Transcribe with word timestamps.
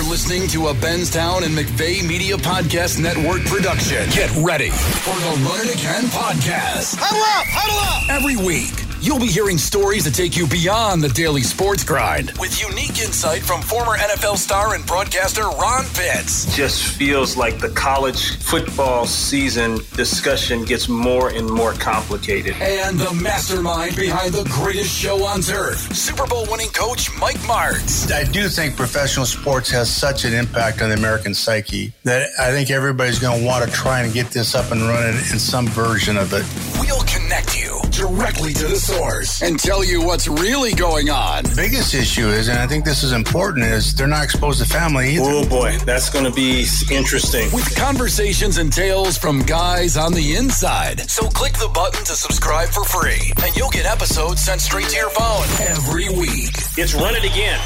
You're 0.00 0.08
listening 0.08 0.48
to 0.48 0.68
a 0.68 0.74
Benstown 0.74 1.44
and 1.44 1.54
McVeigh 1.54 2.02
Media 2.08 2.38
Podcast 2.38 2.98
Network 2.98 3.44
production. 3.44 4.08
Get 4.08 4.34
ready 4.38 4.70
for 4.70 5.14
the 5.14 5.60
It 5.60 5.74
Again 5.74 6.04
podcast. 6.04 6.96
Huddle 6.98 7.20
up! 7.20 7.46
Huddle 7.50 7.78
up! 7.78 8.08
Every 8.08 8.36
week. 8.38 8.89
You'll 9.02 9.18
be 9.18 9.28
hearing 9.28 9.56
stories 9.56 10.04
that 10.04 10.12
take 10.12 10.36
you 10.36 10.46
beyond 10.46 11.02
the 11.02 11.08
daily 11.08 11.40
sports 11.40 11.82
grind 11.82 12.32
with 12.38 12.60
unique 12.60 12.98
insight 13.00 13.40
from 13.40 13.62
former 13.62 13.96
NFL 13.96 14.36
star 14.36 14.74
and 14.74 14.84
broadcaster 14.84 15.44
Ron 15.44 15.86
Pitts. 15.94 16.54
Just 16.54 16.82
feels 16.98 17.34
like 17.34 17.58
the 17.60 17.70
college 17.70 18.36
football 18.42 19.06
season 19.06 19.78
discussion 19.94 20.66
gets 20.66 20.86
more 20.86 21.30
and 21.30 21.48
more 21.48 21.72
complicated. 21.72 22.54
And 22.60 22.98
the 22.98 23.10
mastermind 23.14 23.96
behind 23.96 24.34
the 24.34 24.44
greatest 24.50 24.94
show 24.94 25.24
on 25.24 25.40
earth, 25.50 25.96
Super 25.96 26.26
Bowl 26.26 26.46
winning 26.50 26.68
coach 26.68 27.08
Mike 27.18 27.38
Martz. 27.38 28.12
I 28.12 28.24
do 28.24 28.48
think 28.48 28.76
professional 28.76 29.24
sports 29.24 29.70
has 29.70 29.90
such 29.90 30.26
an 30.26 30.34
impact 30.34 30.82
on 30.82 30.90
the 30.90 30.96
American 30.96 31.32
psyche 31.32 31.94
that 32.04 32.28
I 32.38 32.50
think 32.50 32.70
everybody's 32.70 33.18
going 33.18 33.40
to 33.40 33.46
want 33.46 33.64
to 33.64 33.70
try 33.74 34.02
and 34.02 34.12
get 34.12 34.26
this 34.26 34.54
up 34.54 34.70
and 34.72 34.82
running 34.82 35.14
in 35.14 35.38
some 35.38 35.68
version 35.68 36.18
of 36.18 36.34
it. 36.34 36.44
We'll 36.78 37.00
connect 37.04 37.58
you 37.58 37.69
directly 38.00 38.54
to 38.54 38.66
the 38.66 38.76
source 38.76 39.42
and 39.42 39.60
tell 39.60 39.84
you 39.84 40.00
what's 40.00 40.26
really 40.26 40.72
going 40.72 41.10
on. 41.10 41.44
The 41.44 41.54
biggest 41.54 41.92
issue 41.94 42.28
is, 42.28 42.48
and 42.48 42.58
I 42.58 42.66
think 42.66 42.86
this 42.86 43.02
is 43.02 43.12
important, 43.12 43.66
is 43.66 43.92
they're 43.92 44.06
not 44.06 44.24
exposed 44.24 44.62
to 44.62 44.66
family 44.66 45.16
either. 45.16 45.24
Oh 45.26 45.46
boy, 45.46 45.76
that's 45.84 46.08
going 46.08 46.24
to 46.24 46.32
be 46.32 46.64
interesting. 46.90 47.52
With 47.52 47.76
conversations 47.76 48.56
and 48.56 48.72
tales 48.72 49.18
from 49.18 49.40
guys 49.40 49.98
on 49.98 50.14
the 50.14 50.34
inside. 50.34 51.10
So 51.10 51.28
click 51.28 51.52
the 51.52 51.68
button 51.74 52.02
to 52.06 52.12
subscribe 52.14 52.70
for 52.70 52.84
free, 52.84 53.32
and 53.44 53.54
you'll 53.54 53.68
get 53.68 53.84
episodes 53.84 54.40
sent 54.40 54.62
straight 54.62 54.86
to 54.86 54.96
your 54.96 55.10
phone 55.10 55.44
every 55.68 56.08
week. 56.08 56.54
It's 56.78 56.94
Run 56.94 57.14
It 57.14 57.24
Again. 57.24 57.60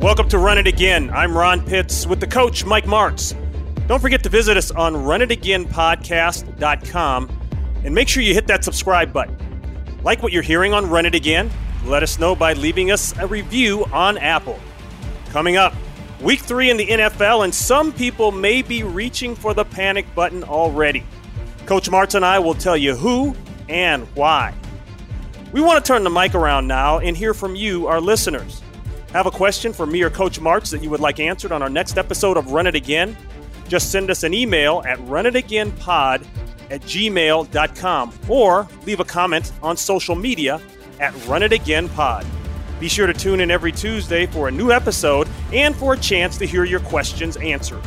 Welcome 0.00 0.28
to 0.28 0.38
Run 0.38 0.58
It 0.58 0.68
Again. 0.68 1.10
I'm 1.10 1.36
Ron 1.36 1.66
Pitts 1.66 2.06
with 2.06 2.20
the 2.20 2.28
coach, 2.28 2.64
Mike 2.64 2.84
Martz. 2.84 3.34
Don't 3.86 4.00
forget 4.00 4.22
to 4.22 4.30
visit 4.30 4.56
us 4.56 4.70
on 4.70 4.94
runitagainpodcast.com 4.94 7.40
and 7.84 7.94
make 7.94 8.08
sure 8.08 8.22
you 8.22 8.32
hit 8.32 8.46
that 8.46 8.64
subscribe 8.64 9.12
button. 9.12 9.36
Like 10.02 10.22
what 10.22 10.32
you're 10.32 10.42
hearing 10.42 10.72
on 10.72 10.88
Run 10.88 11.04
It 11.04 11.14
Again? 11.14 11.50
Let 11.84 12.02
us 12.02 12.18
know 12.18 12.34
by 12.34 12.54
leaving 12.54 12.90
us 12.90 13.14
a 13.18 13.26
review 13.26 13.84
on 13.92 14.16
Apple. 14.16 14.58
Coming 15.30 15.58
up, 15.58 15.74
week 16.20 16.40
three 16.40 16.70
in 16.70 16.78
the 16.78 16.86
NFL, 16.86 17.44
and 17.44 17.54
some 17.54 17.92
people 17.92 18.32
may 18.32 18.62
be 18.62 18.82
reaching 18.82 19.36
for 19.36 19.52
the 19.52 19.66
panic 19.66 20.06
button 20.14 20.42
already. 20.44 21.04
Coach 21.66 21.90
Martz 21.90 22.14
and 22.14 22.24
I 22.24 22.38
will 22.38 22.54
tell 22.54 22.78
you 22.78 22.94
who 22.94 23.36
and 23.68 24.04
why. 24.14 24.54
We 25.52 25.60
want 25.60 25.84
to 25.84 25.86
turn 25.86 26.04
the 26.04 26.10
mic 26.10 26.34
around 26.34 26.66
now 26.66 27.00
and 27.00 27.14
hear 27.14 27.34
from 27.34 27.54
you, 27.54 27.86
our 27.86 28.00
listeners. 28.00 28.62
Have 29.12 29.26
a 29.26 29.30
question 29.30 29.74
for 29.74 29.84
me 29.86 30.02
or 30.02 30.08
Coach 30.10 30.40
Martz 30.40 30.70
that 30.70 30.82
you 30.82 30.88
would 30.90 31.00
like 31.00 31.20
answered 31.20 31.52
on 31.52 31.62
our 31.62 31.70
next 31.70 31.98
episode 31.98 32.38
of 32.38 32.52
Run 32.52 32.66
It 32.66 32.74
Again? 32.74 33.14
Just 33.68 33.90
send 33.90 34.10
us 34.10 34.22
an 34.22 34.34
email 34.34 34.82
at 34.86 34.98
runitagainpod 35.00 36.26
at 36.70 36.80
gmail.com 36.82 38.12
or 38.28 38.68
leave 38.86 39.00
a 39.00 39.04
comment 39.04 39.52
on 39.62 39.76
social 39.76 40.14
media 40.14 40.60
at 41.00 41.12
runitagainpod. 41.14 42.26
Be 42.80 42.88
sure 42.88 43.06
to 43.06 43.14
tune 43.14 43.40
in 43.40 43.50
every 43.50 43.72
Tuesday 43.72 44.26
for 44.26 44.48
a 44.48 44.50
new 44.50 44.70
episode 44.70 45.28
and 45.52 45.74
for 45.74 45.94
a 45.94 45.98
chance 45.98 46.36
to 46.38 46.46
hear 46.46 46.64
your 46.64 46.80
questions 46.80 47.36
answered. 47.36 47.82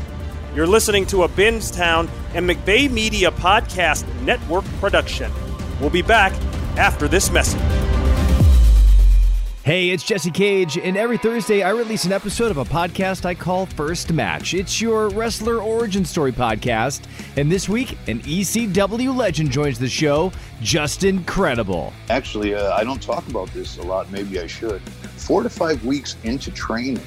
You're 0.56 0.68
listening 0.68 1.06
to 1.08 1.24
a 1.24 1.30
Benstown 1.30 2.10
and 2.34 2.50
McVeigh 2.50 2.90
Media 2.90 3.30
Podcast 3.30 4.06
Network 4.22 4.66
production. 4.80 5.32
We'll 5.80 5.92
be 5.92 6.02
back 6.02 6.34
after 6.78 7.08
this 7.08 7.30
message. 7.30 7.87
Hey, 9.68 9.90
it's 9.90 10.06
Jesse 10.06 10.32
Cage, 10.32 10.78
and 10.78 10.96
every 10.96 11.18
Thursday 11.18 11.62
I 11.62 11.72
release 11.72 12.06
an 12.06 12.14
episode 12.14 12.52
of 12.52 12.58
a 12.58 12.64
podcast 12.64 13.26
I 13.26 13.36
call 13.36 13.66
First 13.66 14.14
Match. 14.14 14.54
It's 14.54 14.80
your 14.80 15.10
wrestler 15.10 15.62
origin 15.62 16.06
story 16.06 16.32
podcast, 16.32 17.02
and 17.36 17.52
this 17.52 17.68
week 17.68 17.98
an 18.08 18.22
ECW 18.22 19.14
legend 19.14 19.52
joins 19.52 19.78
the 19.78 19.90
show, 19.90 20.32
Justin 20.62 21.22
Credible. 21.26 21.92
Actually, 22.10 22.56
uh, 22.56 22.76
I 22.76 22.86
don't 22.86 23.02
talk 23.02 23.28
about 23.28 23.50
this 23.50 23.78
a 23.78 23.82
lot. 23.82 24.10
Maybe 24.10 24.40
I 24.40 24.48
should. 24.48 24.82
Four 25.18 25.44
to 25.44 25.50
five 25.50 25.84
weeks 25.84 26.16
into 26.24 26.50
training, 26.50 27.04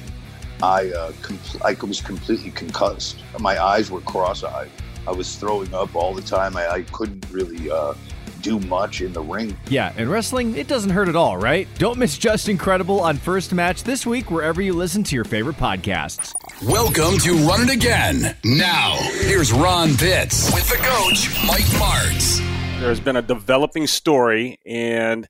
I 0.61 0.91
uh, 0.91 1.13
compl- 1.13 1.63
I 1.65 1.73
was 1.83 1.99
completely 1.99 2.51
concussed. 2.51 3.23
My 3.39 3.59
eyes 3.59 3.89
were 3.89 4.01
cross-eyed. 4.01 4.69
I 5.07 5.11
was 5.13 5.35
throwing 5.35 5.73
up 5.73 5.95
all 5.95 6.13
the 6.13 6.21
time. 6.21 6.55
I, 6.55 6.69
I 6.69 6.81
couldn't 6.83 7.25
really. 7.31 7.71
Uh, 7.71 7.95
do 8.41 8.59
much 8.59 9.01
in 9.01 9.13
the 9.13 9.21
ring. 9.21 9.55
Yeah, 9.69 9.93
and 9.97 10.09
wrestling, 10.09 10.57
it 10.57 10.67
doesn't 10.67 10.89
hurt 10.89 11.07
at 11.07 11.15
all, 11.15 11.37
right? 11.37 11.67
Don't 11.77 11.97
miss 11.97 12.17
Justin 12.17 12.57
Credible 12.57 12.99
on 12.99 13.17
First 13.17 13.53
Match 13.53 13.83
this 13.83 14.05
week, 14.05 14.31
wherever 14.31 14.61
you 14.61 14.73
listen 14.73 15.03
to 15.03 15.15
your 15.15 15.23
favorite 15.23 15.57
podcasts. 15.57 16.33
Welcome 16.67 17.17
to 17.19 17.35
Run 17.47 17.61
It 17.61 17.69
Again. 17.69 18.35
Now, 18.43 18.97
here's 19.21 19.53
Ron 19.53 19.95
Pitts 19.95 20.51
with 20.53 20.67
the 20.69 20.77
coach, 20.77 21.29
Mike 21.45 21.61
Martz. 21.79 22.39
There's 22.79 22.99
been 22.99 23.15
a 23.15 23.21
developing 23.21 23.87
story, 23.87 24.59
and 24.65 25.27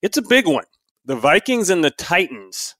it's 0.00 0.16
a 0.16 0.22
big 0.22 0.46
one. 0.46 0.64
The 1.04 1.16
Vikings 1.16 1.70
and 1.70 1.82
the 1.82 1.90
Titans 1.90 2.76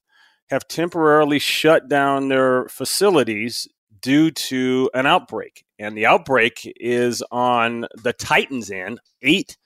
have 0.50 0.68
temporarily 0.68 1.38
shut 1.38 1.88
down 1.88 2.28
their 2.28 2.68
facilities 2.68 3.66
due 4.00 4.30
to 4.30 4.90
an 4.94 5.06
outbreak. 5.06 5.64
And 5.78 5.96
the 5.96 6.06
outbreak 6.06 6.72
is 6.76 7.22
on 7.30 7.86
the 8.02 8.12
Titans 8.12 8.70
end. 8.70 9.00
Eight 9.22 9.56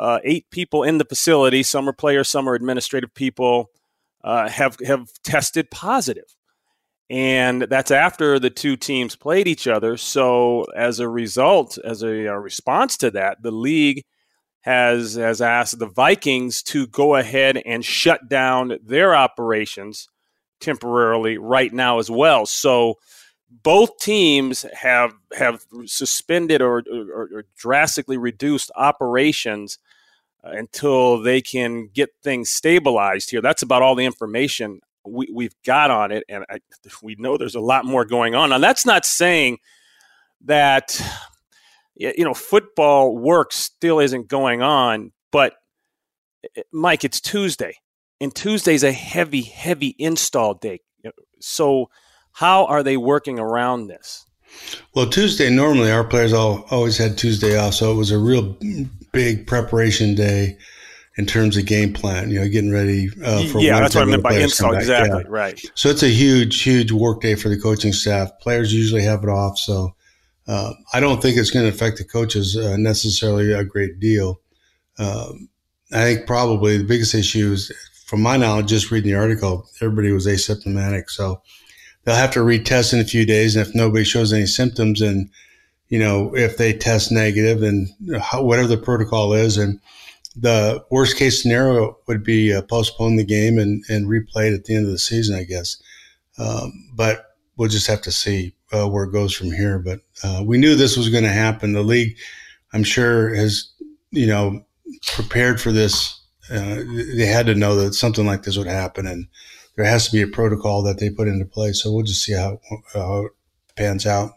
uh, 0.00 0.18
eight 0.24 0.50
people 0.50 0.82
in 0.82 0.96
the 0.96 1.04
facility. 1.04 1.62
Some 1.62 1.86
are 1.86 1.92
players, 1.92 2.28
some 2.28 2.48
are 2.48 2.54
administrative 2.54 3.14
people. 3.14 3.70
Uh, 4.24 4.48
have 4.48 4.76
have 4.84 5.08
tested 5.22 5.70
positive, 5.70 6.36
and 7.08 7.62
that's 7.62 7.90
after 7.90 8.38
the 8.38 8.50
two 8.50 8.76
teams 8.76 9.16
played 9.16 9.48
each 9.48 9.66
other. 9.66 9.96
So 9.96 10.64
as 10.76 11.00
a 11.00 11.08
result, 11.08 11.78
as 11.82 12.02
a, 12.02 12.26
a 12.26 12.38
response 12.38 12.96
to 12.98 13.10
that, 13.12 13.42
the 13.42 13.50
league 13.50 14.04
has 14.60 15.14
has 15.14 15.40
asked 15.40 15.78
the 15.78 15.86
Vikings 15.88 16.62
to 16.64 16.86
go 16.86 17.16
ahead 17.16 17.56
and 17.64 17.84
shut 17.84 18.28
down 18.28 18.78
their 18.84 19.14
operations 19.14 20.08
temporarily 20.60 21.38
right 21.38 21.72
now 21.72 21.98
as 21.98 22.10
well. 22.10 22.44
So 22.44 22.96
both 23.50 23.98
teams 23.98 24.66
have 24.74 25.14
have 25.36 25.64
suspended 25.86 26.62
or, 26.62 26.84
or, 26.92 27.28
or 27.32 27.44
drastically 27.56 28.18
reduced 28.18 28.70
operations 28.76 29.78
until 30.42 31.22
they 31.22 31.40
can 31.40 31.88
get 31.92 32.10
things 32.22 32.50
stabilized 32.50 33.30
here. 33.30 33.42
That's 33.42 33.62
about 33.62 33.82
all 33.82 33.94
the 33.94 34.04
information 34.04 34.80
we, 35.04 35.28
we've 35.32 35.54
got 35.64 35.90
on 35.90 36.12
it, 36.12 36.24
and 36.28 36.44
I, 36.50 36.58
we 37.02 37.16
know 37.18 37.36
there's 37.36 37.54
a 37.54 37.60
lot 37.60 37.84
more 37.84 38.04
going 38.04 38.34
on. 38.34 38.50
Now, 38.50 38.58
that's 38.58 38.86
not 38.86 39.04
saying 39.04 39.58
that 40.44 41.00
you 41.96 42.24
know 42.24 42.34
football 42.34 43.16
work 43.16 43.52
still 43.52 44.00
isn't 44.00 44.28
going 44.28 44.62
on, 44.62 45.12
but 45.30 45.54
eh, 46.56 46.62
Mike, 46.72 47.04
it's 47.04 47.20
Tuesday, 47.20 47.76
and 48.20 48.34
Tuesday's 48.34 48.84
a 48.84 48.92
heavy, 48.92 49.42
heavy 49.42 49.94
install 49.98 50.54
day. 50.54 50.80
So 51.40 51.88
how 52.32 52.66
are 52.66 52.82
they 52.82 52.96
working 52.96 53.38
around 53.38 53.86
this? 53.86 54.26
Well, 54.94 55.06
Tuesday 55.06 55.48
normally 55.48 55.90
our 55.90 56.04
players 56.04 56.32
all 56.32 56.66
always 56.70 56.98
had 56.98 57.16
Tuesday 57.16 57.56
off, 57.56 57.74
so 57.74 57.92
it 57.92 57.96
was 57.96 58.10
a 58.10 58.18
real 58.18 58.56
big 59.12 59.46
preparation 59.46 60.14
day 60.14 60.56
in 61.16 61.26
terms 61.26 61.56
of 61.56 61.66
game 61.66 61.92
plan. 61.92 62.30
You 62.30 62.40
know, 62.40 62.48
getting 62.48 62.72
ready 62.72 63.10
uh, 63.24 63.46
for 63.46 63.60
yeah, 63.60 63.80
that's 63.80 63.94
what 63.94 64.02
I 64.02 64.06
meant 64.06 64.22
by 64.22 64.34
install. 64.34 64.74
Exactly 64.74 65.22
yeah. 65.22 65.28
right. 65.28 65.60
So 65.74 65.88
it's 65.88 66.02
a 66.02 66.08
huge, 66.08 66.62
huge 66.62 66.92
work 66.92 67.20
day 67.20 67.34
for 67.34 67.48
the 67.48 67.60
coaching 67.60 67.92
staff. 67.92 68.30
Players 68.40 68.72
usually 68.72 69.02
have 69.02 69.22
it 69.22 69.28
off, 69.28 69.58
so 69.58 69.94
uh, 70.48 70.72
I 70.92 71.00
don't 71.00 71.20
think 71.22 71.36
it's 71.36 71.50
going 71.50 71.66
to 71.66 71.72
affect 71.72 71.98
the 71.98 72.04
coaches 72.04 72.56
uh, 72.56 72.76
necessarily 72.76 73.52
a 73.52 73.64
great 73.64 74.00
deal. 74.00 74.40
Um, 74.98 75.48
I 75.92 76.02
think 76.02 76.26
probably 76.26 76.78
the 76.78 76.84
biggest 76.84 77.14
issue 77.14 77.52
is, 77.52 77.72
from 78.06 78.22
my 78.22 78.36
knowledge, 78.36 78.68
just 78.68 78.90
reading 78.90 79.12
the 79.12 79.18
article, 79.18 79.68
everybody 79.80 80.12
was 80.12 80.26
asymptomatic, 80.26 81.10
so 81.10 81.42
they'll 82.04 82.14
have 82.14 82.32
to 82.32 82.40
retest 82.40 82.92
in 82.92 83.00
a 83.00 83.04
few 83.04 83.26
days. 83.26 83.56
And 83.56 83.66
if 83.66 83.74
nobody 83.74 84.04
shows 84.04 84.32
any 84.32 84.46
symptoms, 84.46 85.00
and 85.00 85.30
you 85.90 85.98
know 85.98 86.34
if 86.34 86.56
they 86.56 86.72
test 86.72 87.12
negative, 87.12 87.60
then 87.60 87.88
whatever 88.34 88.68
the 88.68 88.78
protocol 88.78 89.34
is, 89.34 89.58
and 89.58 89.78
the 90.36 90.82
worst 90.90 91.16
case 91.16 91.42
scenario 91.42 91.98
would 92.06 92.24
be 92.24 92.54
uh, 92.54 92.62
postpone 92.62 93.16
the 93.16 93.24
game 93.24 93.58
and, 93.58 93.84
and 93.88 94.06
replay 94.06 94.50
it 94.50 94.54
at 94.54 94.64
the 94.64 94.74
end 94.74 94.86
of 94.86 94.92
the 94.92 94.98
season, 94.98 95.36
I 95.36 95.44
guess. 95.44 95.82
Um, 96.38 96.72
but 96.94 97.36
we'll 97.56 97.68
just 97.68 97.88
have 97.88 98.00
to 98.02 98.12
see 98.12 98.54
uh, 98.72 98.88
where 98.88 99.04
it 99.04 99.12
goes 99.12 99.34
from 99.34 99.48
here. 99.48 99.78
But 99.78 100.00
uh, 100.22 100.42
we 100.46 100.56
knew 100.56 100.76
this 100.76 100.96
was 100.96 101.08
going 101.08 101.24
to 101.24 101.30
happen. 101.30 101.72
The 101.72 101.82
league, 101.82 102.16
I'm 102.72 102.84
sure, 102.84 103.34
has 103.34 103.70
you 104.10 104.26
know 104.26 104.64
prepared 105.08 105.60
for 105.60 105.72
this. 105.72 106.18
Uh, 106.50 106.82
they 107.16 107.26
had 107.26 107.46
to 107.46 107.54
know 107.54 107.76
that 107.76 107.94
something 107.94 108.26
like 108.26 108.44
this 108.44 108.56
would 108.56 108.66
happen, 108.66 109.06
and 109.06 109.26
there 109.76 109.84
has 109.84 110.06
to 110.06 110.12
be 110.12 110.22
a 110.22 110.26
protocol 110.26 110.82
that 110.82 110.98
they 110.98 111.10
put 111.10 111.28
into 111.28 111.44
place. 111.44 111.82
So 111.82 111.92
we'll 111.92 112.04
just 112.04 112.24
see 112.24 112.32
how, 112.32 112.60
how 112.92 113.26
it 113.26 113.32
pans 113.76 114.06
out. 114.06 114.32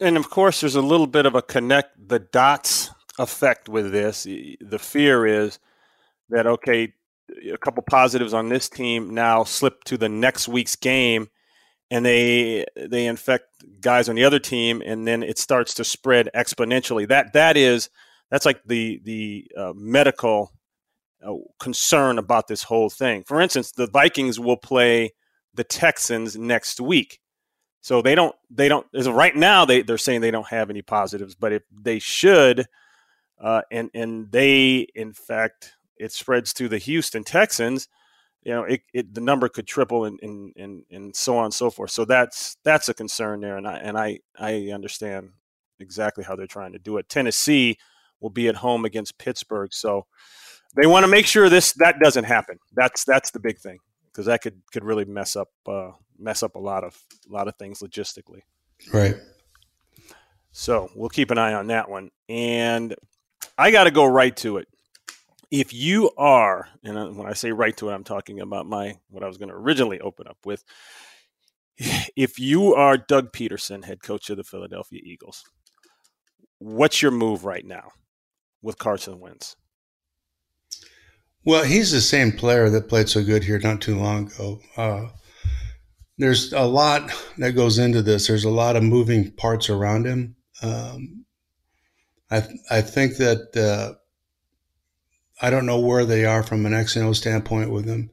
And 0.00 0.16
of 0.16 0.28
course, 0.30 0.60
there's 0.60 0.74
a 0.74 0.82
little 0.82 1.06
bit 1.06 1.26
of 1.26 1.34
a 1.34 1.42
connect 1.42 2.08
the 2.08 2.18
dots 2.18 2.90
effect 3.18 3.68
with 3.68 3.92
this. 3.92 4.24
The 4.24 4.78
fear 4.80 5.26
is 5.26 5.58
that, 6.30 6.46
okay, 6.46 6.92
a 7.52 7.56
couple 7.58 7.82
positives 7.82 8.34
on 8.34 8.48
this 8.48 8.68
team 8.68 9.14
now 9.14 9.44
slip 9.44 9.84
to 9.84 9.96
the 9.96 10.08
next 10.08 10.48
week's 10.48 10.76
game 10.76 11.28
and 11.90 12.04
they 12.04 12.64
they 12.76 13.06
infect 13.06 13.46
guys 13.80 14.08
on 14.08 14.16
the 14.16 14.24
other 14.24 14.38
team 14.38 14.82
and 14.84 15.06
then 15.06 15.22
it 15.22 15.38
starts 15.38 15.74
to 15.74 15.84
spread 15.84 16.28
exponentially. 16.34 17.08
That 17.08 17.32
that 17.32 17.56
is 17.56 17.88
that's 18.30 18.46
like 18.46 18.62
the 18.64 19.00
the 19.04 19.46
uh, 19.56 19.72
medical 19.74 20.52
uh, 21.26 21.34
concern 21.60 22.18
about 22.18 22.48
this 22.48 22.62
whole 22.62 22.90
thing. 22.90 23.24
For 23.24 23.40
instance 23.40 23.72
the 23.72 23.86
vikings 23.86 24.40
will 24.40 24.56
play 24.56 25.12
the 25.54 25.64
texans 25.64 26.36
next 26.36 26.80
week 26.80 27.20
so 27.84 28.00
they 28.00 28.14
don't 28.14 28.34
they 28.50 28.68
don't 28.68 28.86
as 28.94 29.06
of 29.06 29.14
right 29.14 29.36
now 29.36 29.64
they, 29.64 29.82
they're 29.82 29.98
saying 29.98 30.20
they 30.20 30.30
don't 30.30 30.48
have 30.48 30.70
any 30.70 30.82
positives 30.82 31.34
but 31.34 31.52
if 31.52 31.62
they 31.70 31.98
should 31.98 32.66
uh, 33.40 33.62
and 33.70 33.90
and 33.94 34.30
they 34.32 34.86
in 34.94 35.12
fact 35.12 35.74
it 35.96 36.12
spreads 36.12 36.52
to 36.54 36.68
the 36.68 36.78
Houston 36.78 37.24
Texans, 37.24 37.88
you 38.42 38.52
know, 38.52 38.64
it, 38.64 38.82
it 38.92 39.14
the 39.14 39.20
number 39.20 39.48
could 39.48 39.66
triple 39.66 40.04
and, 40.04 40.18
and 40.22 40.52
and 40.56 40.84
and 40.90 41.16
so 41.16 41.36
on 41.38 41.46
and 41.46 41.54
so 41.54 41.70
forth. 41.70 41.90
So 41.90 42.04
that's 42.04 42.56
that's 42.64 42.88
a 42.88 42.94
concern 42.94 43.40
there, 43.40 43.56
and 43.56 43.66
I 43.66 43.76
and 43.76 43.98
I 43.98 44.20
I 44.38 44.70
understand 44.72 45.30
exactly 45.80 46.24
how 46.24 46.36
they're 46.36 46.46
trying 46.46 46.72
to 46.72 46.78
do 46.78 46.98
it. 46.98 47.08
Tennessee 47.08 47.78
will 48.20 48.30
be 48.30 48.48
at 48.48 48.56
home 48.56 48.84
against 48.84 49.18
Pittsburgh, 49.18 49.72
so 49.72 50.06
they 50.76 50.86
want 50.86 51.04
to 51.04 51.08
make 51.08 51.26
sure 51.26 51.48
this 51.48 51.72
that 51.74 52.00
doesn't 52.00 52.24
happen. 52.24 52.58
That's 52.74 53.04
that's 53.04 53.30
the 53.30 53.40
big 53.40 53.58
thing 53.58 53.78
because 54.14 54.26
that 54.26 54.42
could 54.42 54.62
could 54.72 54.84
really 54.84 55.04
mess 55.04 55.36
up 55.36 55.50
uh, 55.66 55.90
mess 56.18 56.42
up 56.42 56.54
a 56.54 56.60
lot 56.60 56.84
of 56.84 56.96
a 57.28 57.32
lot 57.32 57.48
of 57.48 57.56
things 57.56 57.80
logistically. 57.80 58.40
Right. 58.92 59.16
So 60.52 60.88
we'll 60.94 61.08
keep 61.08 61.30
an 61.30 61.38
eye 61.38 61.54
on 61.54 61.66
that 61.66 61.90
one, 61.90 62.10
and 62.28 62.94
I 63.58 63.70
got 63.70 63.84
to 63.84 63.90
go 63.90 64.04
right 64.04 64.36
to 64.38 64.58
it 64.58 64.68
if 65.54 65.72
you 65.72 66.10
are, 66.18 66.68
and 66.82 67.16
when 67.16 67.28
I 67.28 67.32
say 67.32 67.52
right 67.52 67.76
to 67.76 67.88
it, 67.88 67.92
I'm 67.92 68.02
talking 68.02 68.40
about 68.40 68.66
my 68.66 68.98
what 69.08 69.22
I 69.22 69.28
was 69.28 69.38
going 69.38 69.50
to 69.50 69.54
originally 69.54 70.00
open 70.00 70.26
up 70.26 70.38
with. 70.44 70.64
If 72.16 72.38
you 72.38 72.74
are 72.74 72.96
Doug 72.96 73.32
Pederson, 73.32 73.84
head 73.84 74.00
coach 74.02 74.30
of 74.30 74.36
the 74.36 74.44
Philadelphia 74.44 75.00
Eagles, 75.02 75.44
what's 76.58 77.02
your 77.02 77.10
move 77.10 77.44
right 77.44 77.64
now 77.64 77.90
with 78.62 78.78
Carson 78.78 79.18
Wentz? 79.18 79.56
Well, 81.44 81.64
he's 81.64 81.92
the 81.92 82.00
same 82.00 82.32
player 82.32 82.70
that 82.70 82.88
played 82.88 83.08
so 83.08 83.22
good 83.22 83.44
here 83.44 83.58
not 83.58 83.80
too 83.80 83.98
long 83.98 84.28
ago. 84.28 84.60
Uh, 84.76 85.08
there's 86.16 86.52
a 86.52 86.62
lot 86.62 87.10
that 87.38 87.52
goes 87.52 87.78
into 87.78 88.00
this. 88.00 88.28
There's 88.28 88.44
a 88.44 88.50
lot 88.50 88.76
of 88.76 88.82
moving 88.82 89.32
parts 89.32 89.68
around 89.68 90.06
him. 90.06 90.36
Um, 90.62 91.24
I 92.30 92.42
I 92.70 92.80
think 92.80 93.16
that 93.16 93.56
uh, 93.56 93.94
I 95.42 95.50
don't 95.50 95.66
know 95.66 95.80
where 95.80 96.06
they 96.06 96.24
are 96.24 96.42
from 96.42 96.64
an 96.64 96.72
X 96.72 96.96
and 96.96 97.04
O 97.04 97.12
standpoint 97.12 97.70
with 97.70 97.86
him, 97.86 98.10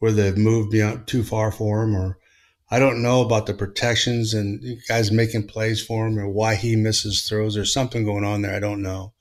where 0.00 0.12
they've 0.12 0.36
moved 0.36 0.70
beyond 0.70 1.06
too 1.06 1.22
far 1.22 1.50
for 1.50 1.82
him, 1.82 1.94
or 1.96 2.18
I 2.70 2.78
don't 2.78 3.02
know 3.02 3.22
about 3.22 3.46
the 3.46 3.54
protections 3.54 4.34
and 4.34 4.62
guys 4.88 5.10
making 5.10 5.46
plays 5.46 5.82
for 5.82 6.06
him, 6.06 6.18
or 6.18 6.28
why 6.28 6.56
he 6.56 6.76
misses 6.76 7.22
throws. 7.22 7.54
There's 7.54 7.72
something 7.72 8.04
going 8.04 8.24
on 8.24 8.42
there. 8.42 8.54
I 8.54 8.60
don't 8.60 8.82
know, 8.82 9.14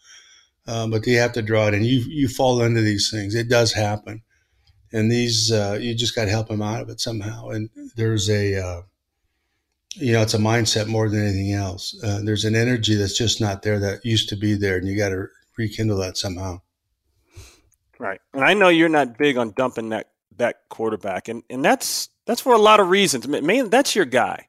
uh, 0.68 0.88
but 0.88 1.06
you 1.06 1.18
have 1.18 1.34
to 1.34 1.42
draw 1.42 1.68
it, 1.68 1.74
and 1.74 1.86
you 1.86 2.00
you 2.08 2.28
fall 2.28 2.62
into 2.62 2.82
these 2.82 3.10
things. 3.12 3.36
It 3.36 3.50
does 3.50 3.74
happen, 3.74 4.22
and 4.92 5.12
these 5.12 5.52
uh, 5.52 5.78
you 5.80 5.94
just 5.96 6.16
got 6.16 6.26
to 6.26 6.32
help 6.32 6.50
him 6.50 6.62
out 6.62 6.82
of 6.82 6.90
it 6.90 7.02
somehow. 7.02 7.50
And 7.50 7.70
there's 7.96 8.30
a 8.30 8.64
uh, 8.64 8.82
you 9.96 10.14
know, 10.14 10.22
it's 10.22 10.34
a 10.34 10.40
mindset 10.40 10.88
more 10.88 11.10
than 11.10 11.24
anything 11.24 11.54
else. 11.54 11.96
Uh, 12.04 12.20
there's 12.24 12.46
an 12.46 12.56
energy 12.56 12.96
that's 12.96 13.18
just 13.18 13.40
not 13.40 13.62
there 13.62 13.80
that 13.80 14.06
used 14.06 14.30
to 14.30 14.36
be 14.36 14.56
there, 14.56 14.78
and 14.78 14.88
you 14.88 14.98
got 14.98 15.10
to 15.10 15.28
rekindle 15.58 15.98
that 15.98 16.18
somehow. 16.18 16.62
Right. 18.00 18.20
And 18.34 18.44
I 18.44 18.54
know 18.54 18.70
you're 18.70 18.90
not 18.90 19.18
big 19.18 19.38
on 19.38 19.52
dumping 19.52 19.90
that 19.90 20.10
that 20.38 20.58
quarterback, 20.70 21.28
and 21.28 21.44
and 21.50 21.64
that's 21.64 22.10
that's 22.26 22.42
for 22.42 22.54
a 22.54 22.58
lot 22.58 22.80
of 22.80 22.90
reasons. 22.90 23.28
Man, 23.28 23.70
that's 23.70 23.96
your 23.96 24.06
guy, 24.06 24.48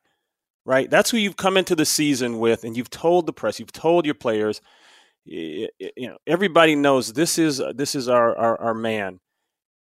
right? 0.65 0.89
That's 0.89 1.11
who 1.11 1.19
you've 1.19 1.37
come 1.37 1.57
into 1.57 1.77
the 1.77 1.85
season 1.85 2.39
with, 2.39 2.65
and 2.65 2.77
you've 2.77 2.91
told 2.91 3.27
the 3.27 3.33
press, 3.33 3.61
you've 3.61 3.73
told 3.73 4.07
your 4.07 4.15
players, 4.15 4.63
you 5.25 5.69
know, 5.99 6.19
everybody 6.27 6.75
knows 6.75 7.13
this 7.13 7.39
is 7.39 7.63
this 7.75 7.95
is 7.95 8.09
our, 8.09 8.37
our, 8.37 8.61
our 8.61 8.75
man. 8.75 9.21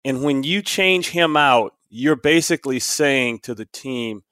And 0.06 0.24
when 0.24 0.44
you 0.44 0.62
change 0.62 1.10
him 1.10 1.36
out, 1.36 1.74
you're 1.90 2.16
basically 2.16 2.80
saying 2.80 3.40
to 3.40 3.54
the 3.54 3.66
team, 3.66 4.24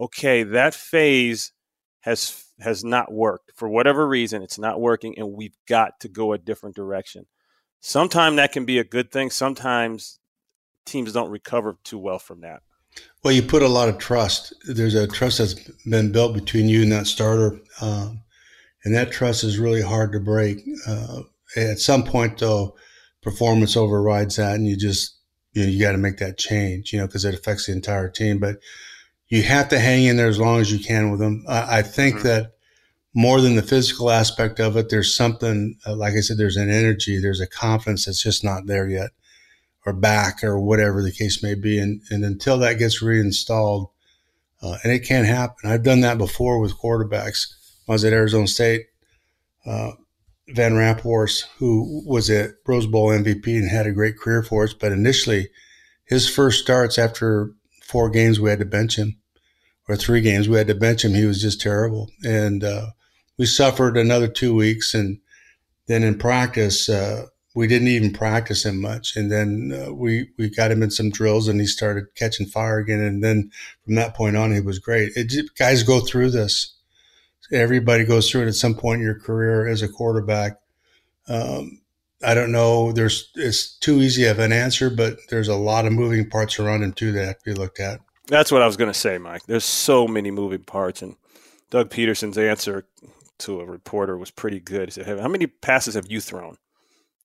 okay, 0.00 0.42
that 0.42 0.74
phase 0.74 1.52
has 2.00 2.44
has 2.60 2.84
not 2.84 3.12
worked 3.12 3.52
for 3.54 3.68
whatever 3.68 4.06
reason. 4.06 4.42
It's 4.42 4.58
not 4.58 4.80
working, 4.80 5.18
and 5.18 5.32
we've 5.32 5.56
got 5.68 6.00
to 6.00 6.08
go 6.08 6.32
a 6.32 6.38
different 6.38 6.76
direction 6.76 7.26
sometimes 7.82 8.36
that 8.36 8.52
can 8.52 8.64
be 8.64 8.78
a 8.78 8.84
good 8.84 9.12
thing. 9.12 9.28
Sometimes 9.28 10.18
teams 10.86 11.12
don't 11.12 11.30
recover 11.30 11.76
too 11.84 11.98
well 11.98 12.18
from 12.18 12.40
that. 12.40 12.62
Well, 13.22 13.34
you 13.34 13.42
put 13.42 13.62
a 13.62 13.68
lot 13.68 13.88
of 13.88 13.98
trust. 13.98 14.54
There's 14.66 14.94
a 14.94 15.06
trust 15.06 15.38
that's 15.38 15.54
been 15.84 16.12
built 16.12 16.34
between 16.34 16.68
you 16.68 16.82
and 16.82 16.92
that 16.92 17.06
starter, 17.06 17.60
um, 17.80 18.22
and 18.84 18.94
that 18.94 19.12
trust 19.12 19.44
is 19.44 19.58
really 19.58 19.82
hard 19.82 20.12
to 20.12 20.20
break. 20.20 20.62
Uh, 20.86 21.22
at 21.56 21.78
some 21.78 22.04
point, 22.04 22.38
though, 22.38 22.76
performance 23.22 23.76
overrides 23.76 24.36
that, 24.36 24.54
and 24.54 24.66
you 24.66 24.76
just 24.76 25.16
you 25.52 25.62
know 25.62 25.68
you 25.68 25.80
got 25.80 25.92
to 25.92 25.98
make 25.98 26.18
that 26.18 26.38
change. 26.38 26.92
You 26.92 27.00
know 27.00 27.06
because 27.06 27.24
it 27.24 27.34
affects 27.34 27.66
the 27.66 27.72
entire 27.72 28.08
team. 28.08 28.38
But 28.38 28.56
you 29.28 29.42
have 29.42 29.70
to 29.70 29.78
hang 29.78 30.04
in 30.04 30.16
there 30.16 30.28
as 30.28 30.38
long 30.38 30.60
as 30.60 30.70
you 30.70 30.78
can 30.78 31.10
with 31.10 31.20
them. 31.20 31.44
I, 31.48 31.78
I 31.78 31.82
think 31.82 32.16
mm-hmm. 32.16 32.28
that 32.28 32.52
more 33.14 33.40
than 33.40 33.56
the 33.56 33.62
physical 33.62 34.10
aspect 34.10 34.60
of 34.60 34.76
it, 34.76 34.88
there's 34.88 35.14
something, 35.14 35.78
uh, 35.86 35.94
like 35.94 36.14
I 36.14 36.20
said, 36.20 36.38
there's 36.38 36.56
an 36.56 36.70
energy, 36.70 37.18
there's 37.18 37.40
a 37.40 37.46
confidence 37.46 38.06
that's 38.06 38.22
just 38.22 38.42
not 38.42 38.66
there 38.66 38.88
yet, 38.88 39.10
or 39.84 39.92
back, 39.92 40.42
or 40.42 40.58
whatever 40.58 41.02
the 41.02 41.12
case 41.12 41.42
may 41.42 41.54
be. 41.54 41.78
And, 41.78 42.02
and 42.10 42.24
until 42.24 42.58
that 42.58 42.78
gets 42.78 43.02
reinstalled, 43.02 43.88
uh, 44.62 44.76
and 44.82 44.92
it 44.92 45.00
can 45.00 45.24
happen. 45.24 45.70
I've 45.70 45.82
done 45.82 46.00
that 46.00 46.18
before 46.18 46.58
with 46.60 46.78
quarterbacks. 46.78 47.54
I 47.88 47.92
was 47.92 48.04
at 48.04 48.12
Arizona 48.12 48.46
State. 48.46 48.86
Uh, 49.66 49.92
Van 50.48 50.72
Raaphorst, 50.72 51.44
who 51.58 52.02
was 52.04 52.28
a 52.28 52.50
Rose 52.66 52.86
Bowl 52.86 53.08
MVP 53.08 53.46
and 53.46 53.70
had 53.70 53.86
a 53.86 53.92
great 53.92 54.18
career 54.18 54.42
for 54.42 54.64
us, 54.64 54.74
but 54.74 54.92
initially, 54.92 55.48
his 56.04 56.28
first 56.28 56.60
starts 56.62 56.98
after 56.98 57.52
four 57.82 58.10
games, 58.10 58.40
we 58.40 58.50
had 58.50 58.58
to 58.58 58.64
bench 58.64 58.96
him, 58.96 59.16
or 59.88 59.96
three 59.96 60.20
games, 60.20 60.48
we 60.48 60.58
had 60.58 60.66
to 60.66 60.74
bench 60.74 61.04
him. 61.04 61.14
He 61.14 61.26
was 61.26 61.40
just 61.40 61.60
terrible, 61.60 62.10
and 62.24 62.64
uh, 62.64 62.86
we 63.38 63.46
suffered 63.46 63.96
another 63.96 64.28
two 64.28 64.54
weeks, 64.54 64.94
and 64.94 65.20
then 65.86 66.02
in 66.02 66.18
practice, 66.18 66.88
uh, 66.88 67.26
we 67.54 67.66
didn't 67.66 67.88
even 67.88 68.12
practice 68.12 68.64
him 68.64 68.80
much. 68.80 69.14
And 69.16 69.30
then 69.30 69.72
uh, 69.74 69.92
we 69.92 70.30
we 70.38 70.48
got 70.48 70.70
him 70.70 70.82
in 70.82 70.90
some 70.90 71.10
drills, 71.10 71.48
and 71.48 71.60
he 71.60 71.66
started 71.66 72.14
catching 72.14 72.46
fire 72.46 72.78
again. 72.78 73.00
And 73.00 73.22
then 73.22 73.50
from 73.84 73.94
that 73.96 74.14
point 74.14 74.36
on, 74.36 74.52
he 74.52 74.60
was 74.60 74.78
great. 74.78 75.12
It, 75.16 75.54
guys 75.58 75.82
go 75.82 76.00
through 76.00 76.30
this. 76.30 76.74
Everybody 77.52 78.04
goes 78.04 78.30
through 78.30 78.42
it 78.42 78.48
at 78.48 78.54
some 78.54 78.74
point 78.74 79.00
in 79.00 79.06
your 79.06 79.18
career 79.18 79.68
as 79.68 79.82
a 79.82 79.88
quarterback. 79.88 80.58
Um, 81.28 81.82
I 82.24 82.34
don't 82.34 82.52
know. 82.52 82.92
There's 82.92 83.30
it's 83.34 83.76
too 83.78 84.00
easy 84.00 84.24
of 84.26 84.38
an 84.38 84.52
answer, 84.52 84.90
but 84.90 85.18
there's 85.28 85.48
a 85.48 85.56
lot 85.56 85.86
of 85.86 85.92
moving 85.92 86.28
parts 86.28 86.58
around 86.58 86.82
him 86.82 86.92
too 86.92 87.12
that 87.12 87.24
have 87.24 87.38
to 87.38 87.44
be 87.44 87.54
looked 87.54 87.80
at. 87.80 88.00
That's 88.28 88.52
what 88.52 88.62
I 88.62 88.66
was 88.66 88.76
going 88.76 88.92
to 88.92 88.98
say, 88.98 89.18
Mike. 89.18 89.42
There's 89.46 89.64
so 89.64 90.06
many 90.06 90.30
moving 90.30 90.62
parts, 90.62 91.02
and 91.02 91.16
Doug 91.70 91.90
Pederson's 91.90 92.38
answer 92.38 92.86
to 93.38 93.60
a 93.60 93.66
reporter 93.66 94.16
was 94.16 94.30
pretty 94.30 94.60
good. 94.60 94.88
He 94.88 94.92
said, 94.92 95.18
"How 95.18 95.28
many 95.28 95.46
passes 95.46 95.94
have 95.94 96.06
you 96.08 96.20
thrown? 96.20 96.56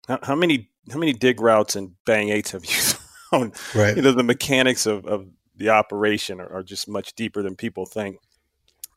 How, 0.07 0.19
how 0.23 0.35
many 0.35 0.69
how 0.91 0.97
many 0.97 1.13
dig 1.13 1.41
routes 1.41 1.75
and 1.75 1.93
bang 2.05 2.29
eights 2.29 2.51
have 2.51 2.65
you 2.65 2.71
thrown? 3.29 3.53
Right. 3.75 3.95
You 3.95 4.01
know, 4.01 4.11
the 4.11 4.23
mechanics 4.23 4.85
of, 4.85 5.05
of 5.05 5.27
the 5.55 5.69
operation 5.69 6.39
are, 6.39 6.51
are 6.51 6.63
just 6.63 6.87
much 6.87 7.13
deeper 7.13 7.43
than 7.43 7.55
people 7.55 7.85
think. 7.85 8.17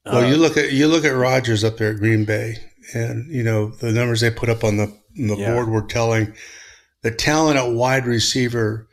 Well, 0.05 0.25
uh, 0.25 0.29
you 0.29 0.37
look 0.37 0.57
at 0.57 0.73
you 0.73 0.89
look 0.89 1.05
at 1.05 1.11
Rodgers 1.11 1.65
up 1.65 1.77
there 1.77 1.93
at 1.93 1.99
Green 1.99 2.25
Bay, 2.25 2.57
and 2.95 3.31
you 3.33 3.43
know 3.43 3.69
the 3.69 3.93
numbers 3.93 4.21
they 4.21 4.31
put 4.31 4.49
up 4.49 4.65
on 4.65 4.77
the 4.77 4.85
on 4.85 5.27
the 5.27 5.37
yeah. 5.37 5.53
board 5.53 5.69
were 5.69 5.83
telling. 5.83 6.35
The 7.03 7.11
talent 7.11 7.57
at 7.57 7.73
wide 7.73 8.05
receiver 8.05 8.87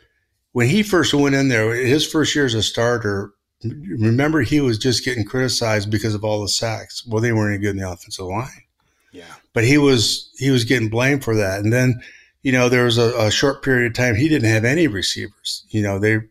when 0.57 0.67
he 0.67 0.81
first 0.81 1.13
went 1.13 1.35
in 1.35 1.49
there, 1.49 1.71
his 1.75 2.03
first 2.03 2.33
year 2.33 2.43
as 2.43 2.55
a 2.55 2.63
starter, 2.63 3.31
remember 3.63 4.41
he 4.41 4.59
was 4.59 4.79
just 4.79 5.05
getting 5.05 5.23
criticized 5.23 5.91
because 5.91 6.15
of 6.15 6.23
all 6.23 6.41
the 6.41 6.47
sacks. 6.47 7.05
Well, 7.05 7.21
they 7.21 7.31
weren't 7.31 7.53
any 7.53 7.61
good 7.61 7.75
in 7.75 7.77
the 7.77 7.87
offensive 7.87 8.25
line. 8.25 8.63
Yeah. 9.11 9.31
But 9.53 9.65
he 9.65 9.77
was 9.77 10.31
he 10.39 10.49
was 10.49 10.63
getting 10.63 10.89
blamed 10.89 11.23
for 11.23 11.35
that. 11.35 11.59
And 11.59 11.71
then, 11.71 12.01
you 12.41 12.51
know, 12.51 12.69
there 12.69 12.85
was 12.85 12.97
a, 12.97 13.15
a 13.19 13.29
short 13.29 13.61
period 13.61 13.91
of 13.91 13.93
time 13.93 14.15
he 14.15 14.27
didn't 14.27 14.49
have 14.49 14.65
any 14.65 14.87
receivers. 14.87 15.63
You 15.69 15.83
know, 15.83 15.99
they 15.99 16.21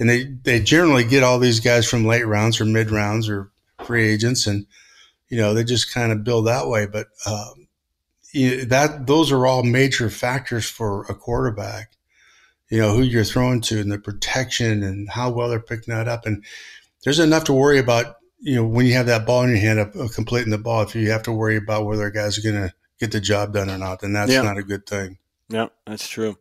and 0.00 0.10
they 0.10 0.24
they 0.42 0.58
generally 0.58 1.04
get 1.04 1.22
all 1.22 1.38
these 1.38 1.60
guys 1.60 1.88
from 1.88 2.06
late 2.06 2.26
rounds 2.26 2.60
or 2.60 2.64
mid 2.64 2.90
rounds 2.90 3.28
or 3.28 3.52
free 3.86 4.08
agents, 4.08 4.46
and 4.46 4.66
you 5.28 5.38
know 5.38 5.54
they 5.54 5.64
just 5.64 5.92
kind 5.92 6.12
of 6.12 6.24
build 6.24 6.46
that 6.46 6.68
way. 6.68 6.86
But 6.86 7.08
um, 7.26 7.68
you 8.32 8.56
know, 8.56 8.64
that 8.64 9.06
those 9.06 9.32
are 9.32 9.46
all 9.46 9.62
major 9.62 10.10
factors 10.10 10.68
for 10.68 11.04
a 11.04 11.14
quarterback. 11.14 11.92
You 12.70 12.80
know 12.80 12.92
who 12.92 13.02
you're 13.02 13.24
throwing 13.24 13.60
to 13.62 13.80
and 13.80 13.90
the 13.90 13.98
protection 13.98 14.82
and 14.82 15.08
how 15.08 15.30
well 15.30 15.48
they're 15.48 15.60
picking 15.60 15.94
that 15.94 16.08
up. 16.08 16.26
And 16.26 16.44
there's 17.04 17.18
enough 17.18 17.44
to 17.44 17.52
worry 17.52 17.78
about. 17.78 18.16
You 18.38 18.56
know, 18.56 18.66
when 18.66 18.84
you 18.84 18.92
have 18.92 19.06
that 19.06 19.24
ball 19.26 19.42
in 19.44 19.50
your 19.50 19.58
hand, 19.58 19.78
of, 19.78 19.96
of 19.96 20.12
completing 20.12 20.50
the 20.50 20.58
ball, 20.58 20.82
if 20.82 20.94
you 20.94 21.10
have 21.10 21.22
to 21.22 21.32
worry 21.32 21.56
about 21.56 21.86
whether 21.86 22.04
a 22.04 22.12
guy's 22.12 22.38
going 22.38 22.54
to 22.54 22.72
get 23.00 23.10
the 23.10 23.20
job 23.20 23.54
done 23.54 23.70
or 23.70 23.78
not, 23.78 24.00
then 24.00 24.12
that's 24.12 24.30
yeah. 24.30 24.42
not 24.42 24.58
a 24.58 24.62
good 24.62 24.86
thing. 24.86 25.18
Yeah, 25.48 25.68
that's 25.86 26.06
true. 26.06 26.36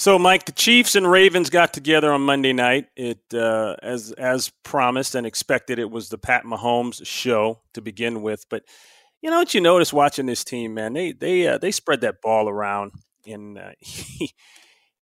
So, 0.00 0.18
Mike, 0.18 0.46
the 0.46 0.52
Chiefs 0.52 0.94
and 0.94 1.06
Ravens 1.06 1.50
got 1.50 1.74
together 1.74 2.10
on 2.10 2.22
Monday 2.22 2.54
night. 2.54 2.86
It, 2.96 3.20
uh, 3.34 3.76
as 3.82 4.12
as 4.12 4.48
promised 4.62 5.14
and 5.14 5.26
expected, 5.26 5.78
it 5.78 5.90
was 5.90 6.08
the 6.08 6.16
Pat 6.16 6.44
Mahomes 6.44 7.04
show 7.04 7.60
to 7.74 7.82
begin 7.82 8.22
with. 8.22 8.46
But 8.48 8.62
you 9.20 9.28
know 9.28 9.36
what 9.36 9.52
you 9.52 9.60
notice 9.60 9.92
watching 9.92 10.24
this 10.24 10.42
team, 10.42 10.72
man? 10.72 10.94
They 10.94 11.12
they 11.12 11.46
uh, 11.46 11.58
they 11.58 11.70
spread 11.70 12.00
that 12.00 12.22
ball 12.22 12.48
around, 12.48 12.92
and 13.26 13.58
uh, 13.58 13.72
he 13.78 14.32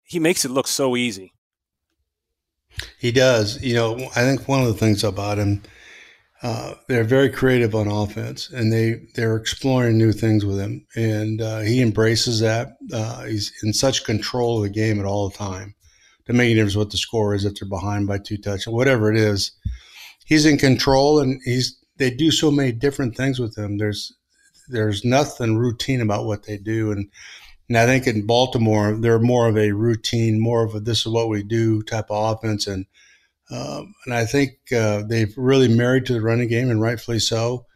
he 0.02 0.18
makes 0.18 0.46
it 0.46 0.50
look 0.50 0.66
so 0.66 0.96
easy. 0.96 1.34
He 2.98 3.12
does. 3.12 3.62
You 3.62 3.74
know, 3.74 3.96
I 4.16 4.22
think 4.22 4.48
one 4.48 4.62
of 4.62 4.68
the 4.68 4.80
things 4.80 5.04
about 5.04 5.36
him, 5.36 5.60
uh, 6.46 6.76
they're 6.86 7.02
very 7.02 7.28
creative 7.28 7.74
on 7.74 7.88
offense, 7.88 8.50
and 8.50 8.72
they 8.72 9.00
they're 9.16 9.34
exploring 9.34 9.98
new 9.98 10.12
things 10.12 10.44
with 10.44 10.60
him, 10.60 10.86
and 10.94 11.42
uh, 11.42 11.58
he 11.58 11.82
embraces 11.82 12.38
that. 12.38 12.76
Uh, 12.92 13.24
he's 13.24 13.52
in 13.64 13.72
such 13.72 14.04
control 14.04 14.58
of 14.58 14.62
the 14.62 14.70
game 14.70 15.00
at 15.00 15.06
all 15.06 15.28
the 15.28 15.36
time. 15.36 15.74
To 16.26 16.32
make 16.32 16.52
a 16.52 16.54
difference 16.54 16.76
what 16.76 16.90
the 16.90 16.98
score 16.98 17.34
is 17.34 17.44
if 17.44 17.56
they're 17.56 17.68
behind 17.68 18.06
by 18.06 18.18
two 18.18 18.36
touchdowns, 18.36 18.68
whatever 18.68 19.10
it 19.10 19.18
is, 19.18 19.50
he's 20.24 20.46
in 20.46 20.56
control, 20.56 21.18
and 21.18 21.40
he's 21.44 21.76
they 21.96 22.10
do 22.10 22.30
so 22.30 22.52
many 22.52 22.70
different 22.70 23.16
things 23.16 23.40
with 23.40 23.58
him. 23.58 23.78
There's 23.78 24.14
there's 24.68 25.04
nothing 25.04 25.56
routine 25.56 26.00
about 26.00 26.26
what 26.26 26.44
they 26.44 26.58
do, 26.58 26.92
and 26.92 27.10
and 27.68 27.76
I 27.76 27.86
think 27.86 28.06
in 28.06 28.24
Baltimore, 28.24 28.96
they're 28.96 29.18
more 29.18 29.48
of 29.48 29.58
a 29.58 29.72
routine, 29.72 30.38
more 30.38 30.62
of 30.62 30.76
a 30.76 30.80
this 30.80 31.00
is 31.00 31.08
what 31.08 31.28
we 31.28 31.42
do 31.42 31.82
type 31.82 32.06
of 32.08 32.36
offense. 32.36 32.68
And 32.68 32.86
um, 33.50 33.94
and 34.04 34.14
I 34.14 34.24
think 34.24 34.52
uh, 34.74 35.02
they've 35.08 35.32
really 35.36 35.68
married 35.68 36.06
to 36.06 36.14
the 36.14 36.20
running 36.20 36.48
game, 36.48 36.70
and 36.70 36.80
rightfully 36.80 37.18
so. 37.18 37.66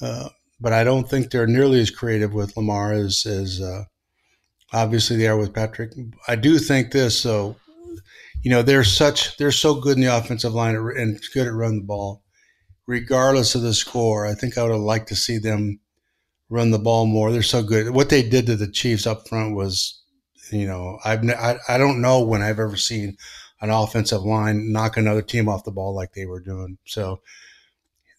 Uh, 0.00 0.28
but 0.60 0.72
I 0.72 0.84
don't 0.84 1.08
think 1.08 1.30
they're 1.30 1.46
nearly 1.46 1.80
as 1.80 1.90
creative 1.90 2.32
with 2.32 2.56
Lamar 2.56 2.92
as, 2.92 3.26
as 3.26 3.60
uh, 3.60 3.84
obviously 4.72 5.16
they 5.16 5.26
are 5.26 5.36
with 5.36 5.54
Patrick. 5.54 5.92
I 6.28 6.36
do 6.36 6.58
think 6.58 6.92
this, 6.92 7.20
so 7.20 7.56
you 8.42 8.50
know, 8.50 8.62
they're 8.62 8.84
such 8.84 9.36
they're 9.38 9.50
so 9.50 9.74
good 9.74 9.96
in 9.96 10.04
the 10.04 10.16
offensive 10.16 10.54
line 10.54 10.76
and 10.76 11.20
good 11.34 11.48
at 11.48 11.52
running 11.52 11.80
the 11.80 11.86
ball, 11.86 12.22
regardless 12.86 13.56
of 13.56 13.62
the 13.62 13.74
score. 13.74 14.24
I 14.24 14.34
think 14.34 14.56
I 14.56 14.62
would 14.62 14.70
have 14.70 14.80
liked 14.80 15.08
to 15.08 15.16
see 15.16 15.38
them 15.38 15.80
run 16.48 16.70
the 16.70 16.78
ball 16.78 17.06
more. 17.06 17.32
They're 17.32 17.42
so 17.42 17.62
good. 17.62 17.90
What 17.90 18.08
they 18.08 18.22
did 18.22 18.46
to 18.46 18.54
the 18.54 18.70
Chiefs 18.70 19.04
up 19.04 19.28
front 19.28 19.56
was, 19.56 20.00
you 20.52 20.66
know, 20.66 20.98
I've 21.04 21.28
I, 21.28 21.56
I 21.68 21.76
don't 21.76 22.00
know 22.00 22.22
when 22.22 22.40
I've 22.40 22.60
ever 22.60 22.76
seen 22.76 23.16
an 23.60 23.70
offensive 23.70 24.22
line 24.22 24.72
knock 24.72 24.96
another 24.96 25.22
team 25.22 25.48
off 25.48 25.64
the 25.64 25.70
ball 25.70 25.94
like 25.94 26.12
they 26.12 26.26
were 26.26 26.40
doing. 26.40 26.78
So 26.84 27.20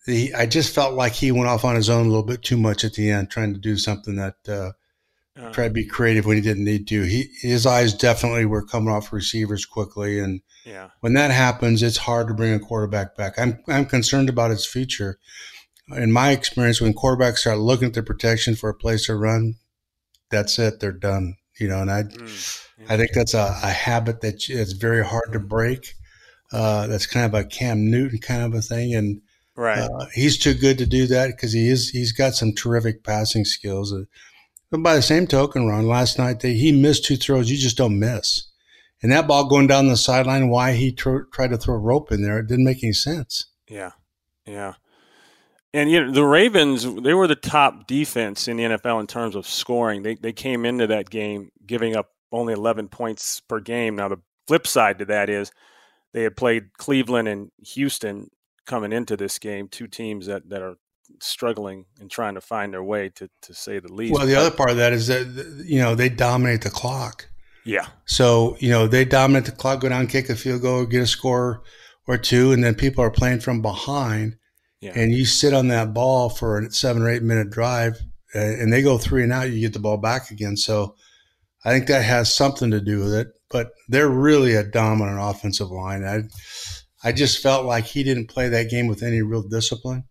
the 0.05 0.33
I 0.33 0.45
just 0.45 0.73
felt 0.73 0.93
like 0.93 1.13
he 1.13 1.31
went 1.31 1.47
off 1.47 1.65
on 1.65 1.75
his 1.75 1.89
own 1.89 2.05
a 2.05 2.09
little 2.09 2.23
bit 2.23 2.43
too 2.43 2.57
much 2.57 2.83
at 2.83 2.93
the 2.93 3.11
end, 3.11 3.29
trying 3.29 3.53
to 3.53 3.59
do 3.59 3.77
something 3.77 4.15
that 4.15 4.35
uh, 4.47 4.71
uh, 5.39 5.51
try 5.51 5.67
to 5.67 5.73
be 5.73 5.85
creative 5.85 6.25
when 6.25 6.37
he 6.37 6.41
didn't 6.41 6.63
need 6.63 6.87
to. 6.87 7.03
He 7.03 7.29
his 7.41 7.65
eyes 7.65 7.93
definitely 7.93 8.45
were 8.45 8.65
coming 8.65 8.93
off 8.93 9.13
receivers 9.13 9.65
quickly, 9.65 10.19
and 10.19 10.41
yeah. 10.65 10.89
when 11.01 11.13
that 11.13 11.31
happens, 11.31 11.83
it's 11.83 11.97
hard 11.97 12.27
to 12.27 12.33
bring 12.33 12.53
a 12.53 12.59
quarterback 12.59 13.15
back. 13.15 13.37
I'm 13.37 13.59
I'm 13.67 13.85
concerned 13.85 14.29
about 14.29 14.51
his 14.51 14.65
future 14.65 15.19
in 15.95 16.11
my 16.11 16.31
experience, 16.31 16.81
when 16.81 16.93
quarterbacks 16.93 17.39
start 17.39 17.59
looking 17.59 17.87
at 17.87 17.93
the 17.93 18.03
protection 18.03 18.55
for 18.55 18.69
a 18.69 18.75
place 18.75 19.05
to 19.05 19.15
run, 19.15 19.55
that's 20.29 20.59
it. 20.59 20.79
They're 20.79 20.91
done. 20.91 21.37
You 21.59 21.67
know, 21.67 21.81
and 21.81 21.91
I, 21.91 22.03
mm, 22.03 22.67
I 22.89 22.97
think 22.97 23.11
that's 23.13 23.33
a, 23.33 23.57
a 23.63 23.69
habit 23.69 24.21
that 24.21 24.49
it's 24.49 24.73
very 24.73 25.03
hard 25.03 25.33
to 25.33 25.39
break. 25.39 25.93
Uh, 26.51 26.87
that's 26.87 27.05
kind 27.05 27.25
of 27.25 27.33
a 27.33 27.45
Cam 27.45 27.89
Newton 27.89 28.19
kind 28.19 28.43
of 28.43 28.53
a 28.53 28.61
thing, 28.61 28.93
and 28.93 29.21
right, 29.55 29.79
uh, 29.79 30.05
he's 30.13 30.37
too 30.37 30.53
good 30.53 30.77
to 30.77 30.85
do 30.85 31.07
that 31.07 31.27
because 31.27 31.53
he 31.53 31.67
is. 31.67 31.89
He's 31.89 32.11
got 32.11 32.35
some 32.35 32.53
terrific 32.53 33.03
passing 33.03 33.43
skills. 33.43 33.91
Uh, 33.91 34.03
but 34.69 34.83
by 34.83 34.95
the 34.95 35.01
same 35.01 35.27
token, 35.27 35.67
Ron, 35.67 35.87
last 35.87 36.17
night 36.17 36.39
they, 36.39 36.53
he 36.53 36.71
missed 36.71 37.05
two 37.05 37.17
throws 37.17 37.49
you 37.49 37.57
just 37.57 37.77
don't 37.77 37.99
miss, 37.99 38.47
and 39.01 39.11
that 39.11 39.27
ball 39.27 39.49
going 39.49 39.67
down 39.67 39.87
the 39.87 39.97
sideline. 39.97 40.49
Why 40.49 40.73
he 40.73 40.91
tr- 40.93 41.27
tried 41.33 41.49
to 41.49 41.57
throw 41.57 41.75
a 41.75 41.79
rope 41.79 42.11
in 42.11 42.21
there? 42.21 42.39
It 42.39 42.47
didn't 42.47 42.65
make 42.65 42.83
any 42.83 42.93
sense. 42.93 43.47
Yeah, 43.67 43.91
yeah. 44.45 44.75
And 45.73 45.91
you 45.91 46.05
know 46.05 46.11
the 46.11 46.23
Ravens, 46.23 46.85
they 47.01 47.13
were 47.13 47.27
the 47.27 47.35
top 47.35 47.87
defense 47.87 48.47
in 48.47 48.57
the 48.57 48.63
NFL 48.63 48.99
in 49.01 49.07
terms 49.07 49.35
of 49.35 49.45
scoring. 49.45 50.03
They 50.03 50.15
they 50.15 50.33
came 50.33 50.65
into 50.65 50.87
that 50.87 51.09
game 51.09 51.51
giving 51.65 51.95
up 51.95 52.11
only 52.31 52.53
11 52.53 52.89
points 52.89 53.41
per 53.41 53.59
game. 53.59 53.95
Now 53.95 54.07
the 54.07 54.21
flip 54.47 54.65
side 54.65 54.99
to 54.99 55.05
that 55.05 55.29
is 55.29 55.51
they 56.13 56.23
had 56.23 56.37
played 56.37 56.77
Cleveland 56.77 57.27
and 57.27 57.51
Houston 57.73 58.29
coming 58.65 58.91
into 58.91 59.17
this 59.17 59.39
game, 59.39 59.67
two 59.67 59.87
teams 59.87 60.27
that 60.27 60.49
that 60.49 60.61
are 60.61 60.77
struggling 61.21 61.85
and 61.99 62.11
trying 62.11 62.35
to 62.35 62.41
find 62.41 62.73
their 62.73 62.83
way 62.83 63.09
to 63.09 63.29
to 63.41 63.53
say 63.53 63.79
the 63.79 63.91
least. 63.91 64.13
Well, 64.13 64.25
the 64.25 64.35
other 64.35 64.51
part 64.51 64.69
of 64.69 64.77
that 64.77 64.93
is 64.93 65.07
that 65.07 65.63
you 65.65 65.79
know 65.79 65.95
they 65.95 66.09
dominate 66.09 66.61
the 66.61 66.69
clock. 66.69 67.29
Yeah. 67.65 67.87
So 68.05 68.55
you 68.59 68.69
know 68.69 68.87
they 68.87 69.05
dominate 69.05 69.45
the 69.45 69.51
clock, 69.51 69.81
go 69.81 69.89
down, 69.89 70.07
kick 70.07 70.29
a 70.29 70.35
field 70.35 70.61
goal, 70.61 70.85
get 70.85 71.01
a 71.01 71.07
score 71.07 71.63
or 72.07 72.17
two, 72.17 72.51
and 72.51 72.63
then 72.63 72.75
people 72.75 73.03
are 73.03 73.11
playing 73.11 73.41
from 73.41 73.61
behind 73.61 74.37
yeah. 74.81 74.93
and 74.95 75.13
you 75.13 75.25
sit 75.25 75.53
on 75.53 75.67
that 75.69 75.93
ball 75.93 76.29
for 76.29 76.59
a 76.59 76.71
seven 76.71 77.01
or 77.01 77.09
eight 77.09 77.23
minute 77.23 77.49
drive, 77.49 77.99
and 78.33 78.71
they 78.71 78.81
go 78.81 78.97
three 78.97 79.23
and 79.23 79.33
out, 79.33 79.49
you 79.49 79.61
get 79.61 79.73
the 79.73 79.79
ball 79.79 79.97
back 79.97 80.31
again. 80.31 80.57
So 80.57 80.95
I 81.65 81.71
think 81.71 81.87
that 81.87 82.03
has 82.03 82.33
something 82.33 82.71
to 82.71 82.81
do 82.81 82.99
with 82.99 83.13
it. 83.13 83.27
But 83.49 83.71
they're 83.87 84.09
really 84.09 84.55
a 84.55 84.63
dominant 84.63 85.19
offensive 85.21 85.71
line. 85.71 86.03
I, 86.03 86.23
I 87.01 87.13
just 87.13 87.41
felt 87.41 87.65
like 87.65 87.85
he 87.85 88.03
didn't 88.03 88.27
play 88.27 88.49
that 88.49 88.69
game 88.69 88.87
with 88.87 89.01
any 89.01 89.21
real 89.21 89.41
discipline. 89.41 90.03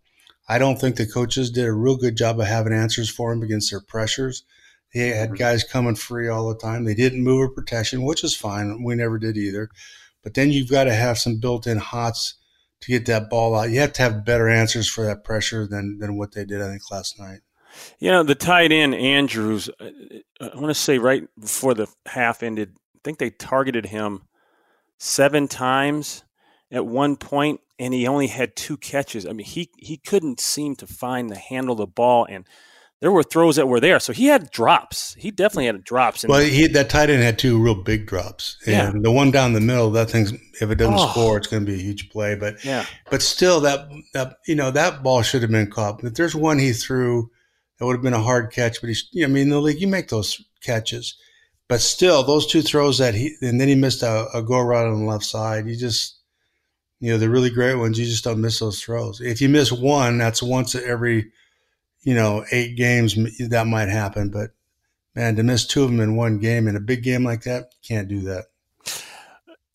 I 0.49 0.57
don't 0.57 0.81
think 0.81 0.95
the 0.95 1.05
coaches 1.05 1.51
did 1.51 1.65
a 1.65 1.71
real 1.73 1.97
good 1.97 2.17
job 2.17 2.39
of 2.39 2.47
having 2.47 2.73
answers 2.73 3.11
for 3.11 3.31
him 3.31 3.43
against 3.43 3.69
their 3.69 3.81
pressures. 3.81 4.43
They 4.93 5.09
had 5.09 5.29
mm-hmm. 5.29 5.35
guys 5.35 5.63
coming 5.63 5.93
free 5.93 6.27
all 6.27 6.49
the 6.49 6.57
time. 6.57 6.85
They 6.85 6.95
didn't 6.95 7.23
move 7.23 7.47
a 7.47 7.53
protection, 7.53 8.01
which 8.01 8.23
is 8.23 8.35
fine. 8.35 8.83
We 8.83 8.95
never 8.95 9.19
did 9.19 9.37
either. 9.37 9.69
But 10.23 10.33
then 10.33 10.51
you've 10.51 10.71
got 10.71 10.85
to 10.85 10.93
have 10.93 11.19
some 11.19 11.39
built-in 11.39 11.77
hots 11.77 12.36
to 12.81 12.91
get 12.91 13.05
that 13.07 13.29
ball 13.29 13.55
out. 13.55 13.69
You 13.69 13.79
have 13.79 13.93
to 13.93 14.01
have 14.01 14.25
better 14.25 14.47
answers 14.47 14.89
for 14.89 15.03
that 15.05 15.23
pressure 15.23 15.67
than 15.67 15.97
than 15.99 16.17
what 16.17 16.33
they 16.33 16.45
did, 16.45 16.61
I 16.61 16.69
think, 16.69 16.91
last 16.91 17.19
night. 17.19 17.39
You 17.99 18.11
know, 18.11 18.23
the 18.23 18.35
tight 18.35 18.71
end 18.71 18.95
Andrews. 18.95 19.69
Uh, 19.79 19.89
I 20.41 20.55
want 20.55 20.67
to 20.67 20.73
say 20.73 20.97
right 20.97 21.27
before 21.39 21.73
the 21.73 21.87
half 22.05 22.43
ended, 22.43 22.75
I 22.95 22.99
think 23.03 23.17
they 23.17 23.29
targeted 23.29 23.87
him 23.87 24.23
seven 24.97 25.47
times 25.47 26.23
at 26.71 26.85
one 26.85 27.15
point, 27.15 27.61
and 27.79 27.93
he 27.93 28.07
only 28.07 28.27
had 28.27 28.55
two 28.55 28.77
catches. 28.77 29.25
I 29.25 29.33
mean, 29.33 29.45
he 29.45 29.69
he 29.77 29.97
couldn't 29.97 30.39
seem 30.39 30.75
to 30.77 30.87
find 30.87 31.29
the 31.29 31.37
handle 31.37 31.75
the 31.75 31.87
ball, 31.87 32.25
and 32.29 32.45
there 32.99 33.11
were 33.11 33.23
throws 33.23 33.57
that 33.57 33.67
were 33.67 33.79
there. 33.79 33.99
So 33.99 34.11
he 34.11 34.25
had 34.25 34.49
drops. 34.49 35.13
He 35.15 35.29
definitely 35.29 35.67
had 35.67 35.83
drops. 35.83 36.25
well, 36.27 36.39
he, 36.39 36.67
that 36.67 36.89
tight 36.89 37.09
end 37.09 37.21
had 37.21 37.37
two 37.37 37.61
real 37.61 37.75
big 37.75 38.07
drops, 38.07 38.57
and 38.65 38.95
yeah. 38.95 39.01
the 39.01 39.11
one 39.11 39.31
down 39.31 39.53
the 39.53 39.61
middle, 39.61 39.91
that 39.91 40.09
thing's 40.09 40.33
if 40.61 40.71
it 40.71 40.75
doesn't 40.75 40.95
oh. 40.95 41.11
score, 41.11 41.37
it's 41.37 41.47
going 41.47 41.65
to 41.65 41.71
be 41.71 41.77
a 41.77 41.81
huge 41.83 42.09
play. 42.09 42.35
But 42.35 42.63
yeah, 42.65 42.85
but 43.09 43.21
still, 43.21 43.59
that, 43.61 43.87
that 44.13 44.37
you 44.47 44.55
know 44.55 44.71
that 44.71 45.03
ball 45.03 45.21
should 45.21 45.41
have 45.41 45.51
been 45.51 45.69
caught. 45.69 46.03
If 46.03 46.15
there's 46.15 46.35
one 46.35 46.57
he 46.57 46.73
threw, 46.73 47.29
that 47.77 47.85
would 47.85 47.95
have 47.95 48.03
been 48.03 48.13
a 48.13 48.21
hard 48.21 48.51
catch. 48.51 48.81
But 48.81 48.87
he's, 48.87 49.07
I 49.23 49.27
mean, 49.27 49.43
in 49.43 49.49
the 49.49 49.61
league, 49.61 49.81
you 49.81 49.87
make 49.87 50.09
those 50.09 50.43
catches. 50.61 51.15
But 51.69 51.81
still, 51.81 52.23
those 52.23 52.47
two 52.47 52.61
throws 52.61 52.97
that 52.97 53.13
he 53.13 53.35
and 53.41 53.61
then 53.61 53.67
he 53.67 53.75
missed 53.75 54.01
a, 54.01 54.27
a 54.33 54.41
go 54.41 54.59
route 54.59 54.87
on 54.87 55.01
the 55.01 55.05
left 55.05 55.25
side. 55.25 55.67
You 55.67 55.75
just, 55.75 56.17
you 56.99 57.11
know, 57.11 57.19
the 57.19 57.29
really 57.29 57.51
great 57.51 57.75
ones. 57.75 57.99
You 57.99 58.05
just 58.05 58.23
don't 58.23 58.41
miss 58.41 58.59
those 58.59 58.81
throws. 58.81 59.21
If 59.21 59.41
you 59.41 59.49
miss 59.49 59.71
one, 59.71 60.17
that's 60.17 60.41
once 60.41 60.73
every 60.73 61.31
you 62.07 62.15
know, 62.15 62.45
eight 62.53 62.77
games, 62.77 63.15
that 63.49 63.67
might 63.67 63.89
happen. 63.89 64.29
But 64.29 64.51
man, 65.13 65.35
to 65.35 65.43
miss 65.43 65.67
two 65.67 65.83
of 65.83 65.91
them 65.91 65.99
in 65.99 66.15
one 66.15 66.39
game 66.39 66.65
in 66.69 66.77
a 66.77 66.79
big 66.79 67.03
game 67.03 67.25
like 67.25 67.41
that, 67.43 67.73
you 67.73 67.95
can't 67.95 68.07
do 68.07 68.21
that. 68.21 68.45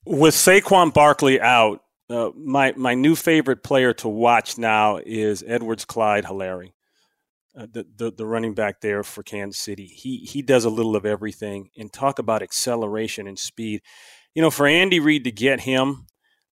With 0.07 0.35
Saquon 0.35 0.95
Barkley 0.95 1.43
out, 1.43 1.83
uh, 2.09 2.31
my 2.35 2.73
my 2.75 2.95
new 2.95 3.17
favorite 3.17 3.62
player 3.62 3.93
to 3.95 4.09
watch 4.09 4.57
now 4.57 4.97
is 5.05 5.45
Edwards 5.47 5.85
Clyde 5.85 6.25
Helaire, 6.25 6.73
uh, 7.55 7.67
the, 7.71 7.87
the, 7.97 8.11
the 8.11 8.27
running 8.27 8.55
back 8.55 8.81
there 8.81 9.03
for 9.03 9.23
Kansas 9.23 9.61
City. 9.61 9.85
He 9.85 10.21
he 10.21 10.41
does 10.41 10.65
a 10.65 10.71
little 10.71 10.97
of 10.97 11.05
everything. 11.05 11.69
And 11.77 11.93
talk 11.93 12.19
about 12.19 12.43
acceleration 12.43 13.27
and 13.27 13.39
speed. 13.39 13.83
You 14.35 14.41
know, 14.41 14.51
for 14.51 14.67
Andy 14.67 15.01
Reid 15.01 15.25
to 15.25 15.31
get 15.31 15.61
him, 15.61 16.07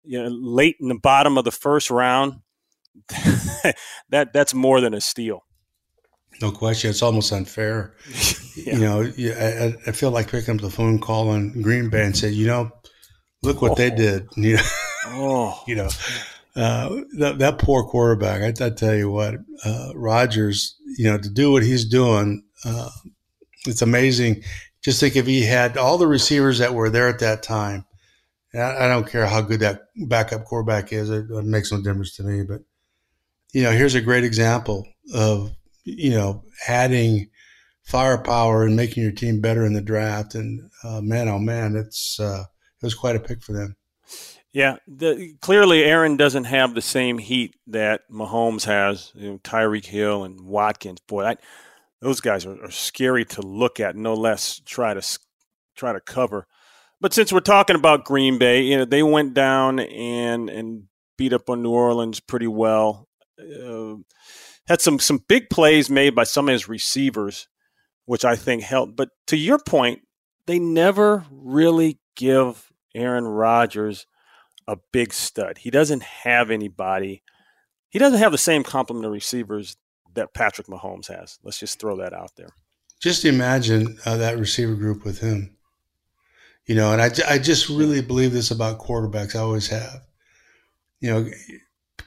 you 0.04 0.22
know, 0.22 0.28
late 0.28 0.76
in 0.82 0.90
the 0.90 1.00
bottom 1.00 1.38
of 1.38 1.46
the 1.46 1.52
first 1.52 1.90
round, 1.90 2.42
that 4.10 4.34
that's 4.34 4.54
more 4.54 4.82
than 4.82 4.94
a 4.94 5.00
steal. 5.00 5.46
No 6.42 6.52
question. 6.52 6.90
It's 6.90 7.02
almost 7.02 7.32
unfair. 7.32 7.96
yeah. 8.56 8.76
You 8.76 8.80
know, 8.80 9.02
I, 9.04 9.76
I, 9.88 9.92
feel 9.92 10.12
like 10.12 10.32
picking 10.32 10.56
up 10.56 10.62
the 10.62 10.70
phone 10.70 11.00
call 11.00 11.30
on 11.30 11.62
Green 11.62 11.90
Bay 11.90 12.06
and 12.06 12.16
say, 12.16 12.30
you 12.30 12.48
know, 12.48 12.72
look 13.44 13.62
what 13.62 13.72
oh. 13.72 13.76
they 13.76 13.90
did. 13.90 14.28
You 14.38 14.56
know, 14.56 14.64
oh. 15.08 15.64
you 15.68 15.76
know 15.76 15.90
uh, 16.56 17.02
that, 17.18 17.40
that 17.40 17.60
poor 17.60 17.84
quarterback. 17.84 18.42
I, 18.42 18.66
I 18.66 18.70
tell 18.70 18.96
you 18.96 19.10
what, 19.10 19.36
uh, 19.64 19.92
Rodgers, 19.96 20.76
you 20.98 21.06
know, 21.06 21.18
to 21.18 21.30
do 21.30 21.52
what 21.52 21.64
he's 21.64 21.86
doing, 21.86 22.44
uh, 22.66 22.90
it's 23.66 23.82
amazing. 23.82 24.44
Just 24.84 25.00
think 25.00 25.16
if 25.16 25.26
he 25.26 25.46
had 25.46 25.78
all 25.78 25.98
the 25.98 26.08
receivers 26.08 26.58
that 26.60 26.74
were 26.74 26.90
there 26.90 27.08
at 27.08 27.20
that 27.20 27.44
time. 27.44 27.86
I, 28.54 28.86
I 28.86 28.88
don't 28.88 29.08
care 29.08 29.28
how 29.28 29.42
good 29.42 29.60
that 29.60 29.84
backup 30.08 30.46
quarterback 30.46 30.92
is; 30.92 31.10
it, 31.10 31.30
it 31.30 31.46
makes 31.46 31.72
no 31.72 31.82
difference 31.82 32.16
to 32.16 32.24
me. 32.24 32.44
But 32.44 32.62
you 33.54 33.64
know, 33.64 33.72
here's 33.72 33.96
a 33.96 34.02
great 34.02 34.24
example 34.24 34.88
of 35.14 35.52
you 35.84 36.12
know, 36.12 36.44
adding 36.68 37.30
firepower 37.84 38.64
and 38.64 38.76
making 38.76 39.04
your 39.04 39.12
team 39.12 39.42
better 39.42 39.66
in 39.66 39.74
the 39.74 39.82
draft. 39.82 40.36
And 40.36 40.70
uh, 40.84 41.02
man, 41.02 41.28
oh 41.28 41.40
man, 41.40 41.76
it's 41.76 42.20
uh, 42.20 42.44
it 42.82 42.86
was 42.86 42.96
quite 42.96 43.16
a 43.16 43.20
pick 43.20 43.42
for 43.42 43.54
them. 43.54 43.76
Yeah, 44.52 44.78
the, 44.88 45.36
clearly 45.42 45.84
Aaron 45.84 46.18
doesn't 46.18 46.46
have 46.46 46.74
the 46.74 46.82
same 46.82 47.20
heat 47.20 47.56
that 47.68 48.10
Mahomes 48.12 48.64
has. 48.66 49.12
You 49.14 49.32
know, 49.32 49.38
Tyreek 49.40 49.86
Hill 49.86 50.24
and 50.24 50.42
Watkins. 50.42 51.00
Boy, 51.02 51.26
I, 51.26 51.38
those 52.02 52.20
guys 52.20 52.46
are, 52.46 52.64
are, 52.64 52.72
scary 52.72 53.26
to 53.26 53.42
look 53.42 53.80
at. 53.80 53.96
No 53.96 54.16
less 54.16 54.60
try 54.66 54.96
to 54.96 55.20
try 55.76 55.94
to 55.94 56.00
cover. 56.00 56.48
But 57.00 57.14
since 57.14 57.32
we're 57.32 57.42
talking 57.42 57.76
about 57.76 58.06
Green 58.06 58.40
Bay, 58.40 58.64
you 58.64 58.78
know 58.78 58.86
they 58.86 59.04
went 59.04 59.36
down 59.36 59.80
and 59.80 60.50
and 60.50 60.84
beat 61.18 61.34
up 61.34 61.50
on 61.50 61.62
New 61.62 61.72
Orleans 61.72 62.20
pretty 62.20 62.48
well. 62.48 63.08
Uh, 63.40 63.96
had 64.70 64.82
some 64.82 65.00
some 65.00 65.24
big 65.28 65.50
plays 65.50 65.90
made 65.90 66.16
by 66.16 66.24
some 66.24 66.48
of 66.48 66.54
his 66.54 66.70
receivers, 66.70 67.48
which 68.06 68.24
I 68.24 68.36
think 68.36 68.64
helped. 68.64 68.96
But 68.96 69.10
to 69.28 69.36
your 69.36 69.60
point, 69.60 70.02
they 70.46 70.60
never 70.60 71.26
really 71.32 72.00
give 72.16 72.72
Aaron 72.96 73.28
Rodgers 73.28 74.06
a 74.68 74.78
big 74.92 75.12
stud. 75.12 75.58
He 75.58 75.72
doesn't 75.72 76.04
have 76.04 76.52
anybody. 76.52 77.24
He 77.90 77.98
doesn't 77.98 78.20
have 78.20 78.32
the 78.32 78.38
same 78.38 78.64
complement 78.64 79.08
of 79.08 79.12
receivers 79.12 79.76
that 80.14 80.34
Patrick 80.36 80.68
Mahomes 80.68 81.08
has. 81.08 81.40
Let's 81.44 81.60
just 81.60 81.80
throw 81.80 81.98
that 81.98 82.14
out 82.14 82.36
there. 82.36 82.50
Just 83.00 83.26
imagine 83.26 83.98
uh, 84.06 84.18
that 84.18 84.38
receiver 84.38 84.76
group 84.76 85.04
with 85.04 85.20
him. 85.20 85.56
You 86.66 86.76
know, 86.76 86.94
and 86.94 87.02
I, 87.02 87.10
I 87.28 87.40
just 87.40 87.70
really 87.70 88.02
believe 88.02 88.32
this 88.32 88.52
about 88.52 88.80
quarterbacks. 88.80 89.36
I 89.36 89.40
always 89.40 89.68
have. 89.70 90.02
You 91.00 91.10
know, 91.10 91.30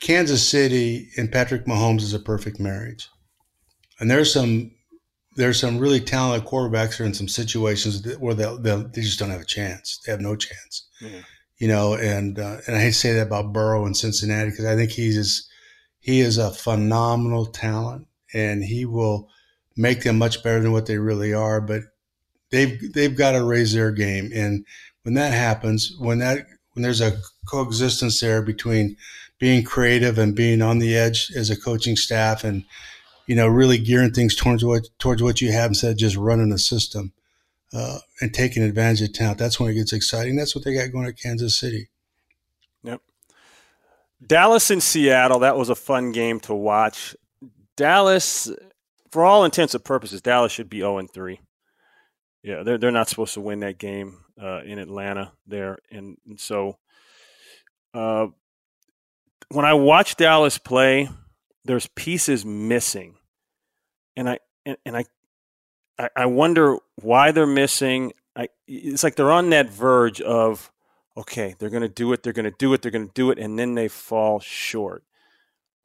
Kansas 0.01 0.47
City 0.47 1.09
and 1.17 1.31
Patrick 1.31 1.67
Mahomes 1.67 2.03
is 2.03 2.15
a 2.15 2.19
perfect 2.19 2.61
marriage. 2.61 3.09
And 4.01 4.11
there's 4.11 4.33
some 4.33 4.73
there's 5.37 5.59
some 5.59 5.79
really 5.79 6.01
talented 6.01 6.47
quarterbacks 6.47 7.01
are 7.01 7.05
in 7.05 7.15
some 7.15 7.29
situations 7.29 8.07
where 8.19 8.35
they 8.35 8.57
they 8.57 9.01
just 9.01 9.19
don't 9.19 9.31
have 9.31 9.41
a 9.41 9.47
chance. 9.47 9.99
They 10.05 10.13
have 10.13 10.21
no 10.21 10.37
chance. 10.37 10.89
Yeah 11.01 11.23
you 11.63 11.69
know, 11.69 11.95
and 11.95 12.41
uh, 12.41 12.57
and 12.67 12.75
I 12.75 12.81
hate 12.81 12.87
to 12.89 12.93
say 12.93 13.13
that 13.13 13.29
about 13.29 13.53
Burrow 13.53 13.87
in 13.87 13.95
Cincinnati 13.95 14.51
because 14.51 14.65
I 14.65 14.75
think 14.75 14.91
he's 14.91 15.49
he 16.01 16.19
is 16.19 16.37
a 16.37 16.51
phenomenal 16.51 17.47
talent 17.47 18.09
and 18.35 18.65
he 18.65 18.85
will 18.85 19.29
make 19.77 20.03
them 20.03 20.19
much 20.19 20.43
better 20.43 20.59
than 20.59 20.73
what 20.73 20.87
they 20.87 20.99
really 20.99 21.33
are. 21.33 21.61
But 21.61 21.83
they've 22.51 22.93
they've 22.93 23.17
got 23.17 23.33
to 23.33 23.45
raise 23.45 23.73
their 23.73 23.93
game, 23.93 24.33
and 24.35 24.67
when 25.05 25.15
that 25.15 25.33
happens, 25.33 25.95
when 26.01 26.19
that 26.19 26.47
when 26.73 26.83
there's 26.83 27.01
a 27.01 27.17
coexistence 27.47 28.19
there 28.19 28.43
between 28.43 28.97
being 29.43 29.65
creative 29.65 30.19
and 30.19 30.37
being 30.37 30.63
on 30.63 30.79
the 30.79 30.97
edge 30.97 31.33
as 31.35 31.51
a 31.51 31.61
coaching 31.61 31.97
staff, 31.97 32.45
and 32.45 32.65
you 33.27 33.35
know, 33.35 33.49
really 33.49 33.77
gearing 33.77 34.13
things 34.13 34.37
towards 34.37 34.65
what 34.65 34.87
towards 35.01 35.21
what 35.21 35.41
you 35.41 35.51
have 35.51 35.69
instead 35.69 35.91
of 35.91 35.97
just 35.97 36.17
running 36.17 36.53
a 36.53 36.59
system 36.59 37.13
uh, 37.73 37.99
and 38.21 38.33
taking 38.33 38.63
advantage 38.63 39.03
of 39.03 39.13
talent. 39.13 39.39
That's 39.39 39.59
when 39.59 39.69
it 39.69 39.75
gets 39.75 39.93
exciting. 39.93 40.37
That's 40.37 40.55
what 40.55 40.65
they 40.65 40.75
got 40.75 40.93
going 40.93 41.09
at 41.09 41.19
Kansas 41.19 41.59
City. 41.59 41.89
Yep. 42.85 43.01
Dallas 44.25 44.71
and 44.71 44.81
Seattle. 44.81 45.41
That 45.41 45.57
was 45.57 45.71
a 45.71 45.75
fun 45.75 46.13
game 46.13 46.39
to 46.43 46.55
watch. 46.55 47.17
Dallas, 47.77 48.49
for 49.11 49.25
all 49.25 49.45
intents 49.45 49.75
and 49.75 49.85
purposes, 49.85 50.23
Dallas 50.23 50.53
should 50.53 50.71
be 50.71 50.79
zero 50.79 50.95
oh 50.95 50.99
and 50.99 51.13
three. 51.13 51.41
Yeah, 52.45 52.63
they're 52.63 52.79
they're 52.79 52.93
not 52.93 53.09
supposed 53.09 53.35
to 53.35 53.41
win 53.41 53.59
that 53.61 53.79
game 53.79 54.19
uh, 54.41 54.63
in 54.63 54.79
Atlanta 54.79 55.33
there, 55.49 55.79
and, 55.91 56.17
and 56.29 56.39
so 56.39 56.79
uh, 57.93 58.29
when 59.53 59.65
I 59.65 59.75
watch 59.75 60.17
Dallas 60.17 60.59
play, 60.59 61.09
there's 61.65 61.87
pieces 61.89 62.45
missing, 62.45 63.17
and 64.17 64.29
I 64.29 64.39
and, 64.65 64.77
and 64.85 64.97
I 64.97 65.05
I, 65.99 66.09
I 66.17 66.27
wonder 66.27 66.79
why 66.97 67.33
they're 67.33 67.47
missing. 67.47 68.13
I, 68.35 68.49
it's 68.67 69.05
like 69.05 69.17
they're 69.17 69.31
on 69.31 69.51
that 69.51 69.69
verge 69.71 70.21
of, 70.21 70.73
okay, 71.17 71.55
they're 71.59 71.71
going 71.71 71.83
to 71.83 71.89
do 71.89 72.13
it, 72.13 72.23
they're 72.23 72.33
going 72.33 72.51
to 72.51 72.57
do 72.59 72.73
it, 72.73 72.83
they're 72.83 72.91
going 72.91 73.09
to 73.09 73.15
do 73.15 73.31
it, 73.31 73.39
and 73.39 73.59
then 73.59 73.75
they 73.75 73.89
fall 73.89 74.41
short. 74.41 75.05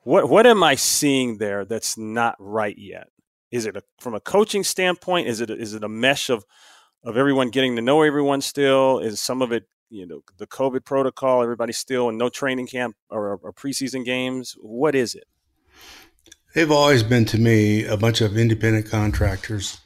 What 0.02 0.30
what 0.30 0.48
am 0.48 0.64
I 0.64 0.76
seeing 0.76 1.38
there 1.38 1.66
that's 1.66 1.98
not 1.98 2.36
right 2.40 2.78
yet? 2.78 3.10
Is 3.52 3.66
it 3.66 3.76
a, 3.76 3.84
from 4.00 4.14
a 4.16 4.20
coaching 4.20 4.64
standpoint? 4.64 5.28
Is 5.28 5.42
it 5.42 5.50
a, 5.50 5.58
is 5.58 5.74
it 5.74 5.84
a 5.84 5.90
mesh 5.90 6.30
of 6.30 6.46
of 7.08 7.16
everyone 7.16 7.50
getting 7.50 7.78
to 7.78 7.82
know 7.82 8.02
everyone 8.02 8.42
still? 8.42 9.00
Is 9.00 9.20
some 9.22 9.42
of 9.42 9.52
it 9.52 9.64
you 9.90 10.06
know 10.06 10.22
the 10.38 10.46
COVID 10.46 10.84
protocol? 10.84 11.42
Everybody 11.42 11.74
still 11.74 12.10
and 12.10 12.18
no 12.18 12.30
training 12.30 12.68
camp 12.68 12.96
or, 13.10 13.40
or 13.42 13.54
preseason 13.54 14.04
games. 14.04 14.56
What 14.60 14.94
is 14.94 15.16
it? 15.16 15.26
They've 16.54 16.72
always 16.72 17.04
been 17.04 17.26
to 17.26 17.38
me 17.38 17.86
a 17.86 17.98
bunch 17.98 18.20
of 18.20 18.38
independent 18.38 18.90
contractors 18.90 19.80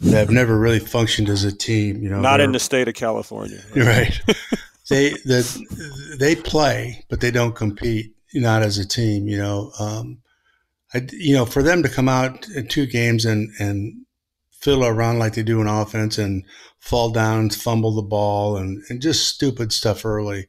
that 0.00 0.18
have 0.18 0.30
never 0.30 0.58
really 0.58 0.80
functioned 0.80 1.28
as 1.28 1.44
a 1.44 1.56
team. 1.56 2.02
You 2.02 2.10
know, 2.10 2.20
not 2.20 2.40
in 2.40 2.52
the 2.52 2.58
state 2.58 2.88
of 2.88 2.94
California, 2.94 3.62
right? 3.76 4.20
they 4.90 5.10
the, 5.10 6.16
they 6.18 6.34
play, 6.34 7.04
but 7.08 7.20
they 7.20 7.30
don't 7.30 7.54
compete. 7.54 8.12
Not 8.34 8.62
as 8.62 8.76
a 8.76 8.86
team, 8.86 9.28
you 9.28 9.38
know. 9.38 9.72
Um, 9.78 10.18
I, 10.92 11.06
you 11.12 11.34
know, 11.34 11.46
for 11.46 11.62
them 11.62 11.82
to 11.82 11.88
come 11.88 12.08
out 12.08 12.48
in 12.48 12.66
two 12.66 12.86
games 12.86 13.24
and 13.24 13.50
and 13.60 14.05
fiddle 14.66 14.84
around 14.84 15.20
like 15.20 15.34
they 15.34 15.44
do 15.44 15.60
in 15.60 15.68
offense 15.68 16.18
and 16.18 16.44
fall 16.80 17.10
down, 17.10 17.48
fumble 17.50 17.94
the 17.94 18.02
ball, 18.02 18.56
and, 18.56 18.82
and 18.88 19.00
just 19.00 19.28
stupid 19.28 19.72
stuff 19.72 20.04
early. 20.04 20.48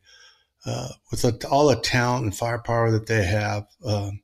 Uh, 0.65 0.89
with 1.12 1.21
the, 1.21 1.47
all 1.51 1.67
the 1.67 1.75
talent 1.75 2.23
and 2.23 2.36
firepower 2.36 2.89
that 2.89 3.06
they 3.06 3.23
have, 3.23 3.67
um, 3.86 4.19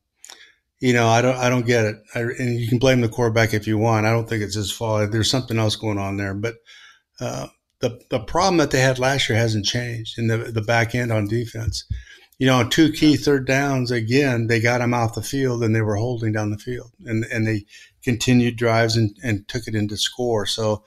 you 0.80 0.94
know, 0.94 1.08
I 1.08 1.22
don't, 1.22 1.36
I 1.36 1.48
don't 1.48 1.68
get 1.68 1.86
it. 1.86 1.98
I, 2.16 2.22
and 2.22 2.60
you 2.60 2.68
can 2.68 2.80
blame 2.80 3.02
the 3.02 3.08
quarterback 3.08 3.54
if 3.54 3.68
you 3.68 3.78
want. 3.78 4.08
I 4.08 4.12
don't 4.12 4.28
think 4.28 4.42
it's 4.42 4.56
his 4.56 4.72
fault. 4.72 5.12
There's 5.12 5.30
something 5.30 5.60
else 5.60 5.76
going 5.76 6.00
on 6.00 6.18
there. 6.18 6.34
But 6.34 6.56
uh, 7.20 7.50
the 7.80 8.02
the 8.10 8.20
problem 8.20 8.58
that 8.58 8.72
they 8.72 8.82
had 8.82 8.98
last 8.98 9.30
year 9.30 9.38
hasn't 9.38 9.68
changed 9.68 10.18
in 10.18 10.26
the 10.26 10.38
the 10.38 10.64
back 10.64 10.96
end 10.96 11.12
on 11.12 11.28
defense. 11.28 11.86
You 12.40 12.48
know, 12.48 12.68
two 12.68 12.92
key 12.92 13.16
third 13.16 13.46
downs 13.46 13.92
again, 13.92 14.48
they 14.48 14.60
got 14.60 14.80
them 14.80 14.96
off 14.96 15.14
the 15.14 15.22
field 15.22 15.64
and 15.64 15.76
they 15.76 15.82
were 15.82 15.98
holding 15.98 16.34
down 16.34 16.50
the 16.50 16.58
field, 16.58 16.92
and 17.06 17.26
and 17.26 17.46
they 17.46 17.66
continued 18.04 18.58
drives 18.58 18.96
and, 18.96 19.18
and 19.24 19.48
took 19.48 19.68
it 19.68 19.76
into 19.76 19.98
score. 19.98 20.46
So. 20.46 20.84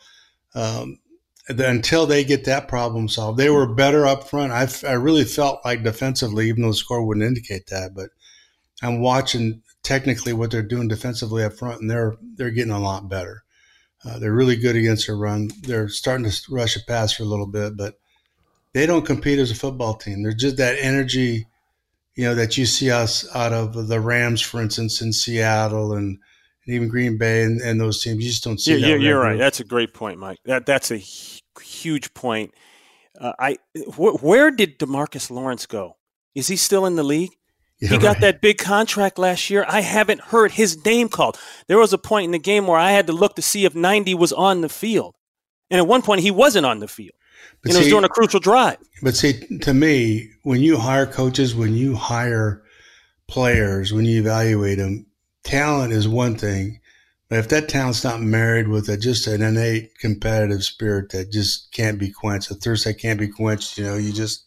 Um, 0.55 1.01
until 1.49 2.07
they 2.07 2.25
get 2.25 2.45
that 2.47 2.67
problem 2.67 3.09
solved, 3.09 3.39
they 3.39 3.51
were 3.51 3.73
better 3.73 4.05
up 4.05 4.29
front. 4.29 4.51
I, 4.51 4.67
I 4.89 4.95
really 4.95 5.25
felt 5.25 5.65
like 5.65 5.85
defensively, 5.85 6.49
even 6.49 6.63
though 6.63 6.71
the 6.71 6.75
score 6.75 7.05
wouldn't 7.05 7.27
indicate 7.27 7.69
that, 7.69 7.95
but 7.95 8.11
I'm 8.83 9.01
watching 9.01 9.63
technically 9.83 10.33
what 10.33 10.51
they're 10.51 10.63
doing 10.63 10.89
defensively 10.89 11.45
up 11.45 11.53
front, 11.53 11.81
and 11.81 11.91
they're 11.91 12.17
they're 12.35 12.51
getting 12.51 12.73
a 12.73 12.81
lot 12.81 13.09
better. 13.09 13.45
Uh, 14.05 14.19
they're 14.19 14.33
really 14.33 14.57
good 14.57 14.77
against 14.77 15.09
a 15.09 15.15
run. 15.15 15.51
They're 15.63 15.89
starting 15.89 16.29
to 16.29 16.43
rush 16.51 16.77
a 16.77 16.85
pass 16.85 17.13
for 17.13 17.23
a 17.23 17.27
little 17.27 17.47
bit, 17.47 17.77
but 17.77 17.95
they 18.73 18.87
don't 18.87 19.07
compete 19.07 19.39
as 19.39 19.51
a 19.51 19.55
football 19.55 19.95
team. 19.95 20.23
They're 20.23 20.33
just 20.33 20.57
that 20.57 20.79
energy, 20.81 21.47
you 22.15 22.25
know, 22.25 22.35
that 22.35 22.59
you 22.59 22.67
see 22.67 22.91
us 22.91 23.27
out 23.35 23.53
of 23.53 23.89
the 23.89 24.01
Rams, 24.01 24.41
for 24.41 24.61
instance, 24.61 25.01
in 25.01 25.13
Seattle 25.13 25.93
and, 25.93 26.19
and 26.67 26.75
even 26.75 26.89
Green 26.89 27.17
Bay 27.17 27.43
and, 27.43 27.61
and, 27.61 27.81
those 27.81 28.03
teams. 28.03 28.25
You 28.25 28.31
just 28.31 28.45
don't 28.45 28.61
see. 28.61 28.77
Yeah, 28.77 28.97
you're 28.97 29.21
right. 29.21 29.39
That's 29.39 29.61
a 29.61 29.65
great 29.65 29.95
point, 29.95 30.19
Mike. 30.19 30.39
That 30.45 30.67
that's 30.67 30.91
a 30.91 30.99
huge 30.99 32.13
point. 32.15 32.55
Uh, 33.19 33.33
I 33.39 33.57
wh- 33.97 34.23
where 34.23 34.51
did 34.51 34.79
Demarcus 34.79 35.31
Lawrence 35.31 35.67
go? 35.67 35.97
Is 36.35 36.49
he 36.49 36.57
still 36.57 36.85
in 36.87 36.97
the 36.97 37.03
league? 37.03 37.31
Yeah, 37.81 37.91
he 37.91 37.99
got 37.99 38.15
right. 38.15 38.21
that 38.23 38.41
big 38.41 38.59
contract 38.59 39.19
last 39.19 39.51
year. 39.51 39.65
I 39.69 39.83
haven't 39.83 40.21
heard 40.21 40.53
his 40.53 40.83
name 40.85 41.09
called. 41.09 41.39
There 41.69 41.79
was 41.79 41.93
a 41.93 41.99
point 41.99 42.27
in 42.27 42.31
the 42.31 42.39
game 42.39 42.67
where 42.67 42.79
I 42.79 42.93
had 42.93 43.07
to 43.09 43.13
look 43.13 43.37
to 43.37 43.43
see 43.43 43.67
if 43.67 43.75
90 43.75 44.15
was 44.15 44.33
on 44.33 44.63
the 44.63 44.69
field. 44.71 45.15
And 45.71 45.79
at 45.79 45.87
one 45.87 46.01
point, 46.01 46.23
he 46.23 46.31
wasn't 46.31 46.65
on 46.65 46.79
the 46.79 46.89
field. 46.89 47.17
But 47.63 47.71
and 47.71 47.73
see, 47.73 47.79
it 47.79 47.83
was 47.85 47.89
during 47.91 48.05
a 48.05 48.09
crucial 48.09 48.41
drive. 48.41 48.79
But 49.03 49.15
see, 49.15 49.41
to 49.59 49.75
me, 49.75 50.31
when 50.43 50.61
you 50.61 50.79
hire 50.79 51.05
coaches, 51.05 51.55
when 51.55 51.75
you 51.75 51.95
hire 51.95 52.63
players, 53.29 53.93
when 53.93 54.07
you 54.07 54.21
evaluate 54.21 54.79
them, 54.79 55.07
talent 55.47 55.93
is 55.93 56.07
one 56.07 56.37
thing. 56.37 56.81
But 57.29 57.39
if 57.41 57.49
that 57.49 57.69
talent's 57.69 58.05
not 58.05 58.21
married 58.21 58.69
with 58.69 58.89
a, 58.89 58.97
just 58.97 59.27
an 59.27 59.43
innate 59.43 59.99
competitive 59.99 60.63
spirit 60.63 61.11
that 61.11 61.33
just 61.33 61.73
can't 61.73 61.99
be 61.99 62.11
quenched, 62.11 62.51
a 62.51 62.55
thirst 62.55 62.85
that 62.85 63.01
can't 63.01 63.19
be 63.19 63.29
quenched, 63.29 63.79
you 63.79 63.85
know, 63.85 63.97
you 63.97 64.13
just, 64.13 64.45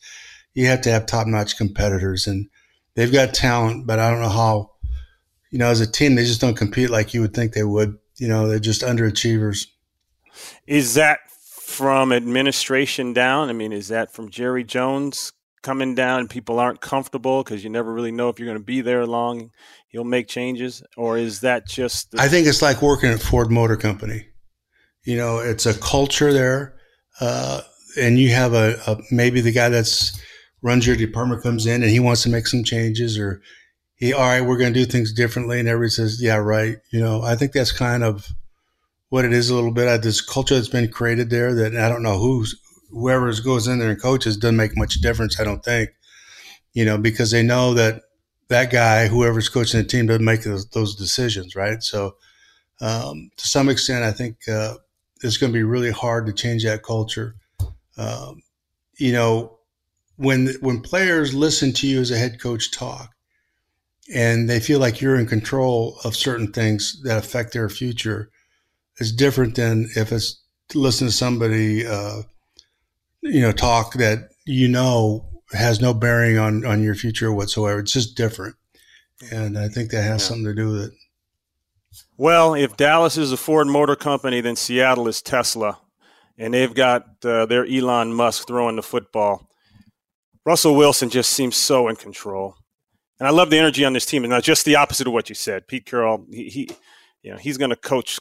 you 0.54 0.68
have 0.68 0.82
to 0.82 0.92
have 0.92 1.06
top 1.06 1.28
notch 1.28 1.58
competitors. 1.58 2.28
And, 2.28 2.48
they've 3.00 3.14
got 3.14 3.34
talent, 3.34 3.88
but 3.88 3.98
I 3.98 4.12
don't 4.12 4.22
know 4.22 4.30
how. 4.30 4.72
You 5.52 5.58
know, 5.58 5.70
as 5.70 5.82
a 5.82 5.90
team, 5.90 6.16
they 6.16 6.26
just 6.26 6.42
don't 6.42 6.58
compete 6.58 6.90
like 6.90 7.14
you 7.14 7.22
would 7.22 7.34
think 7.34 7.54
they 7.54 7.64
would. 7.64 7.98
You 8.18 8.28
know, 8.28 8.48
they're 8.48 8.60
just 8.60 8.82
underachievers. 8.82 9.68
Is 10.68 10.94
that 10.96 11.20
from 11.32 12.12
administration 12.12 13.14
down? 13.14 13.50
I 13.50 13.54
mean, 13.54 13.72
is 13.72 13.88
that 13.88 14.12
from 14.12 14.30
Jerry 14.30 14.64
Jones 14.64 15.32
coming 15.62 15.96
down? 15.96 16.28
People 16.28 16.60
aren't 16.60 16.82
comfortable 16.82 17.44
because 17.44 17.64
you 17.64 17.70
never 17.70 17.94
really 17.94 18.12
know 18.12 18.30
if 18.30 18.40
you're 18.40 18.48
going 18.48 18.58
to 18.58 18.64
be 18.64 18.82
there 18.82 19.06
long. 19.06 19.52
He'll 19.88 20.04
make 20.04 20.28
changes, 20.28 20.84
or 20.98 21.18
is 21.18 21.42
that 21.42 21.68
just? 21.68 22.12
The- 22.12 22.22
I 22.22 22.28
think 22.28 22.48
it's 22.48 22.62
like 22.62 22.82
working 22.82 23.10
at 23.10 23.22
Ford 23.22 23.52
Motor 23.52 23.78
Company. 23.78 24.28
You 25.04 25.18
know, 25.18 25.40
it's 25.40 25.66
a 25.66 25.78
culture 25.78 26.32
there, 26.32 26.76
uh, 27.22 27.62
and 27.98 28.20
you 28.20 28.30
have 28.30 28.54
a, 28.54 28.80
a 28.86 28.98
maybe 29.12 29.42
the 29.42 29.52
guy 29.52 29.70
that's 29.70 30.20
runs 30.62 30.86
your 30.86 30.96
department 30.96 31.42
comes 31.44 31.66
in 31.66 31.82
and 31.82 31.92
he 31.92 32.00
wants 32.00 32.24
to 32.24 32.30
make 32.30 32.48
some 32.48 32.64
changes 32.64 33.18
or 33.18 33.42
he, 33.96 34.14
all 34.14 34.22
right, 34.22 34.42
we're 34.42 34.58
going 34.58 34.74
to 34.74 34.80
do 34.80 34.86
things 34.86 35.12
differently. 35.12 35.60
And 35.60 35.68
everybody 35.68 35.90
says, 35.90 36.22
yeah, 36.22 36.36
right. 36.36 36.78
You 36.92 37.02
know, 37.02 37.22
I 37.22 37.36
think 37.36 37.52
that's 37.52 37.72
kind 37.72 38.04
of 38.04 38.28
what 39.10 39.26
it 39.26 39.34
is 39.34 39.50
a 39.50 39.56
little 39.56 39.72
bit. 39.72 39.88
Uh, 39.88 39.98
this 39.98 40.22
culture 40.22 40.56
that's 40.56 40.70
been 40.70 40.90
created 40.90 41.30
there 41.30 41.54
that 41.56 41.76
I 41.76 41.90
don't 41.90 42.04
know 42.04 42.18
who's 42.18 42.60
whoever 42.92 43.32
goes 43.44 43.68
in 43.68 43.80
there 43.80 43.90
and 43.90 44.02
coaches 44.02 44.38
doesn't 44.38 44.56
make 44.56 44.78
much 44.78 44.96
difference. 44.96 45.40
I 45.40 45.44
don't 45.44 45.64
think, 45.64 45.90
you 46.74 46.86
know, 46.86 46.98
because 46.98 47.32
they 47.32 47.44
know 47.44 47.74
that 47.74 48.02
that 48.48 48.72
guy, 48.72 49.08
whoever's 49.08 49.50
coaching 49.50 49.82
the 49.82 49.88
team, 49.88 50.08
doesn't 50.08 50.26
make 50.26 50.44
those, 50.44 50.68
those 50.70 50.96
decisions, 50.96 51.56
right? 51.56 51.82
So, 51.84 52.16
um, 52.82 53.30
to 53.38 53.48
some 53.48 53.70
extent, 53.70 54.04
I 54.04 54.12
think 54.12 54.48
uh, 54.48 54.76
it's 55.22 55.38
going 55.38 55.52
to 55.52 55.58
be 55.58 55.64
really 55.64 55.92
hard 55.92 56.26
to 56.26 56.34
change 56.34 56.64
that 56.64 56.84
culture. 56.84 57.36
Um, 57.98 58.42
you 58.98 59.12
know, 59.12 59.60
when 60.18 60.50
when 60.62 60.82
players 60.82 61.34
listen 61.34 61.74
to 61.74 61.88
you 61.88 62.00
as 62.02 62.12
a 62.12 62.18
head 62.18 62.42
coach 62.42 62.72
talk, 62.72 63.14
and 64.14 64.50
they 64.50 64.60
feel 64.60 64.80
like 64.80 65.02
you're 65.02 65.20
in 65.20 65.28
control 65.28 66.00
of 66.04 66.16
certain 66.16 66.52
things 66.52 67.02
that 67.04 67.18
affect 67.18 67.54
their 67.54 67.70
future, 67.70 68.30
is 68.98 69.12
different 69.12 69.56
than 69.56 69.90
if 69.96 70.12
it's 70.12 70.42
listen 70.74 71.08
to 71.08 71.14
somebody, 71.14 71.86
uh, 71.86 72.22
you 73.22 73.42
know, 73.42 73.52
talk 73.52 73.94
that 73.94 74.30
you 74.46 74.68
know 74.68 75.30
has 75.52 75.82
no 75.82 75.94
bearing 75.94 76.38
on 76.38 76.66
on 76.66 76.84
your 76.84 76.96
future 76.96 77.32
whatsoever. 77.32 77.80
It's 77.80 77.94
just 77.94 78.16
different, 78.16 78.56
and 79.32 79.58
I 79.58 79.68
think 79.68 79.92
that 79.92 80.04
has 80.04 80.22
yeah. 80.22 80.28
something 80.28 80.46
to 80.46 80.54
do 80.54 80.72
with 80.72 80.82
it. 80.86 80.92
Well, 82.18 82.54
if 82.54 82.78
Dallas 82.78 83.18
is 83.18 83.32
a 83.32 83.38
Ford 83.38 83.68
Motor 83.68 83.96
Company, 83.96 84.42
then 84.42 84.56
Seattle 84.56 85.08
is 85.08 85.22
Tesla, 85.22 85.80
and 86.38 86.54
they've 86.54 86.74
got 86.74 87.06
uh, 87.26 87.46
their 87.46 87.66
Elon 87.66 88.14
Musk 88.14 88.48
throwing 88.48 88.76
the 88.76 88.84
football. 88.84 89.50
Russell 90.46 90.76
Wilson 90.76 91.10
just 91.10 91.32
seems 91.32 91.56
so 91.56 91.88
in 91.88 91.96
control, 91.96 92.56
and 93.20 93.28
I 93.28 93.32
love 93.32 93.50
the 93.50 93.58
energy 93.58 93.86
on 93.86 93.94
this 93.94 94.06
team. 94.06 94.24
And 94.24 94.32
not 94.32 94.44
just 94.44 94.66
the 94.66 94.76
opposite 94.76 95.08
of 95.08 95.14
what 95.14 95.30
you 95.30 95.36
said, 95.36 95.68
Pete 95.68 95.86
Carroll. 95.86 96.26
He, 96.32 96.50
he 96.50 96.70
you 97.22 97.32
know, 97.32 97.38
he's 97.38 97.58
going 97.58 97.70
to 97.70 97.76
coach 97.76 98.20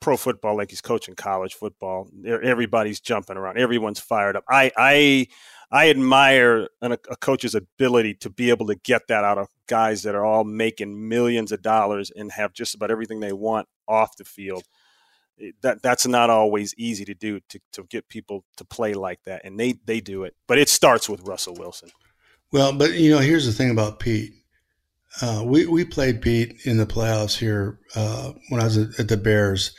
pro 0.00 0.16
football 0.16 0.56
like 0.56 0.70
he's 0.70 0.80
coaching 0.80 1.14
college 1.14 1.54
football. 1.54 2.08
Everybody's 2.26 3.00
jumping 3.00 3.36
around. 3.36 3.58
Everyone's 3.58 4.00
fired 4.00 4.36
up. 4.36 4.44
I 4.48 4.70
I 4.76 5.26
I 5.70 5.90
admire 5.90 6.68
an, 6.80 6.92
a 6.92 7.16
coach's 7.16 7.54
ability 7.54 8.14
to 8.14 8.30
be 8.30 8.50
able 8.50 8.66
to 8.66 8.76
get 8.76 9.08
that 9.08 9.24
out 9.24 9.38
of 9.38 9.48
guys 9.66 10.04
that 10.04 10.14
are 10.14 10.24
all 10.24 10.44
making 10.44 11.08
millions 11.08 11.50
of 11.50 11.62
dollars 11.62 12.10
and 12.14 12.30
have 12.32 12.52
just 12.52 12.74
about 12.74 12.90
everything 12.90 13.20
they 13.20 13.32
want 13.32 13.68
off 13.88 14.16
the 14.16 14.24
field. 14.24 14.64
Eh, 15.40 15.50
that 15.62 15.82
that's 15.82 16.06
not 16.06 16.30
always 16.30 16.74
easy 16.76 17.04
to 17.04 17.14
do 17.14 17.40
to, 17.48 17.60
to 17.72 17.82
get 17.84 18.08
people 18.08 18.44
to 18.56 18.64
play 18.64 18.94
like 18.94 19.22
that, 19.24 19.44
and 19.44 19.58
they 19.58 19.74
they 19.84 20.00
do 20.00 20.24
it. 20.24 20.34
But 20.46 20.58
it 20.58 20.68
starts 20.68 21.08
with 21.08 21.26
Russell 21.26 21.54
Wilson. 21.54 21.90
Well, 22.52 22.72
but 22.72 22.92
you 22.94 23.10
know, 23.10 23.18
here's 23.18 23.46
the 23.46 23.52
thing 23.52 23.70
about 23.70 23.98
Pete. 23.98 24.32
Uh, 25.22 25.42
we 25.44 25.66
we 25.66 25.84
played 25.84 26.20
Pete 26.20 26.60
in 26.64 26.76
the 26.76 26.86
playoffs 26.86 27.38
here 27.38 27.78
uh, 27.94 28.32
when 28.48 28.60
I 28.60 28.64
was 28.64 28.76
at, 28.76 29.00
at 29.00 29.08
the 29.08 29.16
Bears 29.16 29.72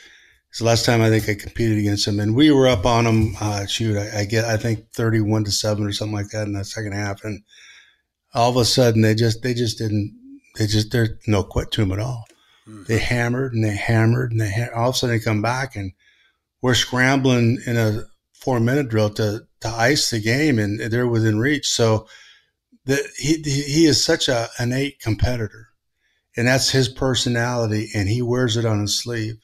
it's 0.50 0.60
the 0.60 0.64
last 0.64 0.86
time 0.86 1.02
I 1.02 1.10
think 1.10 1.28
I 1.28 1.40
competed 1.40 1.78
against 1.78 2.06
them, 2.06 2.20
and 2.20 2.34
we 2.34 2.50
were 2.50 2.68
up 2.68 2.86
on 2.86 3.04
them. 3.04 3.36
Uh, 3.40 3.66
shoot, 3.66 3.98
I, 3.98 4.20
I, 4.20 4.24
get 4.24 4.44
I 4.44 4.56
think 4.56 4.90
thirty-one 4.92 5.44
to 5.44 5.52
seven 5.52 5.84
or 5.84 5.92
something 5.92 6.16
like 6.16 6.30
that 6.30 6.46
in 6.46 6.54
the 6.54 6.64
second 6.64 6.92
half, 6.92 7.22
and 7.22 7.42
all 8.34 8.50
of 8.50 8.56
a 8.56 8.64
sudden 8.64 9.02
they 9.02 9.14
just 9.14 9.42
they 9.42 9.52
just 9.52 9.78
didn't 9.78 10.14
they 10.56 10.66
just 10.66 10.90
there's 10.90 11.10
no 11.26 11.42
quit 11.42 11.70
to 11.72 11.82
them 11.82 11.92
at 11.92 12.00
all. 12.00 12.24
Mm-hmm. 12.66 12.84
They 12.84 12.98
hammered 12.98 13.52
and 13.52 13.62
they 13.62 13.76
hammered 13.76 14.32
and 14.32 14.40
they 14.40 14.50
ha- 14.50 14.74
all 14.74 14.88
of 14.90 14.94
a 14.94 14.98
sudden 14.98 15.16
they 15.16 15.22
come 15.22 15.42
back 15.42 15.76
and 15.76 15.92
we're 16.62 16.74
scrambling 16.74 17.58
in 17.66 17.76
a 17.76 18.04
four-minute 18.32 18.88
drill 18.88 19.10
to 19.10 19.46
to 19.60 19.68
ice 19.68 20.10
the 20.10 20.20
game, 20.20 20.58
and 20.58 20.80
they're 20.80 21.06
within 21.06 21.38
reach. 21.38 21.68
So 21.68 22.08
the, 22.88 23.08
he 23.16 23.36
he 23.44 23.84
is 23.84 24.04
such 24.04 24.28
a 24.28 24.48
innate 24.58 24.98
competitor, 24.98 25.68
and 26.36 26.48
that's 26.48 26.70
his 26.70 26.88
personality, 26.88 27.88
and 27.94 28.08
he 28.08 28.20
wears 28.20 28.56
it 28.56 28.64
on 28.66 28.80
his 28.80 29.00
sleeve 29.00 29.36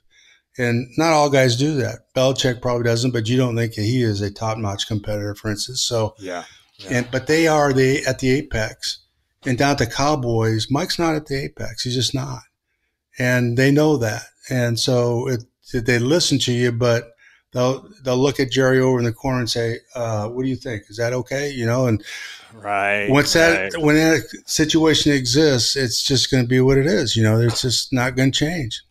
and 0.56 0.88
not 0.96 1.12
all 1.12 1.30
guys 1.30 1.56
do 1.56 1.74
that. 1.74 2.00
Belichick 2.14 2.62
probably 2.62 2.84
doesn't, 2.84 3.10
but 3.10 3.28
you 3.28 3.36
don't 3.36 3.56
think 3.56 3.74
he 3.74 4.02
is 4.02 4.20
a 4.20 4.30
top 4.30 4.58
notch 4.58 4.86
competitor, 4.86 5.34
for 5.34 5.50
instance. 5.50 5.82
So, 5.82 6.14
yeah, 6.18 6.44
yeah. 6.78 6.98
And, 6.98 7.10
but 7.10 7.26
they 7.26 7.48
are 7.48 7.72
the, 7.72 8.04
at 8.06 8.20
the 8.20 8.30
apex. 8.30 9.00
And 9.44 9.58
down 9.58 9.72
at 9.72 9.78
the 9.78 9.86
Cowboys, 9.86 10.68
Mike's 10.70 10.98
not 10.98 11.16
at 11.16 11.26
the 11.26 11.44
apex. 11.44 11.82
He's 11.82 11.96
just 11.96 12.14
not. 12.14 12.42
And 13.18 13.56
they 13.56 13.70
know 13.70 13.96
that. 13.98 14.22
And 14.48 14.78
so 14.78 15.28
it, 15.28 15.44
they 15.72 15.98
listen 15.98 16.38
to 16.40 16.52
you, 16.52 16.72
but 16.72 17.13
they'll, 17.54 17.88
they'll 18.02 18.18
look 18.18 18.38
at 18.38 18.50
Jerry 18.50 18.80
over 18.80 18.98
in 18.98 19.04
the 19.04 19.12
corner 19.12 19.38
and 19.38 19.48
say, 19.48 19.78
uh, 19.94 20.28
what 20.28 20.42
do 20.42 20.50
you 20.50 20.56
think? 20.56 20.84
Is 20.88 20.98
that 20.98 21.14
okay? 21.14 21.50
You 21.50 21.64
know, 21.64 21.86
and 21.86 22.04
right. 22.52 23.08
Once 23.08 23.34
right. 23.34 23.72
that, 23.72 23.80
when 23.80 23.94
that 23.94 24.24
situation 24.44 25.12
exists, 25.12 25.76
it's 25.76 26.02
just 26.02 26.30
going 26.30 26.42
to 26.42 26.48
be 26.48 26.60
what 26.60 26.76
it 26.76 26.86
is. 26.86 27.16
You 27.16 27.22
know, 27.22 27.40
it's 27.40 27.62
just 27.62 27.92
not 27.92 28.16
going 28.16 28.32
to 28.32 28.38
change. 28.38 28.82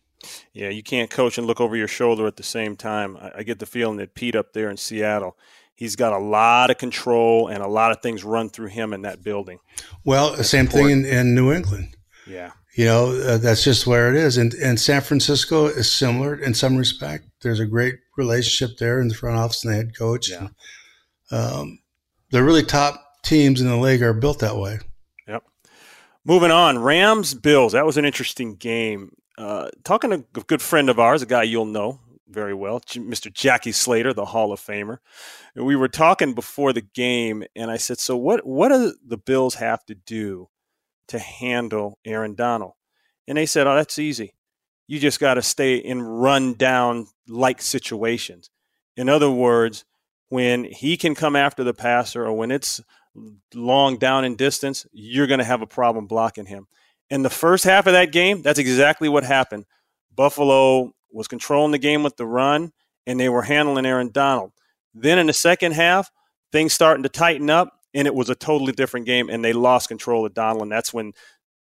Yeah, 0.52 0.70
you 0.70 0.82
can't 0.82 1.10
coach 1.10 1.36
and 1.36 1.46
look 1.46 1.60
over 1.60 1.76
your 1.76 1.88
shoulder 1.88 2.26
at 2.26 2.36
the 2.36 2.42
same 2.42 2.76
time. 2.76 3.16
I, 3.16 3.32
I, 3.38 3.42
get 3.42 3.58
the 3.58 3.66
feeling 3.66 3.96
that 3.98 4.14
Pete 4.14 4.36
up 4.36 4.52
there 4.52 4.70
in 4.70 4.76
Seattle, 4.76 5.36
he's 5.74 5.96
got 5.96 6.12
a 6.12 6.18
lot 6.18 6.70
of 6.70 6.78
control 6.78 7.48
and 7.48 7.62
a 7.62 7.68
lot 7.68 7.90
of 7.90 8.00
things 8.00 8.24
run 8.24 8.48
through 8.48 8.68
him 8.68 8.92
in 8.92 9.02
that 9.02 9.22
building. 9.22 9.58
Well, 10.04 10.36
same 10.42 10.66
important. 10.66 11.04
thing 11.04 11.12
in, 11.12 11.18
in, 11.18 11.34
New 11.34 11.52
England. 11.52 11.96
Yeah. 12.26 12.52
You 12.74 12.86
know, 12.86 13.12
uh, 13.12 13.38
that's 13.38 13.62
just 13.62 13.86
where 13.86 14.10
it 14.10 14.16
is. 14.16 14.36
And, 14.36 14.52
and 14.54 14.80
San 14.80 15.00
Francisco 15.00 15.66
is 15.66 15.90
similar 15.90 16.34
in 16.34 16.54
some 16.54 16.76
respect. 16.76 17.26
There's 17.40 17.60
a 17.60 17.66
great 17.66 17.96
relationship 18.16 18.78
there 18.78 19.00
in 19.00 19.08
the 19.08 19.14
front 19.14 19.36
office 19.36 19.64
and 19.64 19.72
the 19.72 19.76
head 19.76 19.96
coach. 19.96 20.28
Yeah. 20.30 20.48
Um, 21.30 21.78
the 22.30 22.42
really 22.42 22.64
top 22.64 23.00
teams 23.22 23.60
in 23.60 23.68
the 23.68 23.76
league 23.76 24.02
are 24.02 24.12
built 24.12 24.40
that 24.40 24.56
way. 24.56 24.80
Yep. 25.28 25.44
Moving 26.24 26.50
on, 26.50 26.78
Rams 26.78 27.32
Bills. 27.34 27.72
That 27.72 27.86
was 27.86 27.96
an 27.96 28.04
interesting 28.04 28.56
game. 28.56 29.12
Uh, 29.38 29.68
talking 29.84 30.10
to 30.10 30.24
a 30.34 30.40
good 30.42 30.62
friend 30.62 30.90
of 30.90 30.98
ours, 30.98 31.22
a 31.22 31.26
guy 31.26 31.44
you'll 31.44 31.64
know 31.64 32.00
very 32.28 32.54
well, 32.54 32.80
Mr. 32.80 33.32
Jackie 33.32 33.72
Slater, 33.72 34.12
the 34.12 34.24
Hall 34.24 34.52
of 34.52 34.60
Famer. 34.60 34.98
We 35.54 35.76
were 35.76 35.88
talking 35.88 36.34
before 36.34 36.72
the 36.72 36.80
game, 36.82 37.44
and 37.54 37.70
I 37.70 37.76
said, 37.76 38.00
"So 38.00 38.16
what? 38.16 38.44
What 38.44 38.70
do 38.70 38.94
the 39.06 39.16
Bills 39.16 39.54
have 39.54 39.84
to 39.86 39.94
do 39.94 40.48
to 41.08 41.18
handle 41.18 41.98
Aaron 42.04 42.34
Donald?" 42.34 42.74
And 43.26 43.38
they 43.38 43.46
said, 43.46 43.66
"Oh, 43.66 43.74
that's 43.74 43.98
easy. 43.98 44.34
You 44.86 44.98
just 44.98 45.20
got 45.20 45.34
to 45.34 45.42
stay 45.42 45.76
in 45.76 46.02
run 46.02 46.54
down 46.54 47.06
like 47.26 47.62
situations. 47.62 48.50
In 48.96 49.08
other 49.08 49.30
words, 49.30 49.84
when 50.28 50.64
he 50.64 50.96
can 50.96 51.14
come 51.14 51.36
after 51.36 51.64
the 51.64 51.74
passer, 51.74 52.24
or 52.24 52.32
when 52.32 52.50
it's 52.50 52.80
long 53.54 53.96
down 53.96 54.24
in 54.24 54.36
distance, 54.36 54.86
you're 54.92 55.26
going 55.26 55.38
to 55.38 55.44
have 55.44 55.62
a 55.62 55.66
problem 55.66 56.06
blocking 56.06 56.46
him." 56.46 56.66
In 57.10 57.22
the 57.22 57.30
first 57.30 57.64
half 57.64 57.86
of 57.86 57.92
that 57.92 58.12
game, 58.12 58.42
that's 58.42 58.58
exactly 58.58 59.08
what 59.08 59.24
happened. 59.24 59.66
Buffalo 60.14 60.94
was 61.10 61.28
controlling 61.28 61.72
the 61.72 61.78
game 61.78 62.02
with 62.02 62.16
the 62.16 62.26
run, 62.26 62.72
and 63.06 63.20
they 63.20 63.28
were 63.28 63.42
handling 63.42 63.86
Aaron 63.86 64.10
Donald. 64.10 64.52
Then 64.94 65.18
in 65.18 65.26
the 65.26 65.32
second 65.32 65.72
half, 65.72 66.10
things 66.50 66.72
starting 66.72 67.02
to 67.02 67.08
tighten 67.08 67.50
up, 67.50 67.73
and 67.94 68.06
it 68.06 68.14
was 68.14 68.28
a 68.28 68.34
totally 68.34 68.72
different 68.72 69.06
game, 69.06 69.28
and 69.30 69.44
they 69.44 69.52
lost 69.52 69.88
control 69.88 70.26
of 70.26 70.34
Donald. 70.34 70.62
And 70.62 70.72
that's 70.72 70.92
when 70.92 71.12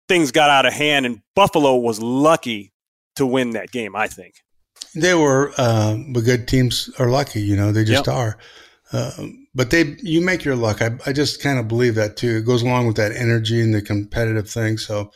things 0.08 0.30
got 0.30 0.50
out 0.50 0.66
of 0.66 0.72
hand, 0.72 1.06
and 1.06 1.22
Buffalo 1.34 1.76
was 1.76 2.00
lucky 2.00 2.72
to 3.16 3.26
win 3.26 3.50
that 3.50 3.70
game, 3.70 3.96
I 3.96 4.06
think. 4.06 4.34
They 4.94 5.14
were, 5.14 5.52
uh, 5.58 5.96
but 6.08 6.24
good 6.24 6.48
teams 6.48 6.90
are 6.98 7.08
lucky, 7.08 7.40
you 7.40 7.56
know, 7.56 7.72
they 7.72 7.84
just 7.84 8.06
yep. 8.06 8.14
are. 8.14 8.38
Uh, 8.92 9.26
but 9.54 9.70
they, 9.70 9.96
you 10.02 10.20
make 10.20 10.44
your 10.44 10.56
luck. 10.56 10.82
I, 10.82 10.90
I 11.06 11.12
just 11.12 11.42
kind 11.42 11.58
of 11.58 11.68
believe 11.68 11.94
that 11.94 12.16
too. 12.16 12.38
It 12.38 12.46
goes 12.46 12.62
along 12.62 12.86
with 12.86 12.96
that 12.96 13.12
energy 13.12 13.60
and 13.60 13.74
the 13.74 13.82
competitive 13.82 14.48
thing. 14.48 14.78
So 14.78 15.12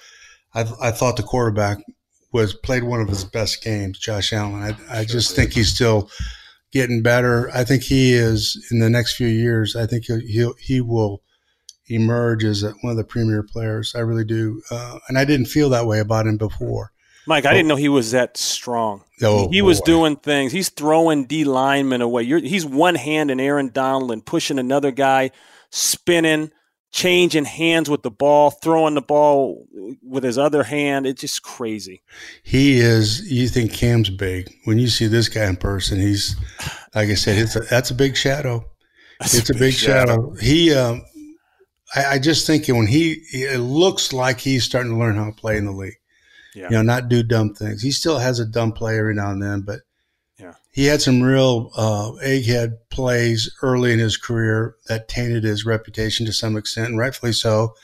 I, 0.54 0.60
I 0.80 0.90
thought 0.90 1.16
the 1.16 1.22
quarterback 1.22 1.78
was 2.32 2.54
played 2.54 2.84
one 2.84 3.00
of 3.00 3.08
his 3.08 3.24
best 3.24 3.62
games, 3.62 3.98
Josh 3.98 4.32
Allen. 4.32 4.62
I, 4.62 5.00
I 5.00 5.04
just 5.04 5.34
think 5.34 5.52
he's 5.52 5.74
still 5.74 6.10
getting 6.74 7.02
better. 7.02 7.50
I 7.54 7.64
think 7.64 7.84
he 7.84 8.12
is 8.12 8.62
in 8.70 8.80
the 8.80 8.90
next 8.90 9.14
few 9.14 9.28
years. 9.28 9.74
I 9.76 9.86
think 9.86 10.04
he 10.04 10.18
he 10.20 10.50
he 10.60 10.80
will 10.82 11.22
emerge 11.88 12.44
as 12.44 12.64
one 12.82 12.90
of 12.90 12.96
the 12.96 13.04
premier 13.04 13.42
players. 13.42 13.94
I 13.94 14.00
really 14.00 14.24
do, 14.24 14.60
uh, 14.70 14.98
and 15.08 15.16
I 15.16 15.24
didn't 15.24 15.46
feel 15.46 15.70
that 15.70 15.86
way 15.86 16.00
about 16.00 16.26
him 16.26 16.36
before. 16.36 16.90
Mike, 17.26 17.46
I 17.46 17.52
didn't 17.52 17.68
know 17.68 17.76
he 17.76 17.88
was 17.88 18.10
that 18.10 18.36
strong. 18.36 19.02
Oh, 19.22 19.48
he 19.48 19.62
was 19.62 19.80
doing 19.80 20.16
things. 20.16 20.52
He's 20.52 20.68
throwing 20.68 21.24
D 21.24 21.44
linemen 21.44 22.02
away. 22.02 22.24
You're, 22.24 22.40
he's 22.40 22.66
one 22.66 22.96
hand 22.96 23.30
in 23.30 23.40
Aaron 23.40 23.70
Donald 23.72 24.10
and 24.10 24.26
pushing 24.26 24.58
another 24.58 24.90
guy, 24.90 25.30
spinning 25.70 26.50
changing 26.94 27.44
hands 27.44 27.90
with 27.90 28.02
the 28.02 28.10
ball, 28.10 28.50
throwing 28.50 28.94
the 28.94 29.02
ball 29.02 29.66
with 30.00 30.22
his 30.22 30.38
other 30.38 30.62
hand. 30.62 31.06
It's 31.06 31.20
just 31.20 31.42
crazy. 31.42 32.02
He 32.44 32.78
is. 32.78 33.30
You 33.30 33.48
think 33.48 33.72
Cam's 33.72 34.10
big 34.10 34.54
when 34.64 34.78
you 34.78 34.86
see 34.86 35.08
this 35.08 35.28
guy 35.28 35.46
in 35.46 35.56
person? 35.56 36.00
He's 36.00 36.36
like 36.94 37.08
I 37.08 37.14
said. 37.14 37.38
It's 37.38 37.56
a, 37.56 37.60
that's 37.60 37.90
a 37.90 37.94
big 37.94 38.16
shadow. 38.16 38.64
That's 39.18 39.34
it's 39.34 39.50
a 39.50 39.54
big, 39.54 39.60
big 39.60 39.74
shadow. 39.74 40.32
shadow. 40.32 40.34
He. 40.40 40.72
Um, 40.72 41.04
I, 41.96 42.04
I, 42.14 42.18
just 42.18 42.46
think 42.46 42.66
when 42.66 42.88
he, 42.88 43.22
it 43.32 43.60
looks 43.60 44.12
like 44.12 44.40
he's 44.40 44.64
starting 44.64 44.92
to 44.92 44.98
learn 44.98 45.14
how 45.14 45.26
to 45.26 45.32
play 45.32 45.56
in 45.56 45.66
the 45.66 45.72
league. 45.72 45.98
Yeah. 46.54 46.64
You 46.64 46.70
know, 46.70 46.82
not 46.82 47.08
do 47.08 47.22
dumb 47.22 47.54
things. 47.54 47.82
He 47.82 47.92
still 47.92 48.18
has 48.18 48.40
a 48.40 48.46
dumb 48.46 48.72
play 48.72 48.98
every 48.98 49.14
now 49.14 49.30
and 49.30 49.40
then, 49.40 49.60
but 49.60 49.80
he 50.74 50.86
had 50.86 51.00
some 51.00 51.22
real 51.22 51.70
uh, 51.76 52.10
egghead 52.24 52.78
plays 52.90 53.48
early 53.62 53.92
in 53.92 54.00
his 54.00 54.16
career 54.16 54.74
that 54.88 55.06
tainted 55.06 55.44
his 55.44 55.64
reputation 55.64 56.26
to 56.26 56.32
some 56.32 56.56
extent, 56.56 56.88
and 56.88 56.98
rightfully 56.98 57.32
so. 57.32 57.76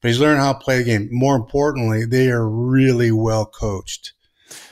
But 0.00 0.08
he's 0.08 0.20
learned 0.20 0.40
how 0.40 0.54
to 0.54 0.58
play 0.58 0.78
the 0.78 0.84
game. 0.84 1.10
More 1.12 1.36
importantly, 1.36 2.06
they 2.06 2.30
are 2.30 2.48
really 2.48 3.12
well 3.12 3.44
coached. 3.44 4.14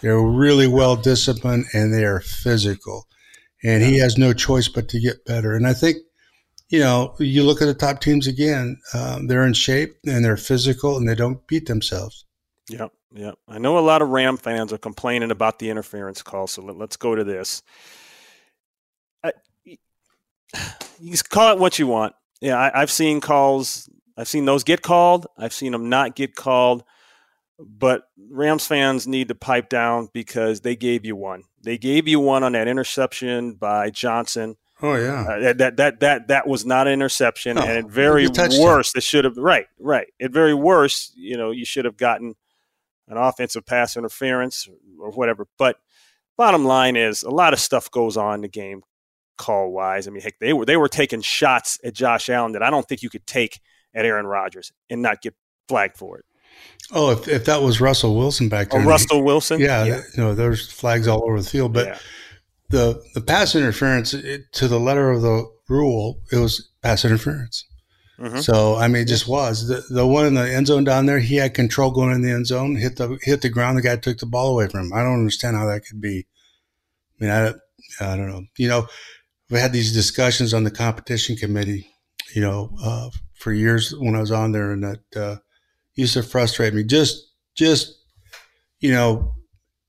They're 0.00 0.18
really 0.18 0.66
well 0.66 0.96
disciplined 0.96 1.66
and 1.74 1.92
they 1.92 2.04
are 2.04 2.20
physical. 2.20 3.06
And 3.62 3.82
he 3.82 3.98
has 3.98 4.16
no 4.16 4.32
choice 4.32 4.68
but 4.68 4.88
to 4.88 4.98
get 4.98 5.26
better. 5.26 5.54
And 5.54 5.66
I 5.66 5.74
think, 5.74 5.98
you 6.70 6.78
know, 6.78 7.14
you 7.18 7.42
look 7.42 7.60
at 7.60 7.66
the 7.66 7.74
top 7.74 8.00
teams 8.00 8.26
again, 8.26 8.78
um, 8.94 9.26
they're 9.26 9.46
in 9.46 9.52
shape 9.52 9.96
and 10.06 10.24
they're 10.24 10.38
physical 10.38 10.96
and 10.96 11.06
they 11.06 11.14
don't 11.14 11.46
beat 11.46 11.66
themselves. 11.66 12.24
Yep, 12.70 12.92
yep. 13.12 13.38
I 13.48 13.58
know 13.58 13.78
a 13.78 13.80
lot 13.80 14.02
of 14.02 14.08
Ram 14.08 14.36
fans 14.36 14.72
are 14.72 14.78
complaining 14.78 15.30
about 15.30 15.58
the 15.58 15.70
interference 15.70 16.22
call, 16.22 16.46
so 16.46 16.62
let, 16.62 16.90
us 16.90 16.96
go 16.96 17.14
to 17.14 17.24
this. 17.24 17.62
I, 19.22 19.32
you 21.00 21.16
call 21.28 21.52
it 21.52 21.58
what 21.58 21.78
you 21.78 21.86
want. 21.86 22.14
Yeah, 22.40 22.56
I, 22.56 22.82
I've 22.82 22.90
seen 22.90 23.20
calls. 23.20 23.88
I've 24.16 24.28
seen 24.28 24.44
those 24.44 24.64
get 24.64 24.82
called. 24.82 25.26
I've 25.36 25.52
seen 25.52 25.72
them 25.72 25.88
not 25.88 26.14
get 26.14 26.34
called. 26.34 26.84
But 27.58 28.08
Rams 28.30 28.66
fans 28.66 29.08
need 29.08 29.28
to 29.28 29.34
pipe 29.34 29.68
down 29.68 30.08
because 30.12 30.60
they 30.60 30.76
gave 30.76 31.04
you 31.04 31.16
one. 31.16 31.42
They 31.62 31.76
gave 31.76 32.06
you 32.06 32.20
one 32.20 32.44
on 32.44 32.52
that 32.52 32.68
interception 32.68 33.54
by 33.54 33.90
Johnson. 33.90 34.56
Oh 34.80 34.94
yeah, 34.94 35.22
uh, 35.28 35.52
that 35.54 35.76
that 35.76 36.00
that 36.00 36.28
that 36.28 36.46
was 36.46 36.64
not 36.64 36.86
an 36.86 36.92
interception, 36.92 37.56
no, 37.56 37.62
and 37.62 37.70
at 37.70 37.86
very 37.86 38.28
worst, 38.28 38.96
it 38.96 39.02
should 39.02 39.24
have 39.24 39.36
right, 39.36 39.66
right. 39.80 40.06
At 40.20 40.30
very 40.30 40.54
worst, 40.54 41.16
you 41.16 41.36
know, 41.36 41.50
you 41.50 41.64
should 41.64 41.84
have 41.84 41.96
gotten 41.96 42.36
an 43.08 43.16
offensive 43.16 43.66
pass 43.66 43.96
interference 43.96 44.68
or 45.00 45.10
whatever. 45.10 45.46
But 45.58 45.76
bottom 46.36 46.64
line 46.64 46.96
is, 46.96 47.22
a 47.22 47.30
lot 47.30 47.52
of 47.52 47.60
stuff 47.60 47.90
goes 47.90 48.16
on 48.16 48.36
in 48.36 48.40
the 48.42 48.48
game, 48.48 48.82
call 49.36 49.70
wise. 49.70 50.06
I 50.06 50.10
mean, 50.10 50.22
heck, 50.22 50.38
they 50.38 50.52
were 50.52 50.64
they 50.64 50.76
were 50.76 50.88
taking 50.88 51.20
shots 51.20 51.78
at 51.84 51.94
Josh 51.94 52.28
Allen 52.28 52.52
that 52.52 52.62
I 52.62 52.70
don't 52.70 52.86
think 52.86 53.02
you 53.02 53.10
could 53.10 53.26
take 53.26 53.60
at 53.94 54.04
Aaron 54.04 54.26
Rodgers 54.26 54.72
and 54.90 55.02
not 55.02 55.22
get 55.22 55.34
flagged 55.68 55.96
for 55.96 56.18
it. 56.18 56.24
Oh, 56.92 57.10
if, 57.10 57.28
if 57.28 57.44
that 57.44 57.62
was 57.62 57.80
Russell 57.80 58.16
Wilson 58.16 58.48
back 58.48 58.68
oh, 58.70 58.78
there, 58.78 58.86
oh, 58.86 58.88
Russell 58.88 59.22
Wilson, 59.22 59.60
yeah, 59.60 59.84
yeah, 59.84 60.00
you 60.16 60.22
know, 60.22 60.34
there's 60.34 60.70
flags 60.70 61.06
all 61.06 61.22
over 61.24 61.40
the 61.40 61.48
field. 61.48 61.72
But 61.72 61.86
yeah. 61.86 61.98
the 62.70 63.02
the 63.14 63.20
pass 63.20 63.54
interference 63.54 64.14
it, 64.14 64.52
to 64.52 64.68
the 64.68 64.80
letter 64.80 65.10
of 65.10 65.22
the 65.22 65.46
rule, 65.68 66.20
it 66.32 66.36
was 66.36 66.70
pass 66.82 67.04
interference. 67.04 67.64
Mm-hmm. 68.18 68.40
So 68.40 68.76
I 68.76 68.88
mean, 68.88 69.02
it 69.02 69.08
just 69.08 69.28
was 69.28 69.68
the 69.68 69.84
the 69.94 70.06
one 70.06 70.26
in 70.26 70.34
the 70.34 70.52
end 70.52 70.66
zone 70.66 70.84
down 70.84 71.06
there. 71.06 71.20
He 71.20 71.36
had 71.36 71.54
control 71.54 71.90
going 71.90 72.12
in 72.12 72.22
the 72.22 72.30
end 72.30 72.46
zone, 72.46 72.76
hit 72.76 72.96
the 72.96 73.18
hit 73.22 73.42
the 73.42 73.48
ground. 73.48 73.78
The 73.78 73.82
guy 73.82 73.96
took 73.96 74.18
the 74.18 74.26
ball 74.26 74.48
away 74.48 74.68
from 74.68 74.86
him. 74.86 74.92
I 74.92 75.02
don't 75.02 75.20
understand 75.20 75.56
how 75.56 75.66
that 75.66 75.84
could 75.86 76.00
be. 76.00 76.26
I 77.20 77.24
mean, 77.24 77.30
I 77.30 77.48
I 78.00 78.16
don't 78.16 78.28
know. 78.28 78.42
You 78.56 78.68
know, 78.68 78.86
we 79.50 79.58
had 79.58 79.72
these 79.72 79.92
discussions 79.92 80.52
on 80.52 80.64
the 80.64 80.70
competition 80.70 81.36
committee. 81.36 81.88
You 82.34 82.42
know, 82.42 82.76
uh, 82.82 83.10
for 83.34 83.52
years 83.52 83.94
when 83.96 84.14
I 84.16 84.20
was 84.20 84.32
on 84.32 84.52
there, 84.52 84.72
and 84.72 84.82
that. 84.82 85.16
Uh, 85.16 85.36
used 85.98 86.14
to 86.14 86.22
frustrate 86.22 86.72
me. 86.72 86.84
Just, 86.84 87.32
just, 87.56 87.98
you 88.78 88.92
know, 88.92 89.34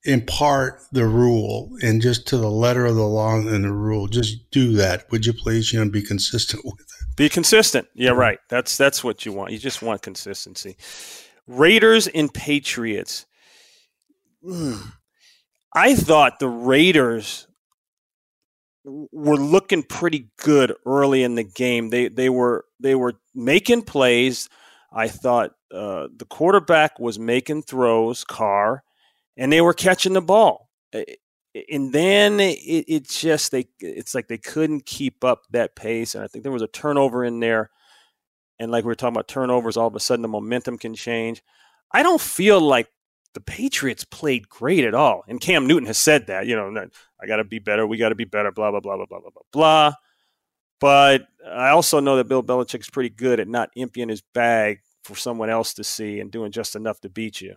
impart 0.04 0.82
the 0.92 1.06
rule 1.06 1.70
and 1.84 2.02
just 2.02 2.28
to 2.28 2.38
the 2.38 2.50
letter 2.50 2.86
of 2.86 2.96
the 2.96 3.06
law 3.06 3.36
and 3.36 3.64
the 3.64 3.72
rule. 3.72 4.08
Just 4.08 4.50
do 4.50 4.74
that, 4.74 5.10
would 5.12 5.26
you 5.26 5.34
please? 5.34 5.72
You 5.72 5.80
know, 5.84 5.90
be 5.90 6.02
consistent 6.02 6.66
with 6.66 6.80
it. 6.80 6.88
Be 7.20 7.28
consistent. 7.28 7.86
Yeah, 7.94 8.12
right. 8.12 8.40
That's 8.48 8.78
that's 8.78 9.04
what 9.04 9.26
you 9.26 9.34
want. 9.34 9.52
You 9.52 9.58
just 9.58 9.82
want 9.82 10.02
consistency. 10.02 10.78
Raiders 11.48 12.08
and 12.08 12.34
Patriots. 12.34 13.26
Mm. 14.42 14.94
I 15.76 15.96
thought 15.96 16.40
the 16.40 16.48
Raiders 16.48 17.46
were 18.86 19.36
looking 19.36 19.84
pretty 19.84 20.30
good 20.38 20.74
early 20.86 21.24
in 21.24 21.36
the 21.36 21.44
game. 21.44 21.90
They 21.90 22.08
they 22.08 22.30
were 22.30 22.64
they 22.80 22.96
were 22.96 23.16
making 23.36 23.82
plays. 23.82 24.48
I 24.94 25.10
thought 25.10 25.52
uh, 25.74 26.08
the 26.16 26.26
quarterback 26.26 27.02
was 27.02 27.20
making 27.20 27.64
throws, 27.64 28.24
Carr, 28.24 28.82
and 29.36 29.52
they 29.52 29.60
were 29.60 29.74
catching 29.74 30.14
the 30.14 30.22
ball. 30.22 30.70
And 31.72 31.92
then 31.92 32.40
it, 32.40 33.10
just 33.10 33.52
they 33.52 33.68
it's 33.80 34.14
like 34.14 34.28
they 34.28 34.38
couldn't 34.38 34.86
keep 34.86 35.24
up 35.24 35.44
that 35.52 35.76
pace. 35.76 36.14
And 36.16 36.24
I 36.24 36.28
think 36.28 36.44
there 36.44 36.52
was 36.52 36.62
a 36.62 36.68
turnover 36.68 37.24
in 37.24 37.40
there. 37.40 37.72
And 38.60 38.72
like 38.72 38.84
we 38.84 38.90
were 38.90 38.96
talking 38.96 39.16
about 39.16 39.28
turnovers, 39.28 39.78
all 39.78 39.88
of 39.88 39.96
a 39.96 40.00
sudden 40.00 40.22
the 40.22 40.28
momentum 40.28 40.78
can 40.78 40.94
change. 40.94 41.42
I 41.92 42.04
don't 42.04 42.22
feel 42.22 42.62
like 42.62 42.88
the 43.34 43.42
Patriots 43.42 44.04
played 44.04 44.50
great 44.50 44.84
at 44.84 44.94
all. 44.94 45.24
And 45.28 45.40
Cam 45.42 45.66
Newton 45.66 45.88
has 45.88 45.98
said 45.98 46.28
that, 46.28 46.46
you 46.46 46.56
know, 46.56 46.88
I 47.22 47.28
got 47.28 47.38
to 47.38 47.44
be 47.44 47.60
better. 47.60 47.88
We 47.88 47.98
got 47.98 48.10
to 48.10 48.16
be 48.16 48.26
better, 48.26 48.52
blah, 48.52 48.72
blah, 48.72 48.80
blah, 48.80 48.98
blah, 48.98 49.06
blah, 49.06 49.20
blah, 49.20 49.30
blah, 49.30 49.42
blah. 49.52 49.94
But 50.80 51.28
I 51.48 51.70
also 51.70 52.00
know 52.00 52.18
that 52.18 52.28
Bill 52.28 52.44
Belichick's 52.44 52.90
pretty 52.90 53.10
good 53.10 53.40
at 53.40 53.48
not 53.48 53.70
emptying 53.76 54.10
his 54.10 54.22
bag 54.34 54.80
for 55.04 55.16
someone 55.16 55.50
else 55.50 55.74
to 55.76 55.84
see 55.84 56.20
and 56.20 56.32
doing 56.32 56.52
just 56.52 56.76
enough 56.76 57.00
to 57.02 57.10
beat 57.10 57.42
you. 57.42 57.56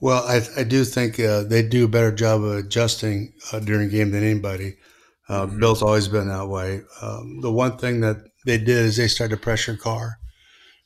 Well, 0.00 0.24
I, 0.24 0.42
I 0.60 0.64
do 0.64 0.84
think 0.84 1.18
uh, 1.18 1.44
they 1.44 1.62
do 1.62 1.86
a 1.86 1.88
better 1.88 2.12
job 2.12 2.42
of 2.42 2.52
adjusting 2.52 3.32
uh, 3.52 3.60
during 3.60 3.88
game 3.88 4.10
than 4.10 4.22
anybody. 4.22 4.76
Uh, 5.28 5.46
mm-hmm. 5.46 5.58
Bill's 5.58 5.82
always 5.82 6.08
been 6.08 6.28
that 6.28 6.48
way. 6.48 6.82
Um, 7.00 7.40
the 7.40 7.52
one 7.52 7.78
thing 7.78 8.00
that 8.00 8.18
they 8.44 8.58
did 8.58 8.68
is 8.68 8.96
they 8.96 9.08
started 9.08 9.36
to 9.36 9.42
pressure 9.42 9.76
Carr. 9.76 10.18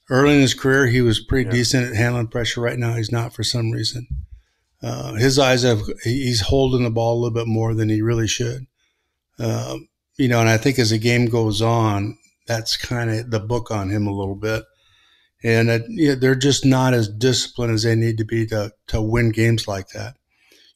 Early 0.08 0.34
in 0.34 0.40
his 0.40 0.54
career, 0.54 0.86
he 0.86 1.02
was 1.02 1.20
pretty 1.20 1.46
yeah. 1.46 1.52
decent 1.52 1.90
at 1.90 1.96
handling 1.96 2.28
pressure. 2.28 2.60
Right 2.60 2.78
now, 2.78 2.94
he's 2.94 3.12
not 3.12 3.32
for 3.32 3.42
some 3.42 3.70
reason. 3.70 4.06
Uh, 4.82 5.14
his 5.14 5.38
eyes 5.38 5.62
have 5.62 5.82
he's 6.04 6.40
holding 6.40 6.84
the 6.84 6.90
ball 6.90 7.14
a 7.14 7.20
little 7.20 7.34
bit 7.34 7.46
more 7.46 7.74
than 7.74 7.88
he 7.88 8.00
really 8.00 8.26
should. 8.26 8.66
Um, 9.38 9.88
you 10.16 10.26
know, 10.28 10.40
and 10.40 10.48
I 10.48 10.56
think 10.56 10.78
as 10.78 10.90
the 10.90 10.98
game 10.98 11.26
goes 11.26 11.60
on, 11.62 12.16
that's 12.46 12.76
kind 12.76 13.10
of 13.10 13.30
the 13.30 13.40
book 13.40 13.70
on 13.70 13.90
him 13.90 14.06
a 14.06 14.14
little 14.14 14.34
bit 14.34 14.64
and 15.42 15.70
uh, 15.70 15.78
you 15.88 16.08
know, 16.08 16.14
they're 16.14 16.34
just 16.34 16.64
not 16.64 16.94
as 16.94 17.08
disciplined 17.08 17.72
as 17.72 17.82
they 17.82 17.94
need 17.94 18.18
to 18.18 18.24
be 18.24 18.46
to 18.46 18.72
to 18.88 19.00
win 19.00 19.30
games 19.30 19.66
like 19.66 19.88
that. 19.90 20.16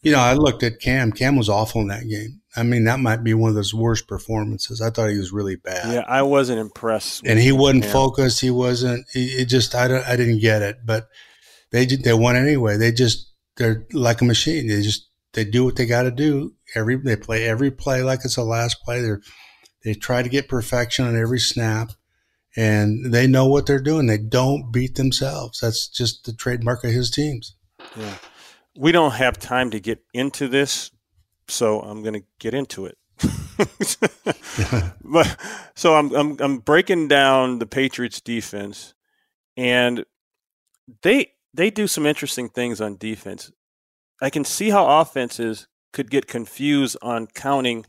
You 0.02 0.12
know, 0.12 0.20
I 0.20 0.34
looked 0.34 0.62
at 0.62 0.80
Cam. 0.80 1.12
Cam 1.12 1.36
was 1.36 1.48
awful 1.48 1.80
in 1.80 1.88
that 1.88 2.06
game. 2.08 2.42
I 2.56 2.62
mean, 2.62 2.84
that 2.84 3.00
might 3.00 3.24
be 3.24 3.34
one 3.34 3.48
of 3.48 3.54
those 3.54 3.74
worst 3.74 4.06
performances. 4.06 4.80
I 4.80 4.90
thought 4.90 5.10
he 5.10 5.18
was 5.18 5.32
really 5.32 5.56
bad. 5.56 5.92
Yeah, 5.92 6.04
I 6.06 6.22
wasn't 6.22 6.60
impressed. 6.60 7.26
And 7.26 7.38
he 7.38 7.52
wasn't 7.52 7.86
focused. 7.86 8.40
He 8.40 8.50
wasn't. 8.50 9.06
It 9.14 9.46
just 9.46 9.74
I 9.74 9.88
don't. 9.88 10.06
I 10.06 10.16
didn't 10.16 10.40
get 10.40 10.62
it. 10.62 10.78
But 10.84 11.08
they 11.72 11.86
they 11.86 12.14
won 12.14 12.36
anyway. 12.36 12.76
They 12.76 12.92
just 12.92 13.32
they're 13.56 13.86
like 13.92 14.20
a 14.20 14.24
machine. 14.24 14.68
They 14.68 14.82
just 14.82 15.08
they 15.32 15.44
do 15.44 15.64
what 15.64 15.76
they 15.76 15.86
got 15.86 16.02
to 16.02 16.10
do. 16.10 16.54
Every 16.74 16.96
they 16.96 17.16
play 17.16 17.44
every 17.44 17.70
play 17.70 18.02
like 18.02 18.20
it's 18.24 18.36
the 18.36 18.44
last 18.44 18.82
play. 18.84 19.00
They 19.00 19.16
they 19.84 19.94
try 19.94 20.22
to 20.22 20.28
get 20.28 20.48
perfection 20.48 21.06
on 21.06 21.16
every 21.16 21.40
snap 21.40 21.92
and 22.56 23.12
they 23.12 23.26
know 23.26 23.46
what 23.46 23.66
they're 23.66 23.82
doing. 23.82 24.06
They 24.06 24.18
don't 24.18 24.70
beat 24.72 24.94
themselves. 24.94 25.60
That's 25.60 25.88
just 25.88 26.24
the 26.24 26.32
trademark 26.32 26.84
of 26.84 26.90
his 26.90 27.10
teams. 27.10 27.56
Yeah. 27.96 28.14
We 28.76 28.92
don't 28.92 29.12
have 29.12 29.38
time 29.38 29.70
to 29.70 29.80
get 29.80 30.02
into 30.12 30.48
this, 30.48 30.90
so 31.48 31.80
I'm 31.80 32.02
going 32.02 32.14
to 32.14 32.24
get 32.38 32.54
into 32.54 32.86
it. 32.86 32.98
but 35.04 35.36
so 35.76 35.94
I'm, 35.94 36.12
I'm 36.14 36.36
I'm 36.40 36.58
breaking 36.58 37.06
down 37.06 37.60
the 37.60 37.66
Patriots 37.66 38.20
defense 38.20 38.94
and 39.56 40.04
they 41.02 41.32
they 41.52 41.70
do 41.70 41.86
some 41.86 42.06
interesting 42.06 42.48
things 42.48 42.80
on 42.80 42.96
defense. 42.96 43.52
I 44.20 44.30
can 44.30 44.44
see 44.44 44.70
how 44.70 45.00
offenses 45.00 45.68
could 45.92 46.10
get 46.10 46.26
confused 46.26 46.96
on 47.02 47.28
counting 47.28 47.86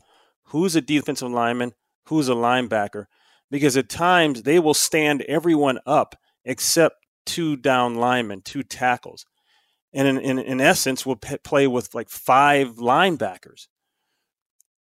who's 0.50 0.76
a 0.76 0.80
defensive 0.80 1.30
lineman, 1.30 1.72
who's 2.06 2.28
a 2.28 2.34
linebacker 2.34 3.06
because 3.50 3.76
at 3.76 3.88
times 3.88 4.42
they 4.42 4.58
will 4.58 4.74
stand 4.74 5.22
everyone 5.22 5.78
up 5.86 6.16
except 6.44 7.06
two 7.24 7.56
down 7.56 7.96
linemen, 7.96 8.42
two 8.42 8.62
tackles. 8.62 9.26
And 9.92 10.06
in, 10.06 10.18
in, 10.18 10.38
in 10.38 10.60
essence, 10.60 11.06
will 11.06 11.16
p- 11.16 11.38
play 11.38 11.66
with 11.66 11.94
like 11.94 12.08
five 12.08 12.76
linebackers. 12.76 13.66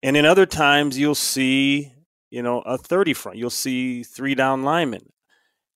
And 0.03 0.15
in 0.17 0.25
other 0.25 0.45
times, 0.45 0.99
you'll 0.99 1.15
see, 1.15 1.91
you 2.29 2.43
know, 2.43 2.61
a 2.61 2.77
30 2.77 3.13
front. 3.13 3.37
You'll 3.37 3.49
see 3.49 4.03
three 4.03 4.35
down 4.35 4.63
linemen. 4.63 5.11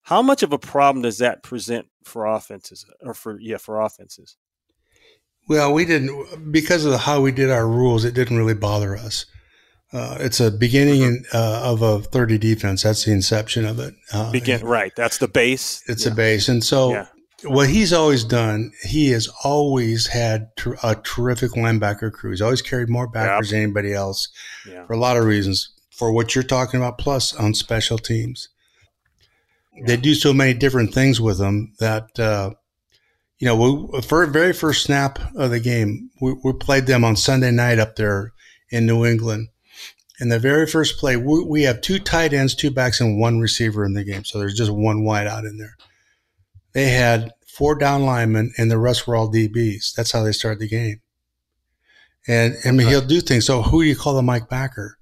How 0.04 0.22
much 0.22 0.44
of 0.44 0.54
a 0.54 0.60
problem 0.60 1.04
does 1.04 1.20
that 1.20 1.44
present 1.44 1.88
for 2.04 2.26
offenses 2.26 2.86
or 3.02 3.14
for, 3.14 3.40
yeah, 3.40 3.58
for 3.58 3.80
offenses? 3.80 4.38
Well, 5.48 5.74
we 5.74 5.86
didn't, 5.86 6.52
because 6.52 6.86
of 6.86 7.00
how 7.00 7.22
we 7.22 7.32
did 7.32 7.50
our 7.50 7.68
rules, 7.68 8.06
it 8.06 8.14
didn't 8.14 8.38
really 8.38 8.54
bother 8.54 8.96
us. 8.96 9.26
Uh, 9.92 10.18
it's 10.20 10.40
a 10.40 10.52
beginning 10.52 11.02
in, 11.02 11.26
uh, 11.34 11.62
of 11.64 11.82
a 11.82 12.00
30 12.00 12.38
defense. 12.38 12.84
That's 12.84 13.06
the 13.06 13.12
inception 13.12 13.66
of 13.66 13.80
it. 13.80 13.96
Uh, 14.14 14.32
Begin 14.32 14.64
right. 14.64 14.96
That's 14.96 15.18
the 15.18 15.28
base. 15.28 15.84
It's 15.88 16.06
yeah. 16.06 16.12
a 16.12 16.16
base, 16.16 16.48
and 16.48 16.64
so 16.64 16.92
yeah. 16.92 17.06
what 17.44 17.70
he's 17.70 17.92
always 17.92 18.24
done, 18.24 18.72
he 18.84 19.10
has 19.10 19.28
always 19.44 20.08
had 20.08 20.56
ter- 20.58 20.78
a 20.84 20.96
terrific 20.96 21.52
linebacker 21.52 22.12
crew. 22.12 22.30
He's 22.30 22.42
always 22.42 22.62
carried 22.62 22.90
more 22.90 23.08
backers 23.08 23.48
yep. 23.48 23.58
than 23.58 23.64
anybody 23.64 23.94
else 23.94 24.30
yeah. 24.68 24.86
for 24.86 24.94
a 24.94 25.00
lot 25.00 25.18
of 25.18 25.26
reasons. 25.26 25.74
For 25.90 26.14
what 26.14 26.34
you're 26.34 26.44
talking 26.44 26.80
about, 26.80 26.98
plus 26.98 27.36
on 27.36 27.54
special 27.54 27.98
teams, 27.98 28.48
they 29.86 29.98
do 29.98 30.14
so 30.14 30.34
many 30.34 30.54
different 30.54 30.94
things 30.94 31.20
with 31.20 31.40
them 31.40 31.74
that 31.80 32.18
uh, 32.18 32.52
you 33.40 33.48
know. 33.48 33.90
We, 33.92 34.02
for 34.04 34.26
very 34.28 34.54
first 34.54 34.84
snap 34.84 35.20
of 35.36 35.50
the 35.50 35.60
game, 35.60 36.12
we, 36.22 36.36
we 36.44 36.54
played 36.54 36.86
them 36.86 37.04
on 37.04 37.16
Sunday 37.16 37.52
night 37.52 37.80
up 37.80 37.96
there 37.96 38.34
in 38.70 38.86
New 38.86 39.04
England 39.04 39.50
in 40.20 40.30
the 40.30 40.40
very 40.40 40.68
first 40.68 40.98
play, 40.98 41.16
we, 41.16 41.44
we 41.44 41.64
have 41.64 41.82
two 41.82 42.00
tight 42.00 42.34
ends, 42.34 42.56
two 42.56 42.72
backs, 42.72 43.00
and 43.00 43.20
one 43.20 43.40
receiver 43.40 43.86
in 43.86 43.94
the 43.94 44.04
game. 44.04 44.26
So 44.26 44.40
there's 44.40 44.56
just 44.56 44.72
one 44.72 45.04
wide 45.04 45.28
out 45.28 45.46
in 45.46 45.58
there. 45.58 45.76
They 46.74 46.90
had 46.90 47.32
four 47.48 47.76
down 47.76 48.04
linemen, 48.04 48.54
and 48.58 48.70
the 48.70 48.78
rest 48.78 49.08
were 49.08 49.16
all 49.16 49.32
DBs. 49.32 49.94
That's 49.94 50.12
how 50.12 50.24
they 50.24 50.32
started 50.32 50.60
the 50.60 50.68
game. 50.68 51.02
And 52.28 52.56
I 52.66 52.72
mean, 52.72 52.88
he'll 52.88 53.02
do 53.02 53.22
things. 53.22 53.46
So 53.46 53.62
who 53.62 53.82
do 53.82 53.88
you 53.88 53.96
call 53.96 54.14
the 54.14 54.22
Mike 54.22 54.50
backer? 54.50 55.00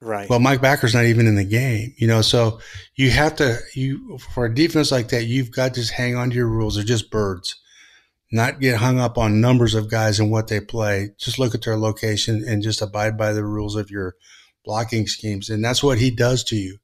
Right. 0.00 0.30
Well, 0.30 0.38
Mike 0.38 0.60
Backer's 0.60 0.94
not 0.94 1.06
even 1.06 1.26
in 1.26 1.34
the 1.34 1.44
game, 1.44 1.92
you 1.96 2.06
know. 2.06 2.22
So 2.22 2.60
you 2.94 3.10
have 3.10 3.34
to 3.36 3.58
you 3.74 4.18
for 4.18 4.44
a 4.44 4.54
defense 4.54 4.92
like 4.92 5.08
that, 5.08 5.24
you've 5.24 5.50
got 5.50 5.74
to 5.74 5.80
just 5.80 5.92
hang 5.92 6.14
on 6.14 6.30
to 6.30 6.36
your 6.36 6.46
rules. 6.46 6.76
They're 6.76 6.84
just 6.84 7.10
birds, 7.10 7.56
not 8.30 8.60
get 8.60 8.76
hung 8.76 9.00
up 9.00 9.18
on 9.18 9.40
numbers 9.40 9.74
of 9.74 9.90
guys 9.90 10.20
and 10.20 10.30
what 10.30 10.46
they 10.46 10.60
play. 10.60 11.10
Just 11.18 11.40
look 11.40 11.52
at 11.52 11.62
their 11.62 11.76
location 11.76 12.44
and 12.46 12.62
just 12.62 12.80
abide 12.80 13.18
by 13.18 13.32
the 13.32 13.44
rules 13.44 13.74
of 13.74 13.90
your 13.90 14.14
blocking 14.64 15.06
schemes, 15.06 15.48
and 15.50 15.64
that's 15.64 15.82
what 15.82 15.98
he 15.98 16.10
does 16.10 16.44
to 16.44 16.56
you. 16.56 16.78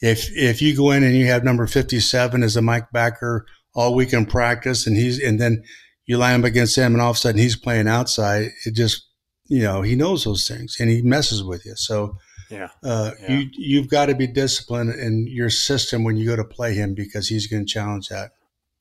If 0.00 0.30
if 0.34 0.62
you 0.62 0.76
go 0.76 0.90
in 0.92 1.02
and 1.02 1.14
you 1.14 1.26
have 1.26 1.44
number 1.44 1.66
fifty 1.66 2.00
seven 2.00 2.42
as 2.42 2.56
a 2.56 2.62
Mike 2.62 2.90
Backer 2.92 3.46
all 3.74 3.94
week 3.94 4.12
in 4.12 4.26
practice, 4.26 4.86
and 4.86 4.96
he's 4.96 5.22
and 5.22 5.40
then 5.40 5.62
you 6.06 6.18
line 6.18 6.36
him 6.36 6.44
against 6.44 6.76
him, 6.76 6.92
and 6.92 7.02
all 7.02 7.10
of 7.10 7.16
a 7.16 7.18
sudden 7.18 7.40
he's 7.40 7.56
playing 7.56 7.88
outside, 7.88 8.50
it 8.64 8.74
just 8.74 9.06
you 9.46 9.62
know 9.62 9.82
he 9.82 9.94
knows 9.94 10.24
those 10.24 10.48
things 10.48 10.76
and 10.80 10.90
he 10.90 11.02
messes 11.02 11.44
with 11.44 11.66
you. 11.66 11.74
So 11.76 12.16
yeah. 12.50 12.68
Uh, 12.82 13.12
Yeah. 13.22 13.32
You 13.32 13.50
you've 13.52 13.88
got 13.88 14.06
to 14.06 14.14
be 14.14 14.26
disciplined 14.26 14.94
in 14.94 15.26
your 15.28 15.50
system 15.50 16.04
when 16.04 16.16
you 16.16 16.26
go 16.26 16.36
to 16.36 16.44
play 16.44 16.74
him 16.74 16.94
because 16.94 17.28
he's 17.28 17.46
going 17.46 17.64
to 17.64 17.72
challenge 17.72 18.08
that. 18.08 18.32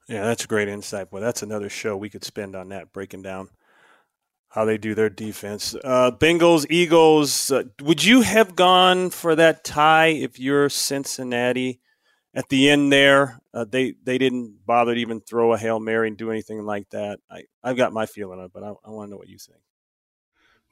Yeah, 0.08 0.24
that's 0.24 0.44
a 0.44 0.48
great 0.48 0.68
insight. 0.68 1.12
Boy, 1.12 1.20
that's 1.20 1.44
another 1.44 1.70
show 1.70 1.96
we 1.96 2.10
could 2.10 2.24
spend 2.24 2.56
on 2.56 2.70
that, 2.70 2.92
breaking 2.92 3.22
down 3.22 3.50
how 4.50 4.66
they 4.66 4.78
do 4.78 4.96
their 4.96 5.10
defense. 5.10 5.76
Uh, 5.84 6.12
Bengals, 6.12 6.66
Eagles. 6.70 7.52
Uh, 7.52 7.64
would 7.82 8.04
you 8.04 8.22
have 8.22 8.56
gone 8.56 9.10
for 9.10 9.36
that 9.36 9.64
tie 9.64 10.08
if 10.08 10.40
you're 10.40 10.70
Cincinnati? 10.70 11.80
At 12.32 12.50
the 12.50 12.70
end 12.70 12.94
there, 12.94 13.42
uh, 13.56 13.66
they 13.68 13.96
they 14.04 14.20
didn't 14.20 14.64
bother 14.64 14.94
to 14.94 15.00
even 15.02 15.20
throw 15.20 15.54
a 15.54 15.58
hail 15.58 15.80
mary 15.80 16.08
and 16.08 16.16
do 16.16 16.30
anything 16.30 16.64
like 16.64 16.88
that. 16.92 17.20
I 17.30 17.46
I've 17.64 17.76
got 17.76 17.92
my 17.92 18.06
feeling 18.06 18.40
of 18.40 18.46
it, 18.46 18.52
but 18.54 18.64
I, 18.64 18.68
I 18.86 18.92
want 18.92 19.08
to 19.08 19.12
know 19.12 19.18
what 19.18 19.28
you 19.30 19.40
think. 19.40 19.58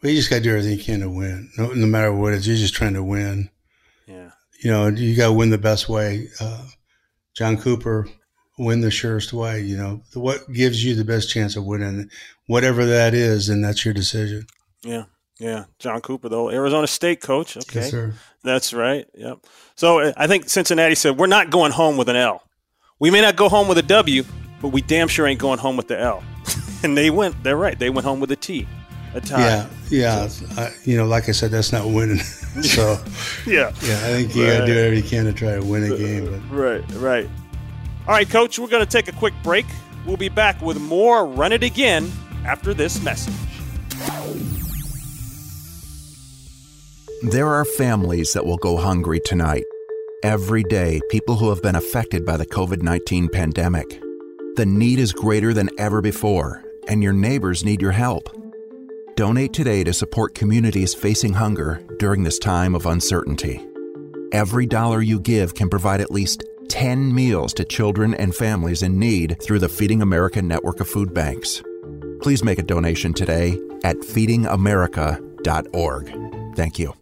Well, 0.01 0.11
you 0.11 0.17
just 0.17 0.29
got 0.29 0.37
to 0.37 0.41
do 0.43 0.51
everything 0.51 0.77
you 0.77 0.83
can 0.83 0.99
to 0.99 1.09
win, 1.09 1.49
no, 1.57 1.73
no 1.73 1.87
matter 1.87 2.13
what 2.13 2.33
it 2.33 2.37
is. 2.37 2.47
You're 2.47 2.57
just 2.57 2.75
trying 2.75 2.93
to 2.93 3.03
win. 3.03 3.49
Yeah, 4.05 4.29
You 4.63 4.69
know, 4.69 4.87
you 4.87 5.15
got 5.17 5.27
to 5.27 5.33
win 5.33 5.49
the 5.49 5.57
best 5.57 5.89
way. 5.89 6.27
Uh, 6.39 6.67
John 7.35 7.57
Cooper, 7.57 8.07
win 8.58 8.82
the 8.82 8.91
surest 8.91 9.34
way. 9.34 9.62
You 9.62 9.78
know, 9.78 10.02
what 10.13 10.52
gives 10.52 10.84
you 10.84 10.96
the 10.96 11.06
best 11.06 11.30
chance 11.30 11.56
of 11.56 11.65
winning, 11.65 12.10
whatever 12.48 12.86
that 12.86 13.13
is, 13.13 13.50
and 13.50 13.63
that's 13.63 13.84
your 13.86 13.93
decision. 13.93 14.46
yeah, 14.84 15.04
yeah. 15.39 15.65
John 15.80 16.02
Cooper, 16.02 16.30
though, 16.30 16.50
Arizona 16.50 16.88
State 16.88 17.22
coach. 17.22 17.58
Okay, 17.58 17.82
Yes, 17.82 17.91
sir. 17.91 18.13
That's 18.43 18.74
right. 18.74 19.06
Yep. 19.13 19.39
So 19.76 20.00
uh, 20.00 20.13
I 20.17 20.28
think 20.28 20.50
Cincinnati 20.50 20.96
said 20.96 21.17
we're 21.17 21.28
not 21.28 21.50
going 21.50 21.72
home 21.72 21.98
with 21.98 22.10
an 22.10 22.15
L. 22.15 22.43
We 23.00 23.12
may 23.12 23.22
not 23.22 23.36
go 23.36 23.50
home 23.50 23.67
with 23.67 23.78
a 23.78 23.84
W, 23.84 24.24
but 24.62 24.70
we 24.70 24.82
damn 24.82 25.08
sure 25.08 25.28
ain't 25.28 25.39
going 25.39 25.60
home 25.60 25.78
with 25.78 25.88
the 25.88 26.00
L. 26.00 26.24
and 26.84 26.98
they 26.98 27.10
went. 27.10 27.43
They're 27.43 27.58
right. 27.58 27.78
They 27.78 27.89
went 27.91 28.06
home 28.06 28.20
with 28.20 28.32
a 28.32 28.36
T, 28.36 28.67
a 29.13 29.22
tie. 29.22 29.39
Yeah, 29.41 29.67
yeah. 29.89 30.30
I, 30.58 30.72
you 30.86 30.98
know, 30.98 31.06
like 31.06 31.28
I 31.30 31.32
said, 31.34 31.52
that's 31.52 31.72
not 31.72 31.86
winning. 31.88 32.17
so, 32.63 32.98
Yeah. 33.46 33.72
yeah, 33.84 33.98
I 33.98 34.10
think 34.13 34.36
you 34.36 34.46
got 34.48 34.62
to 34.62 34.65
do 34.65 34.72
Right. 34.72 34.78
whatever 34.78 34.93
you 34.96 35.04
can 35.04 35.26
to 35.26 35.34
try 35.34 35.56
to 35.56 35.63
win 35.63 35.84
a 35.91 35.96
game. 35.98 36.26
But 36.50 36.56
Right. 36.56 36.84
Right. 36.93 37.30
All 38.08 38.13
right, 38.13 38.30
Coach. 38.30 38.58
We're 38.58 38.70
going 38.70 38.86
to 38.86 38.89
take 38.89 39.10
a 39.10 39.17
quick 39.17 39.34
break. 39.43 39.65
We'll 40.06 40.15
be 40.15 40.30
back 40.30 40.62
with 40.62 40.80
more 40.80 41.26
Run 41.26 41.52
It 41.52 41.62
Again 41.62 42.10
after 42.46 42.74
this 42.74 43.04
message. 43.04 43.34
There 47.24 47.50
are 47.50 47.65
families 47.65 48.32
that 48.32 48.46
will 48.46 48.58
go 48.58 48.78
hungry 48.78 49.20
tonight. 49.20 49.65
Every 50.24 50.63
day, 50.63 51.02
people 51.10 51.36
who 51.36 51.50
have 51.50 51.62
been 51.62 51.76
affected 51.76 52.26
by 52.26 52.38
the 52.38 52.46
COVID 52.46 52.82
19 52.82 53.28
pandemic. 53.28 54.02
The 54.56 54.65
need 54.65 55.00
is 55.00 55.12
greater 55.12 55.54
than 55.54 55.70
ever 55.78 56.02
before, 56.02 56.63
and 56.88 57.04
your 57.04 57.13
neighbors 57.13 57.65
need 57.65 57.82
your 57.82 57.91
help. 57.91 58.30
Donate 59.15 59.52
today 59.52 59.84
to 59.84 59.91
support 59.91 60.34
communities 60.34 60.93
facing 60.93 61.34
hunger 61.34 61.84
during 62.00 62.24
this 62.24 62.39
time 62.39 62.74
of 62.74 62.86
uncertainty. 62.86 63.67
Every 64.32 64.65
dollar 64.65 65.02
you 65.02 65.20
give 65.20 65.56
can 65.56 65.70
provide 65.70 66.00
at 66.00 66.12
least 66.12 66.43
10 66.77 67.11
meals 67.11 67.51
to 67.55 67.65
children 67.65 68.13
and 68.13 68.35
families 68.35 68.83
in 68.83 68.99
need 68.99 69.41
through 69.41 69.57
the 69.57 69.67
Feeding 69.67 70.03
America 70.03 70.43
network 70.43 70.79
of 70.79 70.87
food 70.87 71.11
banks. 71.11 71.63
Please 72.21 72.43
make 72.43 72.59
a 72.59 72.61
donation 72.61 73.13
today 73.13 73.59
at 73.83 73.97
feedingamerica.org. 73.97 76.55
Thank 76.55 76.77
you. 76.77 76.93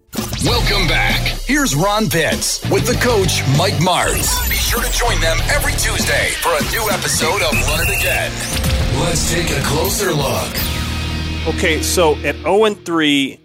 Welcome 0.46 0.88
back. 0.88 1.20
Here's 1.42 1.76
Ron 1.76 2.10
Pitts 2.10 2.64
with 2.70 2.88
the 2.88 2.94
coach, 3.04 3.42
Mike 3.58 3.74
Martz. 3.74 4.50
Be 4.50 4.56
sure 4.56 4.82
to 4.82 4.90
join 4.94 5.20
them 5.20 5.40
every 5.50 5.74
Tuesday 5.74 6.30
for 6.42 6.56
a 6.56 6.62
new 6.72 6.90
episode 6.90 7.42
of 7.42 7.52
Run 7.68 7.82
It 7.82 7.90
Again. 8.00 8.32
Let's 9.02 9.30
take 9.30 9.50
a 9.50 9.60
closer 9.66 10.14
look. 10.14 10.56
Okay, 11.54 11.82
so 11.82 12.16
at 12.20 12.38
0 12.38 12.64
and 12.64 12.86
3, 12.86 13.42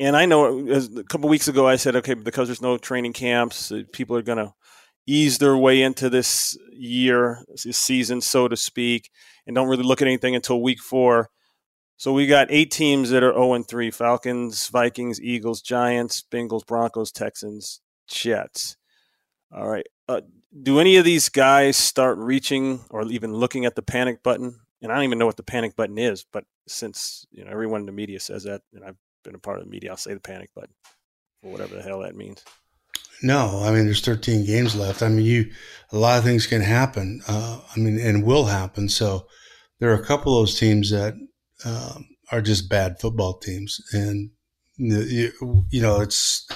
and 0.00 0.16
I 0.16 0.26
know 0.26 0.54
was 0.56 0.96
a 0.96 1.04
couple 1.04 1.28
weeks 1.28 1.48
ago 1.48 1.66
I 1.66 1.76
said, 1.76 1.96
okay, 1.96 2.14
because 2.14 2.48
there's 2.48 2.62
no 2.62 2.78
training 2.78 3.12
camps, 3.12 3.72
uh, 3.72 3.82
people 3.92 4.16
are 4.16 4.22
going 4.22 4.38
to 4.38 4.54
ease 5.06 5.38
their 5.38 5.56
way 5.56 5.82
into 5.82 6.10
this 6.10 6.56
year, 6.70 7.44
this 7.64 7.78
season, 7.78 8.20
so 8.20 8.46
to 8.46 8.56
speak, 8.56 9.10
and 9.46 9.54
don't 9.56 9.68
really 9.68 9.82
look 9.82 10.02
at 10.02 10.08
anything 10.08 10.34
until 10.34 10.62
week 10.62 10.80
four. 10.80 11.30
So 11.96 12.12
we 12.12 12.26
got 12.26 12.46
eight 12.50 12.70
teams 12.70 13.10
that 13.10 13.24
are 13.24 13.32
0 13.32 13.54
and 13.54 13.66
3 13.66 13.90
Falcons, 13.90 14.68
Vikings, 14.68 15.20
Eagles, 15.20 15.62
Giants, 15.62 16.22
Bengals, 16.30 16.64
Broncos, 16.64 17.10
Texans, 17.10 17.80
Jets. 18.06 18.76
All 19.50 19.68
right. 19.68 19.86
Uh, 20.08 20.20
do 20.62 20.78
any 20.78 20.96
of 20.96 21.04
these 21.04 21.28
guys 21.28 21.76
start 21.76 22.18
reaching 22.18 22.80
or 22.90 23.04
even 23.06 23.34
looking 23.34 23.64
at 23.64 23.74
the 23.74 23.82
panic 23.82 24.22
button? 24.22 24.60
And 24.80 24.92
I 24.92 24.94
don't 24.94 25.04
even 25.04 25.18
know 25.18 25.26
what 25.26 25.36
the 25.36 25.42
panic 25.42 25.74
button 25.74 25.98
is, 25.98 26.24
but 26.32 26.44
since 26.68 27.26
you 27.32 27.44
know 27.44 27.50
everyone 27.50 27.80
in 27.80 27.86
the 27.86 27.92
media 27.92 28.20
says 28.20 28.44
that, 28.44 28.62
and 28.72 28.84
I've 28.84 28.96
been 29.28 29.36
a 29.36 29.38
part 29.38 29.58
of 29.58 29.64
the 29.64 29.70
media, 29.70 29.90
I'll 29.90 29.96
say 29.96 30.14
the 30.14 30.20
panic 30.20 30.50
button, 30.54 30.74
or 31.42 31.52
whatever 31.52 31.76
the 31.76 31.82
hell 31.82 32.00
that 32.00 32.16
means. 32.16 32.42
No, 33.22 33.62
I 33.62 33.72
mean, 33.72 33.84
there's 33.84 34.00
13 34.00 34.46
games 34.46 34.74
left. 34.74 35.02
I 35.02 35.08
mean, 35.08 35.26
you, 35.26 35.50
a 35.92 35.98
lot 35.98 36.18
of 36.18 36.24
things 36.24 36.46
can 36.46 36.62
happen. 36.62 37.20
Uh, 37.28 37.60
I 37.76 37.78
mean, 37.78 38.00
and 38.00 38.24
will 38.24 38.46
happen. 38.46 38.88
So 38.88 39.26
there 39.80 39.90
are 39.90 40.00
a 40.00 40.04
couple 40.04 40.36
of 40.36 40.42
those 40.42 40.58
teams 40.58 40.90
that 40.90 41.14
um, 41.64 42.06
are 42.32 42.40
just 42.40 42.70
bad 42.70 43.00
football 43.00 43.38
teams. 43.38 43.80
And, 43.92 44.30
you, 44.76 45.32
you 45.68 45.82
know, 45.82 46.00
it's 46.00 46.48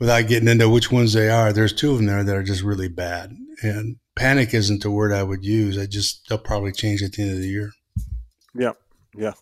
without 0.00 0.26
getting 0.26 0.48
into 0.48 0.70
which 0.70 0.90
ones 0.90 1.12
they 1.12 1.28
are, 1.28 1.52
there's 1.52 1.74
two 1.74 1.92
of 1.92 1.98
them 1.98 2.06
there 2.06 2.24
that 2.24 2.36
are 2.36 2.42
just 2.42 2.62
really 2.62 2.88
bad. 2.88 3.36
And 3.62 3.96
panic 4.16 4.54
isn't 4.54 4.82
the 4.82 4.90
word 4.90 5.12
I 5.12 5.22
would 5.22 5.44
use. 5.44 5.78
I 5.78 5.86
just, 5.86 6.28
they'll 6.28 6.38
probably 6.38 6.72
change 6.72 7.02
at 7.02 7.12
the 7.12 7.22
end 7.22 7.32
of 7.32 7.38
the 7.38 7.48
year. 7.48 7.72
Yeah, 8.54 8.72
yeah. 9.14 9.34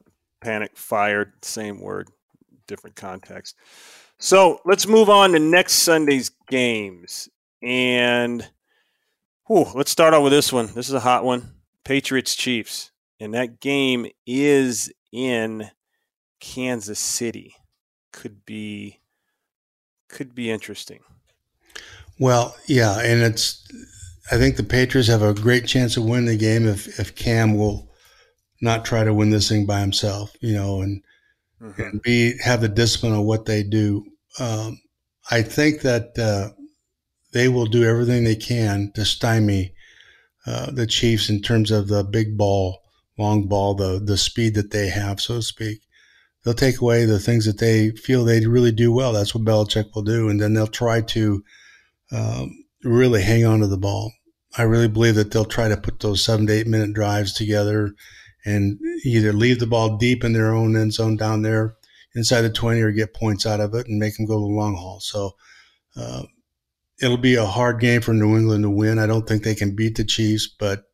Panic, 0.44 0.76
fired, 0.76 1.32
same 1.42 1.80
word, 1.80 2.08
different 2.66 2.96
context. 2.96 3.56
So 4.18 4.60
let's 4.66 4.86
move 4.86 5.08
on 5.08 5.32
to 5.32 5.38
next 5.38 5.76
Sunday's 5.76 6.30
games. 6.48 7.30
And 7.62 8.46
whew, 9.46 9.66
let's 9.74 9.90
start 9.90 10.12
out 10.12 10.22
with 10.22 10.32
this 10.32 10.52
one. 10.52 10.66
This 10.74 10.88
is 10.88 10.94
a 10.94 11.00
hot 11.00 11.24
one 11.24 11.54
Patriots 11.82 12.34
Chiefs. 12.34 12.90
And 13.18 13.32
that 13.32 13.60
game 13.60 14.06
is 14.26 14.92
in 15.12 15.70
Kansas 16.40 16.98
City. 16.98 17.54
Could 18.12 18.44
be 18.44 19.00
could 20.08 20.34
be 20.34 20.50
interesting. 20.50 21.00
Well, 22.18 22.54
yeah, 22.66 23.00
and 23.00 23.22
it's. 23.22 23.66
I 24.30 24.36
think 24.36 24.56
the 24.56 24.62
Patriots 24.62 25.08
have 25.08 25.22
a 25.22 25.34
great 25.34 25.66
chance 25.66 25.96
of 25.96 26.04
winning 26.04 26.26
the 26.26 26.36
game 26.36 26.66
if 26.66 27.00
if 27.00 27.14
Cam 27.14 27.56
will 27.56 27.93
not 28.64 28.84
try 28.84 29.04
to 29.04 29.14
win 29.14 29.30
this 29.30 29.48
thing 29.48 29.66
by 29.66 29.80
himself, 29.80 30.34
you 30.40 30.54
know, 30.54 30.80
and 30.80 31.02
and 31.78 32.02
be 32.02 32.36
have 32.42 32.60
the 32.60 32.68
discipline 32.68 33.14
of 33.14 33.24
what 33.24 33.44
they 33.44 33.62
do. 33.62 34.04
Um, 34.40 34.80
I 35.30 35.42
think 35.42 35.82
that 35.82 36.18
uh, 36.18 36.50
they 37.32 37.48
will 37.48 37.66
do 37.66 37.84
everything 37.84 38.24
they 38.24 38.36
can 38.36 38.90
to 38.94 39.04
stymie 39.04 39.74
uh, 40.46 40.70
the 40.70 40.86
Chiefs 40.86 41.30
in 41.30 41.40
terms 41.40 41.70
of 41.70 41.88
the 41.88 42.04
big 42.04 42.36
ball, 42.36 42.80
long 43.18 43.46
ball, 43.46 43.74
the 43.74 44.00
the 44.04 44.16
speed 44.16 44.54
that 44.54 44.72
they 44.72 44.88
have, 44.88 45.20
so 45.20 45.36
to 45.36 45.42
speak. 45.42 45.80
They'll 46.42 46.54
take 46.54 46.80
away 46.80 47.06
the 47.06 47.18
things 47.18 47.46
that 47.46 47.58
they 47.58 47.90
feel 47.90 48.24
they 48.24 48.46
really 48.46 48.72
do 48.72 48.92
well. 48.92 49.12
That's 49.12 49.34
what 49.34 49.44
Belichick 49.44 49.94
will 49.94 50.02
do, 50.02 50.28
and 50.28 50.40
then 50.40 50.52
they'll 50.52 50.66
try 50.66 51.00
to 51.00 51.42
um, 52.12 52.64
really 52.82 53.22
hang 53.22 53.46
on 53.46 53.60
to 53.60 53.66
the 53.66 53.78
ball. 53.78 54.12
I 54.56 54.62
really 54.62 54.88
believe 54.88 55.14
that 55.16 55.30
they'll 55.30 55.44
try 55.44 55.68
to 55.68 55.76
put 55.76 56.00
those 56.00 56.22
seven 56.22 56.46
to 56.46 56.52
eight 56.52 56.66
minute 56.66 56.92
drives 56.92 57.32
together 57.32 57.94
and 58.44 58.78
either 59.04 59.32
leave 59.32 59.58
the 59.58 59.66
ball 59.66 59.96
deep 59.96 60.24
in 60.24 60.32
their 60.32 60.54
own 60.54 60.76
end 60.76 60.92
zone 60.92 61.16
down 61.16 61.42
there 61.42 61.76
inside 62.14 62.42
the 62.42 62.50
20 62.50 62.80
or 62.80 62.92
get 62.92 63.14
points 63.14 63.46
out 63.46 63.60
of 63.60 63.74
it 63.74 63.88
and 63.88 63.98
make 63.98 64.16
them 64.16 64.26
go 64.26 64.38
the 64.38 64.46
long 64.46 64.76
haul. 64.76 65.00
So 65.00 65.32
uh, 65.96 66.22
it'll 67.00 67.16
be 67.16 67.34
a 67.34 67.46
hard 67.46 67.80
game 67.80 68.00
for 68.00 68.12
New 68.12 68.36
England 68.36 68.62
to 68.64 68.70
win. 68.70 68.98
I 68.98 69.06
don't 69.06 69.26
think 69.26 69.42
they 69.42 69.54
can 69.54 69.74
beat 69.74 69.96
the 69.96 70.04
Chiefs, 70.04 70.46
but, 70.46 70.84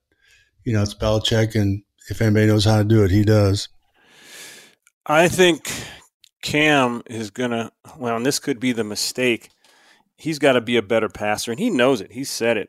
you 0.64 0.72
know, 0.72 0.82
it's 0.82 0.94
Belichick, 0.94 1.54
and 1.54 1.82
if 2.08 2.20
anybody 2.22 2.46
knows 2.46 2.64
how 2.64 2.78
to 2.78 2.84
do 2.84 3.04
it, 3.04 3.10
he 3.10 3.24
does. 3.24 3.68
I 5.06 5.28
think 5.28 5.70
Cam 6.42 7.02
is 7.06 7.30
going 7.30 7.50
to, 7.50 7.70
well, 7.98 8.16
and 8.16 8.26
this 8.26 8.38
could 8.38 8.60
be 8.60 8.72
the 8.72 8.84
mistake. 8.84 9.50
He's 10.16 10.38
got 10.38 10.52
to 10.52 10.60
be 10.60 10.76
a 10.76 10.82
better 10.82 11.08
passer, 11.08 11.50
and 11.50 11.60
he 11.60 11.70
knows 11.70 12.00
it. 12.00 12.12
He 12.12 12.24
said 12.24 12.56
it. 12.56 12.68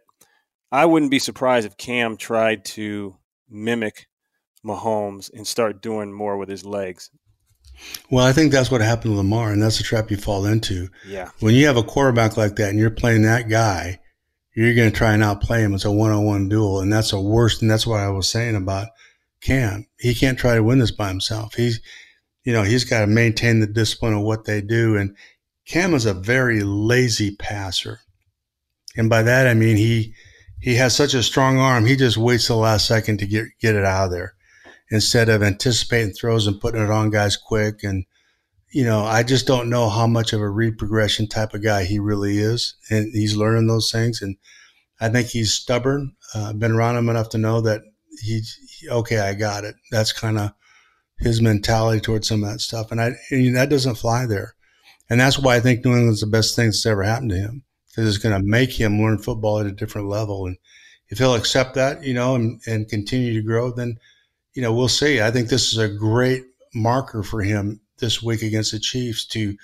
I 0.71 0.85
wouldn't 0.85 1.11
be 1.11 1.19
surprised 1.19 1.67
if 1.67 1.77
Cam 1.77 2.15
tried 2.15 2.63
to 2.65 3.17
mimic 3.49 4.07
Mahomes 4.65 5.31
and 5.33 5.45
start 5.45 5.81
doing 5.81 6.13
more 6.13 6.37
with 6.37 6.49
his 6.49 6.65
legs. 6.65 7.09
Well, 8.09 8.25
I 8.25 8.33
think 8.33 8.51
that's 8.51 8.69
what 8.69 8.81
happened 8.81 9.13
to 9.13 9.17
Lamar, 9.17 9.51
and 9.51 9.61
that's 9.61 9.77
the 9.77 9.83
trap 9.83 10.11
you 10.11 10.17
fall 10.17 10.45
into. 10.45 10.89
Yeah. 11.07 11.31
When 11.39 11.55
you 11.55 11.65
have 11.67 11.77
a 11.77 11.83
quarterback 11.83 12.37
like 12.37 12.55
that 12.57 12.69
and 12.69 12.79
you're 12.79 12.91
playing 12.91 13.23
that 13.23 13.49
guy, 13.49 13.99
you're 14.53 14.75
going 14.75 14.91
to 14.91 14.95
try 14.97 15.13
and 15.13 15.23
outplay 15.23 15.61
him. 15.61 15.73
It's 15.73 15.85
a 15.85 15.91
one 15.91 16.11
on 16.11 16.25
one 16.25 16.49
duel, 16.49 16.81
and 16.81 16.91
that's 16.91 17.11
the 17.11 17.19
worst. 17.19 17.61
And 17.61 17.71
that's 17.71 17.87
what 17.87 17.99
I 17.99 18.09
was 18.09 18.29
saying 18.29 18.55
about 18.55 18.89
Cam. 19.41 19.87
He 19.97 20.13
can't 20.13 20.37
try 20.37 20.55
to 20.55 20.63
win 20.63 20.79
this 20.79 20.91
by 20.91 21.07
himself. 21.07 21.55
He's, 21.55 21.79
you 22.43 22.53
know, 22.53 22.63
he's 22.63 22.83
got 22.83 23.01
to 23.01 23.07
maintain 23.07 23.59
the 23.59 23.67
discipline 23.67 24.13
of 24.13 24.21
what 24.21 24.45
they 24.45 24.61
do. 24.61 24.97
And 24.97 25.15
Cam 25.65 25.93
is 25.93 26.05
a 26.05 26.13
very 26.13 26.61
lazy 26.61 27.35
passer. 27.37 28.01
And 28.97 29.09
by 29.09 29.23
that, 29.23 29.47
I 29.47 29.53
mean, 29.53 29.77
he, 29.77 30.13
he 30.59 30.75
has 30.75 30.95
such 30.95 31.13
a 31.13 31.23
strong 31.23 31.57
arm. 31.57 31.85
He 31.85 31.95
just 31.95 32.17
waits 32.17 32.47
the 32.47 32.55
last 32.55 32.85
second 32.85 33.19
to 33.19 33.25
get, 33.25 33.45
get 33.59 33.75
it 33.75 33.85
out 33.85 34.05
of 34.05 34.11
there 34.11 34.35
instead 34.91 35.29
of 35.29 35.41
anticipating 35.41 36.13
throws 36.13 36.45
and 36.45 36.59
putting 36.59 36.83
it 36.83 36.91
on 36.91 37.09
guys 37.09 37.37
quick. 37.37 37.81
And, 37.81 38.05
you 38.69 38.83
know, 38.83 39.03
I 39.03 39.23
just 39.23 39.47
don't 39.47 39.69
know 39.69 39.89
how 39.89 40.05
much 40.05 40.33
of 40.33 40.41
a 40.41 40.49
read 40.49 40.77
progression 40.77 41.27
type 41.27 41.53
of 41.53 41.63
guy 41.63 41.85
he 41.85 41.97
really 41.97 42.37
is. 42.37 42.75
And 42.89 43.09
he's 43.13 43.37
learning 43.37 43.67
those 43.67 43.89
things. 43.89 44.21
And 44.21 44.35
I 44.99 45.07
think 45.07 45.27
he's 45.27 45.53
stubborn. 45.53 46.15
Uh, 46.35 46.49
I've 46.49 46.59
been 46.59 46.73
around 46.73 46.97
him 46.97 47.09
enough 47.09 47.29
to 47.29 47.37
know 47.37 47.61
that 47.61 47.81
he's 48.21 48.57
he, 48.79 48.89
okay, 48.89 49.19
I 49.19 49.33
got 49.33 49.63
it. 49.63 49.75
That's 49.91 50.11
kind 50.11 50.37
of 50.37 50.51
his 51.17 51.41
mentality 51.41 52.01
towards 52.01 52.27
some 52.27 52.43
of 52.43 52.49
that 52.49 52.59
stuff. 52.59 52.91
And 52.91 52.99
I, 52.99 53.13
and 53.31 53.55
that 53.55 53.69
doesn't 53.69 53.95
fly 53.95 54.25
there. 54.25 54.55
And 55.09 55.21
that's 55.21 55.39
why 55.39 55.55
I 55.55 55.61
think 55.61 55.85
New 55.85 55.95
England's 55.95 56.21
the 56.21 56.27
best 56.27 56.55
thing 56.55 56.67
that's 56.67 56.85
ever 56.85 57.03
happened 57.03 57.31
to 57.31 57.37
him 57.37 57.63
because 57.87 58.07
it's 58.07 58.23
going 58.23 58.35
to 58.39 58.45
make 58.45 58.71
him 58.71 59.01
learn 59.01 59.19
football 59.19 59.59
at 59.59 59.65
a 59.65 59.71
different 59.71 60.09
level. 60.09 60.45
And 60.45 60.57
if 61.07 61.17
he'll 61.17 61.35
accept 61.35 61.75
that, 61.75 62.03
you 62.03 62.13
know, 62.13 62.35
and, 62.35 62.61
and 62.67 62.89
continue 62.89 63.33
to 63.33 63.41
grow, 63.41 63.71
then– 63.71 63.95
you 64.53 64.61
know, 64.61 64.73
we'll 64.73 64.87
see. 64.87 65.21
I 65.21 65.31
think 65.31 65.49
this 65.49 65.71
is 65.71 65.77
a 65.77 65.87
great 65.87 66.45
marker 66.73 67.23
for 67.23 67.41
him 67.41 67.81
this 67.99 68.21
week 68.21 68.41
against 68.41 68.71
the 68.71 68.79
Chiefs 68.79 69.25
to 69.27 69.55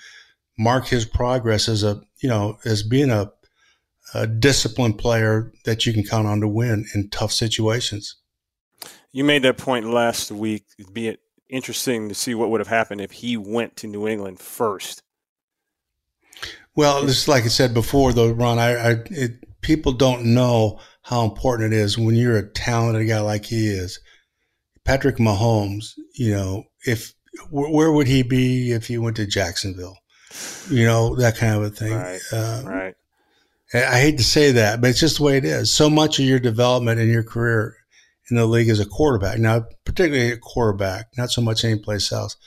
mark 0.58 0.86
his 0.86 1.04
progress 1.04 1.68
as 1.68 1.82
a, 1.82 2.00
you 2.18 2.28
know, 2.28 2.58
as 2.64 2.82
being 2.82 3.10
a, 3.10 3.30
a 4.14 4.26
disciplined 4.26 4.98
player 4.98 5.52
that 5.64 5.84
you 5.84 5.92
can 5.92 6.04
count 6.04 6.26
on 6.26 6.40
to 6.40 6.48
win 6.48 6.86
in 6.94 7.10
tough 7.10 7.32
situations. 7.32 8.16
You 9.12 9.24
made 9.24 9.42
that 9.42 9.58
point 9.58 9.90
last 9.90 10.30
week. 10.30 10.64
It'd 10.78 10.94
be 10.94 11.16
interesting 11.48 12.08
to 12.08 12.14
see 12.14 12.34
what 12.34 12.50
would 12.50 12.60
have 12.60 12.68
happened 12.68 13.00
if 13.00 13.12
he 13.12 13.36
went 13.36 13.76
to 13.76 13.86
New 13.86 14.06
England 14.06 14.38
first. 14.38 15.02
Well, 16.74 17.04
just 17.06 17.26
like 17.26 17.44
I 17.44 17.48
said 17.48 17.74
before, 17.74 18.12
though, 18.12 18.30
Ron, 18.30 18.58
I, 18.58 18.74
I 18.76 18.90
it, 19.10 19.60
people 19.60 19.92
don't 19.92 20.34
know 20.34 20.78
how 21.02 21.24
important 21.24 21.72
it 21.72 21.76
is 21.76 21.98
when 21.98 22.14
you're 22.14 22.36
a 22.36 22.48
talented 22.48 23.08
guy 23.08 23.20
like 23.20 23.46
he 23.46 23.66
is 23.66 23.98
Patrick 24.88 25.16
Mahomes, 25.16 25.98
you 26.14 26.32
know, 26.32 26.64
if 26.86 27.12
where 27.50 27.92
would 27.92 28.06
he 28.06 28.22
be 28.22 28.72
if 28.72 28.86
he 28.86 28.96
went 28.96 29.16
to 29.16 29.26
Jacksonville? 29.26 29.98
You 30.70 30.86
know, 30.86 31.14
that 31.16 31.36
kind 31.36 31.56
of 31.56 31.62
a 31.64 31.68
thing. 31.68 31.92
Right. 31.92 32.20
Uh, 32.32 32.62
right. 32.64 32.94
I 33.74 34.00
hate 34.00 34.16
to 34.16 34.24
say 34.24 34.52
that, 34.52 34.80
but 34.80 34.88
it's 34.88 35.00
just 35.00 35.18
the 35.18 35.24
way 35.24 35.36
it 35.36 35.44
is. 35.44 35.70
So 35.70 35.90
much 35.90 36.18
of 36.18 36.24
your 36.24 36.38
development 36.38 37.00
in 37.00 37.10
your 37.10 37.22
career 37.22 37.76
in 38.30 38.38
the 38.38 38.46
league 38.46 38.70
as 38.70 38.80
a 38.80 38.86
quarterback, 38.86 39.38
now 39.38 39.66
particularly 39.84 40.32
a 40.32 40.38
quarterback, 40.38 41.08
not 41.18 41.30
so 41.30 41.42
much 41.42 41.66
anyplace 41.66 42.10
else. 42.10 42.38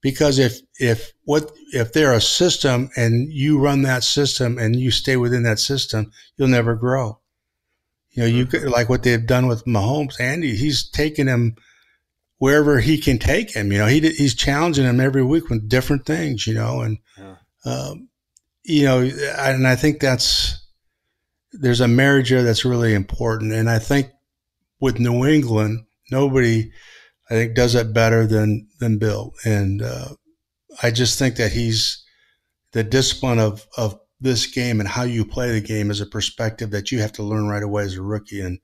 Because 0.00 0.38
if 0.38 0.60
if 0.80 1.12
what 1.24 1.52
if 1.74 1.92
they're 1.92 2.14
a 2.14 2.22
system 2.22 2.88
and 2.96 3.30
you 3.30 3.58
run 3.58 3.82
that 3.82 4.02
system 4.02 4.56
and 4.56 4.76
you 4.76 4.90
stay 4.90 5.18
within 5.18 5.42
that 5.42 5.58
system, 5.58 6.10
you'll 6.38 6.48
never 6.48 6.74
grow. 6.74 7.20
You 8.12 8.22
know, 8.22 8.28
you 8.28 8.46
mm-hmm. 8.46 8.68
like 8.68 8.88
what 8.88 9.02
they've 9.02 9.26
done 9.26 9.46
with 9.46 9.66
Mahomes. 9.66 10.18
Andy, 10.18 10.56
he's 10.56 10.88
taken 10.88 11.26
him 11.26 11.56
wherever 12.38 12.80
he 12.80 12.98
can 12.98 13.18
take 13.18 13.54
him. 13.54 13.72
You 13.72 13.78
know, 13.78 13.86
he 13.86 14.00
he's 14.00 14.34
challenging 14.34 14.84
him 14.84 15.00
every 15.00 15.24
week 15.24 15.48
with 15.48 15.68
different 15.68 16.06
things. 16.06 16.46
You 16.46 16.54
know, 16.54 16.80
and 16.80 16.98
yeah. 17.18 17.36
um, 17.64 18.08
you 18.64 18.84
know, 18.84 19.00
and 19.00 19.66
I 19.66 19.76
think 19.76 20.00
that's 20.00 20.62
there's 21.52 21.80
a 21.80 21.88
marriage 21.88 22.30
there 22.30 22.42
that's 22.42 22.64
really 22.64 22.94
important. 22.94 23.52
And 23.52 23.70
I 23.70 23.78
think 23.78 24.10
with 24.80 24.98
New 24.98 25.24
England, 25.24 25.86
nobody 26.10 26.70
I 27.30 27.34
think 27.34 27.54
does 27.54 27.74
it 27.74 27.92
better 27.92 28.26
than 28.26 28.68
than 28.78 28.98
Bill. 28.98 29.32
And 29.44 29.82
uh, 29.82 30.10
I 30.82 30.90
just 30.90 31.18
think 31.18 31.36
that 31.36 31.52
he's 31.52 32.04
the 32.72 32.84
discipline 32.84 33.38
of 33.38 33.66
of 33.76 33.98
this 34.20 34.46
game 34.46 34.80
and 34.80 34.88
how 34.88 35.02
you 35.02 35.24
play 35.24 35.52
the 35.52 35.66
game 35.66 35.90
is 35.90 36.00
a 36.00 36.06
perspective 36.06 36.70
that 36.70 36.90
you 36.90 37.00
have 37.00 37.12
to 37.12 37.22
learn 37.22 37.48
right 37.48 37.62
away 37.62 37.84
as 37.84 37.96
a 37.96 38.02
rookie. 38.02 38.40
And 38.40 38.58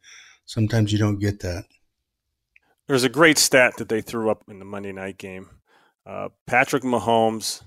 sometimes 0.46 0.92
you 0.92 0.98
don't 0.98 1.18
get 1.18 1.40
that. 1.40 1.64
There's 2.88 3.04
a 3.04 3.08
great 3.08 3.38
stat 3.38 3.74
that 3.78 3.88
they 3.88 4.00
threw 4.00 4.30
up 4.30 4.44
in 4.48 4.58
the 4.58 4.64
Monday 4.64 4.92
night 4.92 5.18
game. 5.18 5.48
Uh, 6.04 6.28
Patrick 6.46 6.82
Mahomes 6.82 7.62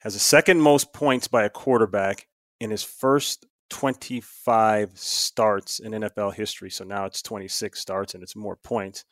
has 0.00 0.14
the 0.14 0.20
second 0.20 0.60
most 0.60 0.92
points 0.92 1.28
by 1.28 1.44
a 1.44 1.50
quarterback 1.50 2.26
in 2.60 2.70
his 2.70 2.82
first 2.82 3.46
25 3.70 4.90
starts 4.94 5.78
in 5.78 5.92
NFL 5.92 6.34
history. 6.34 6.70
So 6.70 6.84
now 6.84 7.06
it's 7.06 7.22
26 7.22 7.80
starts 7.80 8.14
and 8.14 8.22
it's 8.22 8.36
more 8.36 8.56
points. 8.56 9.04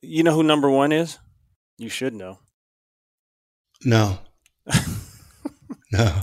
You 0.00 0.22
know 0.22 0.34
who 0.34 0.42
number 0.42 0.70
one 0.70 0.92
is? 0.92 1.18
You 1.76 1.90
should 1.90 2.14
know. 2.14 2.38
No. 3.84 4.18
no. 5.92 6.22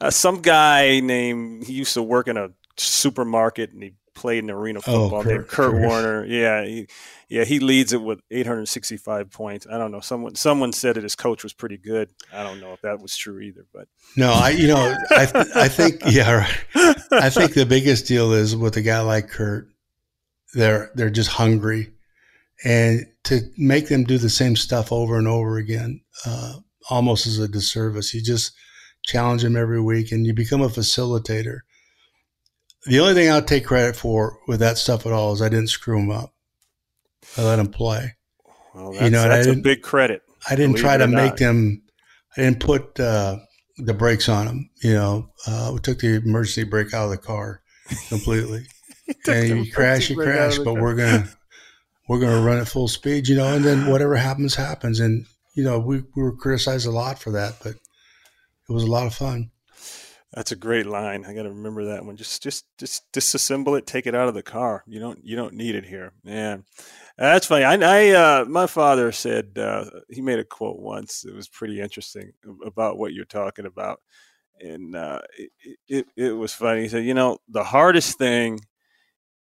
Uh, 0.00 0.10
some 0.10 0.40
guy 0.40 1.00
named, 1.00 1.64
he 1.64 1.74
used 1.74 1.94
to 1.94 2.02
work 2.02 2.28
in 2.28 2.38
a 2.38 2.48
supermarket 2.78 3.72
and 3.72 3.82
he 3.82 3.92
played 4.20 4.44
in 4.44 4.50
arena 4.50 4.80
oh, 4.80 4.82
football. 4.82 5.20
Oh, 5.20 5.22
Kurt, 5.22 5.48
Kurt, 5.48 5.72
Kurt, 5.72 5.74
Warner. 5.80 6.26
Yeah, 6.26 6.62
he, 6.64 6.86
yeah, 7.28 7.44
he 7.44 7.58
leads 7.58 7.94
it 7.94 8.02
with 8.02 8.20
865 8.30 9.30
points. 9.30 9.66
I 9.70 9.78
don't 9.78 9.90
know. 9.90 10.00
Someone 10.00 10.34
someone 10.34 10.72
said 10.72 10.96
that 10.96 11.02
his 11.02 11.16
coach 11.16 11.42
was 11.42 11.54
pretty 11.54 11.78
good. 11.78 12.10
I 12.32 12.42
don't 12.42 12.60
know 12.60 12.72
if 12.72 12.82
that 12.82 13.00
was 13.00 13.16
true 13.16 13.40
either. 13.40 13.64
But 13.72 13.88
no, 14.16 14.30
I 14.30 14.50
you 14.50 14.68
know 14.68 14.94
I 15.10 15.46
I 15.54 15.68
think 15.68 16.02
yeah 16.06 16.32
right. 16.32 16.96
I 17.12 17.30
think 17.30 17.54
the 17.54 17.64
biggest 17.66 18.06
deal 18.06 18.32
is 18.32 18.54
with 18.54 18.76
a 18.76 18.82
guy 18.82 19.00
like 19.00 19.30
Kurt. 19.30 19.68
They're 20.52 20.90
they're 20.94 21.10
just 21.10 21.30
hungry, 21.30 21.92
and 22.64 23.06
to 23.24 23.40
make 23.56 23.88
them 23.88 24.04
do 24.04 24.18
the 24.18 24.28
same 24.28 24.56
stuff 24.56 24.92
over 24.92 25.16
and 25.16 25.28
over 25.28 25.56
again 25.56 26.02
uh, 26.26 26.54
almost 26.90 27.26
is 27.26 27.38
a 27.38 27.48
disservice. 27.48 28.12
You 28.12 28.22
just 28.22 28.52
challenge 29.04 29.42
them 29.42 29.56
every 29.56 29.80
week, 29.80 30.12
and 30.12 30.26
you 30.26 30.34
become 30.34 30.60
a 30.60 30.68
facilitator 30.68 31.60
the 32.86 33.00
only 33.00 33.14
thing 33.14 33.30
I'll 33.30 33.42
take 33.42 33.64
credit 33.64 33.96
for 33.96 34.38
with 34.46 34.60
that 34.60 34.78
stuff 34.78 35.06
at 35.06 35.12
all 35.12 35.32
is 35.32 35.42
I 35.42 35.48
didn't 35.48 35.68
screw 35.68 35.98
him 35.98 36.10
up. 36.10 36.32
I 37.36 37.42
let 37.42 37.58
him 37.58 37.68
play. 37.68 38.16
Well, 38.74 38.92
that's, 38.92 39.04
you 39.04 39.10
know, 39.10 39.28
that's 39.28 39.46
a 39.46 39.56
big 39.56 39.82
credit. 39.82 40.22
I 40.48 40.56
didn't 40.56 40.76
try 40.76 40.96
to 40.96 41.06
make 41.06 41.36
them. 41.36 41.82
I 42.36 42.42
didn't 42.42 42.60
put 42.60 42.98
uh, 42.98 43.38
the 43.76 43.94
brakes 43.94 44.28
on 44.28 44.46
him. 44.46 44.70
You 44.82 44.94
know, 44.94 45.30
uh, 45.46 45.70
we 45.74 45.80
took 45.80 45.98
the 45.98 46.16
emergency 46.16 46.64
brake 46.64 46.94
out 46.94 47.04
of 47.04 47.10
the 47.10 47.18
car 47.18 47.62
completely. 48.08 48.66
and 49.28 49.66
you 49.66 49.72
crash, 49.72 50.08
you 50.08 50.16
crash, 50.16 50.58
but 50.58 50.64
car. 50.64 50.82
we're 50.82 50.94
gonna 50.94 51.28
we're 52.08 52.20
gonna 52.20 52.40
run 52.40 52.58
at 52.58 52.68
full 52.68 52.88
speed. 52.88 53.28
You 53.28 53.36
know, 53.36 53.54
and 53.54 53.64
then 53.64 53.90
whatever 53.90 54.16
happens, 54.16 54.54
happens. 54.54 55.00
And 55.00 55.26
you 55.54 55.64
know, 55.64 55.78
we, 55.78 56.02
we 56.14 56.22
were 56.22 56.36
criticized 56.36 56.86
a 56.86 56.90
lot 56.90 57.18
for 57.18 57.32
that, 57.32 57.56
but 57.62 57.74
it 57.74 58.72
was 58.72 58.84
a 58.84 58.90
lot 58.90 59.06
of 59.06 59.14
fun. 59.14 59.50
That's 60.32 60.52
a 60.52 60.56
great 60.56 60.86
line. 60.86 61.24
I 61.24 61.34
got 61.34 61.42
to 61.42 61.50
remember 61.50 61.86
that 61.86 62.04
one. 62.04 62.16
Just, 62.16 62.42
just, 62.42 62.64
just 62.78 63.10
disassemble 63.12 63.76
it. 63.76 63.86
Take 63.86 64.06
it 64.06 64.14
out 64.14 64.28
of 64.28 64.34
the 64.34 64.42
car. 64.42 64.84
You 64.86 65.00
don't, 65.00 65.18
you 65.24 65.34
don't 65.34 65.54
need 65.54 65.74
it 65.74 65.84
here, 65.84 66.12
man. 66.22 66.64
That's 67.20 67.46
funny. 67.46 67.64
I, 67.64 67.74
I 67.74 68.10
uh, 68.10 68.44
my 68.46 68.66
father 68.66 69.12
said 69.12 69.58
uh, 69.58 69.84
he 70.08 70.22
made 70.22 70.38
a 70.38 70.44
quote 70.44 70.78
once. 70.78 71.24
It 71.24 71.34
was 71.34 71.48
pretty 71.48 71.78
interesting 71.78 72.32
about 72.64 72.96
what 72.96 73.12
you're 73.12 73.26
talking 73.26 73.66
about, 73.66 74.00
and 74.58 74.96
uh, 74.96 75.20
it, 75.36 75.76
it, 75.86 76.06
it 76.16 76.32
was 76.32 76.54
funny. 76.54 76.80
He 76.80 76.88
said, 76.88 77.04
"You 77.04 77.12
know, 77.12 77.36
the 77.46 77.64
hardest 77.64 78.16
thing 78.16 78.60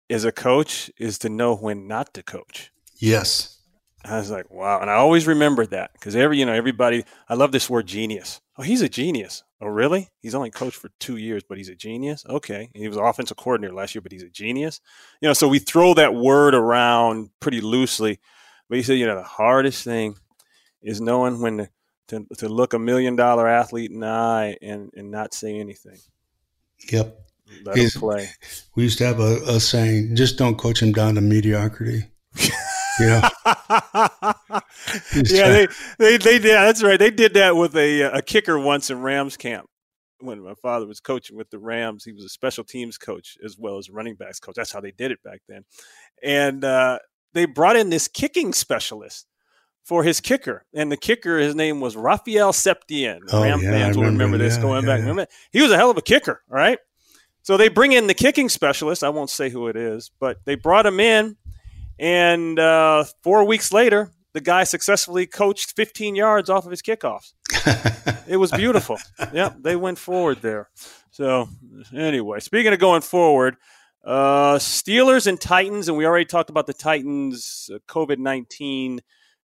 as 0.08 0.24
a 0.24 0.32
coach 0.32 0.92
is 1.00 1.18
to 1.20 1.30
know 1.30 1.56
when 1.56 1.88
not 1.88 2.14
to 2.14 2.22
coach." 2.22 2.72
Yes. 2.98 3.60
I 4.06 4.18
was 4.18 4.30
like, 4.30 4.52
wow. 4.52 4.82
And 4.82 4.90
I 4.90 4.96
always 4.96 5.28
remembered 5.28 5.72
that 5.72 5.94
because 5.94 6.16
every, 6.16 6.38
you 6.38 6.46
know, 6.46 6.54
everybody, 6.54 7.06
I 7.30 7.36
love 7.36 7.54
this 7.54 7.70
word 7.70 7.88
genius. 7.88 8.42
Oh, 8.58 8.62
he's 8.62 8.82
a 8.82 8.90
genius. 8.90 9.44
Oh, 9.64 9.68
really? 9.68 10.09
He's 10.20 10.36
only 10.36 10.49
coached 10.49 10.76
for 10.76 10.89
two 10.99 11.16
years, 11.16 11.41
but 11.47 11.57
he's 11.57 11.70
a 11.70 11.76
genius. 11.76 12.26
Okay, 12.28 12.70
he 12.76 12.89
was 12.89 12.97
offensive 12.97 13.38
coordinator 13.38 13.74
last 13.74 13.95
year, 13.95 14.01
but 14.01 14.11
he's 14.11 14.24
a 14.24 14.30
genius. 14.30 14.82
You 15.22 15.30
know, 15.30 15.34
so 15.34 15.47
we 15.47 15.59
throw 15.59 15.93
that 15.93 16.14
word 16.14 16.53
around 16.53 17.30
pretty 17.39 17.61
loosely. 17.61 18.20
But 18.68 18.76
he 18.76 18.84
said, 18.84 18.97
you 18.97 19.05
know, 19.05 19.16
the 19.16 19.24
hardest 19.24 19.86
thing 19.86 20.16
is 20.82 20.99
knowing 20.99 21.39
when 21.39 21.57
to, 21.59 21.70
to, 22.09 22.26
to 22.39 22.49
look 22.49 22.74
a 22.74 22.80
million 22.80 23.16
dollar 23.16 23.47
athlete 23.47 23.91
in 23.91 24.01
the 24.01 24.07
eye 24.07 24.57
and, 24.61 24.91
and 24.97 25.11
not 25.11 25.34
say 25.34 25.57
anything. 25.57 25.97
Yep. 26.91 27.18
Let 27.64 27.78
him 27.78 27.89
play. 27.91 28.32
We 28.76 28.84
used 28.84 28.97
to 28.97 29.05
have 29.05 29.22
a, 29.22 29.39
a 29.47 29.61
saying: 29.61 30.18
just 30.18 30.38
don't 30.38 30.57
coach 30.57 30.82
him 30.82 30.91
down 30.91 31.16
to 31.16 31.22
mediocrity. 31.22 32.07
Yeah. 33.00 33.30
yeah, 35.24 35.50
they, 35.50 35.68
they, 35.98 36.18
they, 36.18 36.39
yeah, 36.39 36.66
that's 36.66 36.84
right. 36.84 37.00
They 37.00 37.12
did 37.12 37.34
that 37.34 37.56
with 37.56 37.76
a, 37.76 38.02
a 38.02 38.22
kicker 38.22 38.60
once 38.60 38.89
in 38.89 39.02
Rams 39.02 39.38
camp 39.38 39.68
when 40.24 40.41
my 40.41 40.54
father 40.56 40.88
was 40.88 41.00
coaching 41.00 41.38
with 41.38 41.50
the 41.50 41.60
Rams, 41.60 42.04
he 42.06 42.14
was 42.14 42.24
a 42.24 42.30
special 42.30 42.64
teams 42.64 42.98
coach 42.98 43.38
as 43.44 43.58
well 43.58 43.78
as 43.78 43.89
running 43.89 44.16
backs 44.16 44.39
coach. 44.39 44.56
That's 44.56 44.72
how 44.72 44.80
they 44.80 44.91
did 44.91 45.12
it 45.12 45.22
back 45.24 45.41
then. 45.48 45.64
And 46.24 46.64
uh, 46.64 47.00
they 47.34 47.46
brought 47.46 47.76
in 47.76 47.89
this 47.89 48.08
kicking 48.08 48.54
specialist 48.54 49.28
for 49.84 50.04
his 50.04 50.22
kicker, 50.22 50.66
and 50.74 50.89
the 50.89 50.98
kicker, 50.98 51.38
his 51.39 51.56
name 51.56 51.82
was 51.82 51.98
Rafael 51.98 52.54
Septien. 52.54 53.20
Oh, 53.32 53.44
Ram 53.44 53.60
yeah, 53.62 53.72
fans 53.72 53.98
will 53.98 54.06
remember 54.06 54.24
remember, 54.24 54.38
this 54.38 54.56
yeah, 54.56 54.62
going 54.62 54.84
yeah, 54.84 54.89
back. 54.89 55.00
Remember, 55.02 55.28
he 55.52 55.62
was 55.62 55.72
a 55.72 55.76
hell 55.76 55.89
of 55.89 55.98
a 55.98 56.02
kicker. 56.02 56.41
right? 56.48 56.80
So 57.41 57.58
they 57.58 57.68
bring 57.68 57.91
in 57.91 58.08
the 58.08 58.14
kicking 58.14 58.48
specialist. 58.48 59.04
I 59.04 59.10
won't 59.10 59.30
say 59.30 59.50
who 59.50 59.68
it 59.68 59.76
is, 59.76 60.10
but 60.22 60.38
they 60.46 60.56
brought 60.56 60.86
him 60.86 61.02
in, 61.02 61.36
and 62.00 62.60
uh, 62.60 63.06
four 63.24 63.46
weeks 63.46 63.72
later, 63.72 64.12
the 64.34 64.41
guy 64.41 64.64
successfully 64.64 65.26
coached 65.26 65.76
15 65.76 66.16
yards 66.16 66.50
off 66.50 66.66
of 66.66 66.72
his 66.72 66.82
kickoffs. 66.82 67.34
It 68.26 68.38
was 68.38 68.52
beautiful. 68.52 68.98
yep, 69.34 69.58
they 69.60 69.76
went 69.76 69.98
forward 69.98 70.41
there. 70.41 70.70
So 71.12 71.50
anyway, 71.94 72.39
speaking 72.39 72.72
of 72.74 72.80
going 72.80 73.02
forward, 73.02 73.58
uh, 74.04 74.56
Steelers 74.56 75.28
and 75.28 75.39
Titans, 75.39 75.88
and 75.88 75.98
we 75.98 76.06
already 76.06 76.26
talked 76.26 76.50
about 76.50 76.66
the 76.68 76.74
Titans' 76.74 77.70
COVID 77.88 78.18
19 78.18 79.02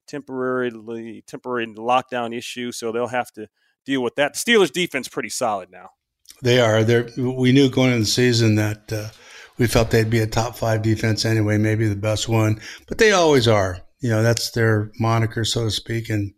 temporarily 0.07 1.23
temporary 1.27 1.67
lockdown 1.67 2.35
issue, 2.35 2.71
so 2.71 2.91
they'll 2.91 3.07
have 3.07 3.31
to 3.33 3.47
deal 3.85 4.03
with 4.03 4.15
that. 4.15 4.35
Steelers 4.35 4.71
defense 4.71 5.07
pretty 5.07 5.29
solid 5.29 5.71
now. 5.71 5.89
They 6.41 6.59
are. 6.59 6.83
They 6.83 7.03
we 7.17 7.51
knew 7.51 7.69
going 7.69 7.91
into 7.91 8.01
the 8.01 8.05
season 8.05 8.55
that 8.55 8.91
uh, 8.91 9.09
we 9.57 9.67
felt 9.67 9.91
they'd 9.91 10.09
be 10.09 10.19
a 10.19 10.27
top 10.27 10.55
five 10.55 10.81
defense 10.81 11.25
anyway, 11.25 11.57
maybe 11.57 11.87
the 11.87 11.95
best 11.95 12.27
one, 12.27 12.59
but 12.87 12.97
they 12.97 13.11
always 13.11 13.47
are. 13.47 13.79
You 13.99 14.09
know, 14.09 14.23
that's 14.23 14.51
their 14.51 14.91
moniker, 14.99 15.45
so 15.45 15.65
to 15.65 15.71
speak. 15.71 16.09
And 16.09 16.33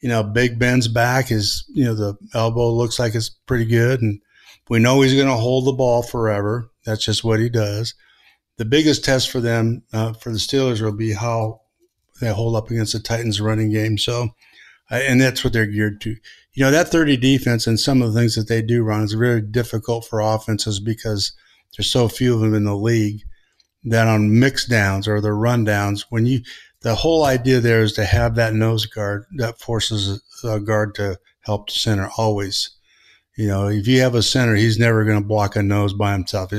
you 0.00 0.08
know, 0.08 0.22
Big 0.22 0.58
Ben's 0.58 0.88
back 0.88 1.30
is 1.30 1.64
you 1.68 1.84
know 1.84 1.94
the 1.94 2.16
elbow 2.34 2.70
looks 2.72 2.98
like 2.98 3.14
it's 3.14 3.28
pretty 3.28 3.66
good, 3.66 4.00
and 4.02 4.20
we 4.68 4.78
know 4.78 5.00
he's 5.00 5.14
going 5.14 5.26
to 5.26 5.34
hold 5.34 5.66
the 5.66 5.72
ball 5.72 6.02
forever. 6.02 6.70
That's 6.84 7.04
just 7.04 7.24
what 7.24 7.40
he 7.40 7.48
does. 7.48 7.94
The 8.56 8.64
biggest 8.64 9.04
test 9.04 9.30
for 9.30 9.40
them, 9.40 9.82
uh, 9.92 10.14
for 10.14 10.30
the 10.30 10.38
Steelers, 10.38 10.80
will 10.80 10.96
be 10.96 11.12
how 11.12 11.60
they 12.20 12.32
hold 12.32 12.56
up 12.56 12.70
against 12.70 12.94
the 12.94 13.00
Titans' 13.00 13.40
running 13.40 13.70
game. 13.70 13.98
So, 13.98 14.30
uh, 14.90 14.94
and 14.94 15.20
that's 15.20 15.44
what 15.44 15.52
they're 15.52 15.66
geared 15.66 16.00
to 16.02 16.16
you 16.56 16.64
know 16.64 16.70
that 16.70 16.88
30 16.88 17.18
defense 17.18 17.66
and 17.66 17.78
some 17.78 18.02
of 18.02 18.12
the 18.12 18.18
things 18.18 18.34
that 18.34 18.48
they 18.48 18.62
do 18.62 18.82
run 18.82 19.04
is 19.04 19.12
very 19.12 19.42
difficult 19.42 20.06
for 20.06 20.20
offenses 20.20 20.80
because 20.80 21.32
there's 21.76 21.90
so 21.90 22.08
few 22.08 22.34
of 22.34 22.40
them 22.40 22.54
in 22.54 22.64
the 22.64 22.76
league 22.76 23.22
that 23.84 24.08
on 24.08 24.38
mix 24.38 24.66
downs 24.66 25.06
or 25.06 25.20
the 25.20 25.28
rundowns, 25.28 26.06
when 26.10 26.26
you 26.26 26.40
the 26.82 26.94
whole 26.94 27.24
idea 27.24 27.60
there 27.60 27.82
is 27.82 27.92
to 27.94 28.04
have 28.04 28.34
that 28.34 28.54
nose 28.54 28.86
guard 28.86 29.24
that 29.36 29.58
forces 29.58 30.22
a 30.44 30.60
guard 30.60 30.94
to 30.94 31.18
help 31.40 31.68
the 31.68 31.72
center 31.72 32.08
always 32.16 32.70
you 33.36 33.48
know 33.48 33.66
if 33.68 33.88
you 33.88 34.00
have 34.00 34.14
a 34.14 34.22
center 34.22 34.54
he's 34.54 34.78
never 34.78 35.04
going 35.04 35.20
to 35.20 35.26
block 35.26 35.56
a 35.56 35.62
nose 35.62 35.92
by 35.92 36.12
himself 36.12 36.52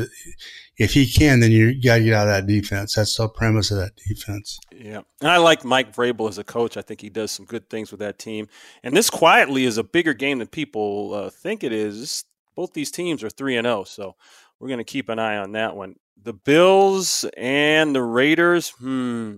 if 0.78 0.94
he 0.94 1.06
can 1.06 1.40
then 1.40 1.52
you 1.52 1.82
got 1.82 1.98
to 1.98 2.04
get 2.04 2.14
out 2.14 2.28
of 2.28 2.34
that 2.34 2.48
defense 2.48 2.96
that's 2.96 3.16
the 3.16 3.30
premise 3.30 3.72
of 3.72 3.78
that 3.78 3.96
defense 3.96 4.60
Yeah. 4.80 5.02
And 5.22 5.32
I 5.32 5.38
like 5.38 5.66
Mike 5.66 5.96
Vrabel 5.96 6.30
as 6.30 6.38
a 6.38 6.44
coach. 6.44 6.78
I 6.78 6.82
think 6.82 7.02
he 7.02 7.10
does 7.10 7.32
some 7.32 7.46
good 7.46 7.70
things 7.70 7.92
with 7.92 8.00
that 8.00 8.20
team. 8.20 8.48
And 8.84 8.96
this 8.96 9.10
quietly 9.10 9.66
is 9.66 9.78
a 9.78 9.84
bigger 9.84 10.14
game 10.14 10.38
than 10.40 10.48
people 10.48 11.14
uh, 11.14 11.30
think 11.30 11.64
it 11.64 11.74
is. 11.74 12.26
Both 12.56 12.74
these 12.74 12.92
teams 12.92 13.24
are 13.24 13.30
3 13.30 13.58
and 13.58 13.66
0, 13.66 13.84
so 13.84 14.16
we're 14.60 14.68
going 14.68 14.80
to 14.80 14.84
keep 14.84 15.10
an 15.10 15.20
eye 15.20 15.38
on 15.38 15.54
that 15.54 15.76
one. 15.76 15.96
The 16.22 16.34
Bills 16.34 17.26
and 17.36 17.94
the 17.96 18.04
Raiders, 18.04 18.70
hmm. 18.70 19.38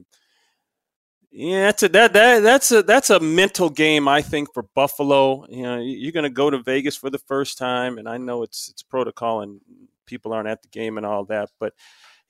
Yeah, 1.31 1.65
that's 1.67 1.83
a, 1.83 1.89
that, 1.89 2.13
that 2.13 2.39
that's 2.39 2.71
a 2.71 2.81
that's 2.81 3.11
a 3.11 3.19
mental 3.19 3.69
game 3.69 4.07
I 4.07 4.23
think 4.23 4.51
for 4.51 4.63
Buffalo. 4.73 5.45
You 5.47 5.61
know, 5.61 5.77
you're 5.77 6.11
going 6.11 6.23
to 6.23 6.29
go 6.31 6.49
to 6.49 6.57
Vegas 6.63 6.95
for 6.95 7.11
the 7.11 7.19
first 7.19 7.59
time 7.59 7.99
and 7.99 8.09
I 8.09 8.17
know 8.17 8.41
it's 8.41 8.69
it's 8.69 8.81
protocol 8.81 9.41
and 9.41 9.61
people 10.07 10.33
aren't 10.33 10.49
at 10.49 10.63
the 10.63 10.69
game 10.69 10.97
and 10.97 11.05
all 11.05 11.25
that, 11.25 11.49
but 11.59 11.73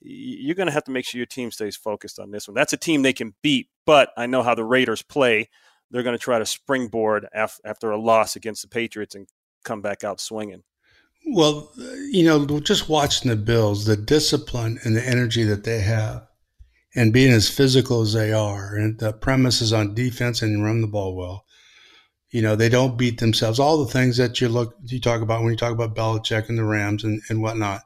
you're 0.02 0.56
going 0.56 0.68
to 0.68 0.74
have 0.74 0.84
to 0.86 0.92
make 0.92 1.06
sure 1.06 1.18
your 1.18 1.26
team 1.26 1.52
stays 1.52 1.76
focused 1.76 2.20
on 2.20 2.32
this 2.32 2.48
one. 2.48 2.56
That's 2.56 2.74
a 2.74 2.78
team 2.78 3.02
they 3.02 3.14
can 3.14 3.36
beat, 3.42 3.70
but 3.86 4.12
I 4.18 4.28
know 4.28 4.44
how 4.44 4.56
the 4.56 4.64
Raiders 4.64 5.02
play. 5.02 5.50
They're 5.92 6.04
going 6.04 6.18
to 6.18 6.24
try 6.24 6.40
to 6.40 6.46
springboard 6.46 7.28
af- 7.34 7.60
after 7.66 7.92
a 7.92 8.00
loss 8.00 8.36
against 8.36 8.62
the 8.62 8.68
Patriots 8.68 9.16
and 9.16 9.28
come 9.64 9.82
back 9.82 10.04
out 10.04 10.20
swinging. 10.20 10.64
Well, 11.28 11.72
you 12.12 12.24
know, 12.24 12.60
just 12.60 12.90
watching 12.90 13.30
the 13.30 13.36
Bills, 13.36 13.86
the 13.86 13.98
discipline 13.98 14.80
and 14.84 14.96
the 14.96 15.06
energy 15.06 15.44
that 15.44 15.64
they 15.64 15.82
have, 15.82 16.28
and 16.96 17.14
being 17.14 17.32
as 17.32 17.50
physical 17.50 18.02
as 18.02 18.14
they 18.14 18.34
are, 18.34 18.76
and 18.76 19.00
the 19.00 19.14
premise 19.14 19.62
is 19.62 19.74
on 19.74 19.94
defense 19.94 20.42
and 20.42 20.64
run 20.64 20.82
the 20.82 20.88
ball 20.88 21.16
well. 21.16 21.46
You 22.32 22.42
know, 22.42 22.56
they 22.56 22.70
don't 22.70 22.98
beat 22.98 23.20
themselves. 23.20 23.60
All 23.60 23.84
the 23.84 23.92
things 23.92 24.18
that 24.18 24.40
you 24.40 24.50
look, 24.50 24.76
you 24.86 25.00
talk 25.00 25.22
about 25.22 25.42
when 25.42 25.52
you 25.52 25.58
talk 25.58 25.74
about 25.74 25.96
Belichick 25.96 26.50
and 26.50 26.58
the 26.58 26.64
Rams 26.64 27.04
and, 27.04 27.22
and 27.30 27.42
whatnot. 27.42 27.82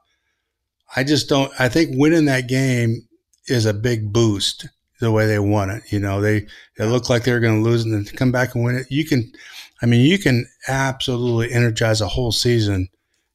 I 0.96 1.04
just 1.04 1.30
don't. 1.30 1.52
I 1.60 1.70
think 1.70 1.92
winning 1.94 2.26
that 2.26 2.48
game 2.48 3.08
is 3.48 3.66
a 3.66 3.74
big 3.74 4.14
boost 4.14 4.68
the 5.00 5.12
way 5.12 5.26
they 5.26 5.40
won 5.40 5.70
it. 5.70 5.84
You 5.92 6.00
know, 6.00 6.22
they 6.22 6.48
they 6.78 6.86
look 6.86 7.10
like 7.10 7.24
they're 7.24 7.40
going 7.40 7.64
to 7.64 7.70
lose 7.70 7.84
and 7.84 7.94
then 7.94 8.06
come 8.16 8.32
back 8.32 8.56
and 8.56 8.64
win 8.64 8.76
it. 8.76 8.88
You 8.90 9.06
can, 9.06 9.32
I 9.82 9.86
mean, 9.86 10.06
you 10.06 10.18
can 10.18 10.46
absolutely 10.68 11.52
energize 11.54 12.02
a 12.02 12.08
whole 12.08 12.32
season, 12.32 12.90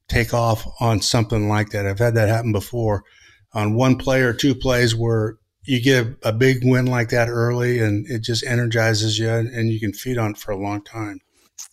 take 0.08 0.34
off 0.34 0.66
on 0.80 1.00
something 1.00 1.48
like 1.48 1.70
that. 1.70 1.86
I've 1.86 1.98
had 1.98 2.14
that 2.14 2.28
happen 2.28 2.52
before 2.52 3.04
on 3.52 3.74
one 3.74 3.96
play 3.96 4.22
or 4.22 4.32
two 4.32 4.54
plays 4.54 4.94
where 4.94 5.38
you 5.64 5.82
get 5.82 6.06
a, 6.22 6.32
big 6.32 6.60
win 6.62 6.86
like 6.86 7.10
that 7.10 7.28
early 7.28 7.80
and 7.80 8.06
it 8.08 8.22
just 8.22 8.44
energizes 8.44 9.18
you 9.18 9.28
and 9.28 9.70
you 9.70 9.78
can 9.78 9.92
feed 9.92 10.16
on 10.16 10.30
it 10.30 10.38
for 10.38 10.50
a 10.50 10.56
long 10.56 10.82
time. 10.82 11.20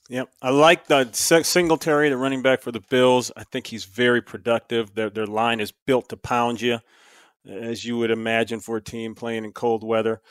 Yep, 0.10 0.30
I 0.42 0.50
like 0.50 0.88
the 0.88 1.10
Singletary, 1.14 2.10
the 2.10 2.18
running 2.18 2.42
back 2.42 2.62
for 2.62 2.72
the 2.72 2.82
Bills. 2.90 3.32
I 3.36 3.44
think 3.44 3.68
he's 3.68 3.86
very 3.86 4.22
productive. 4.22 4.94
Their 4.94 5.10
their 5.10 5.26
line 5.26 5.60
is 5.60 5.72
built 5.72 6.10
to 6.10 6.18
pound 6.18 6.62
you, 6.62 6.80
as 7.50 7.86
you 7.86 7.98
would 7.98 8.12
imagine 8.12 8.60
for 8.60 8.78
a 8.78 8.84
team 8.84 9.16
playing 9.16 9.46
in 9.46 9.52
cold 9.52 9.84
weather. 9.84 10.22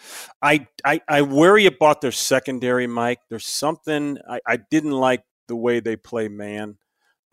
I 0.41 0.69
I, 0.85 1.01
I 1.09 1.23
worry 1.23 1.67
about 1.67 2.03
their 2.03 2.13
secondary, 2.13 2.87
Mike. 2.87 3.21
There's 3.29 3.47
something 3.47 4.19
I, 4.29 4.39
I 4.47 4.59
didn't 4.59 4.93
like 4.93 5.25
the 5.49 5.57
way 5.57 5.81
they 5.81 5.97
play 5.97 6.29
man. 6.29 6.77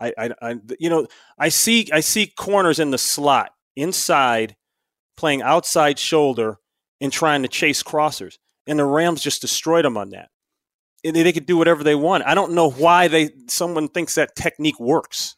I, 0.02 0.12
I, 0.18 0.30
I 0.42 0.54
you 0.78 0.90
know 0.90 1.06
I 1.38 1.48
see 1.48 1.88
I 1.92 2.00
see 2.00 2.26
corners 2.26 2.78
in 2.78 2.90
the 2.90 2.98
slot 2.98 3.52
inside 3.76 4.56
playing 5.16 5.42
outside 5.42 5.98
shoulder 5.98 6.58
and 7.00 7.12
trying 7.12 7.42
to 7.42 7.48
chase 7.48 7.82
crossers, 7.82 8.38
and 8.66 8.78
the 8.78 8.84
Rams 8.84 9.22
just 9.22 9.40
destroyed 9.40 9.84
them 9.84 9.96
on 9.96 10.10
that 10.10 10.30
And 11.04 11.14
they 11.14 11.32
could 11.32 11.46
do 11.46 11.56
whatever 11.56 11.84
they 11.84 11.94
want. 11.94 12.24
I 12.26 12.34
don't 12.34 12.52
know 12.52 12.70
why 12.70 13.08
they 13.08 13.30
someone 13.48 13.88
thinks 13.88 14.14
that 14.16 14.34
technique 14.36 14.80
works. 14.80 15.36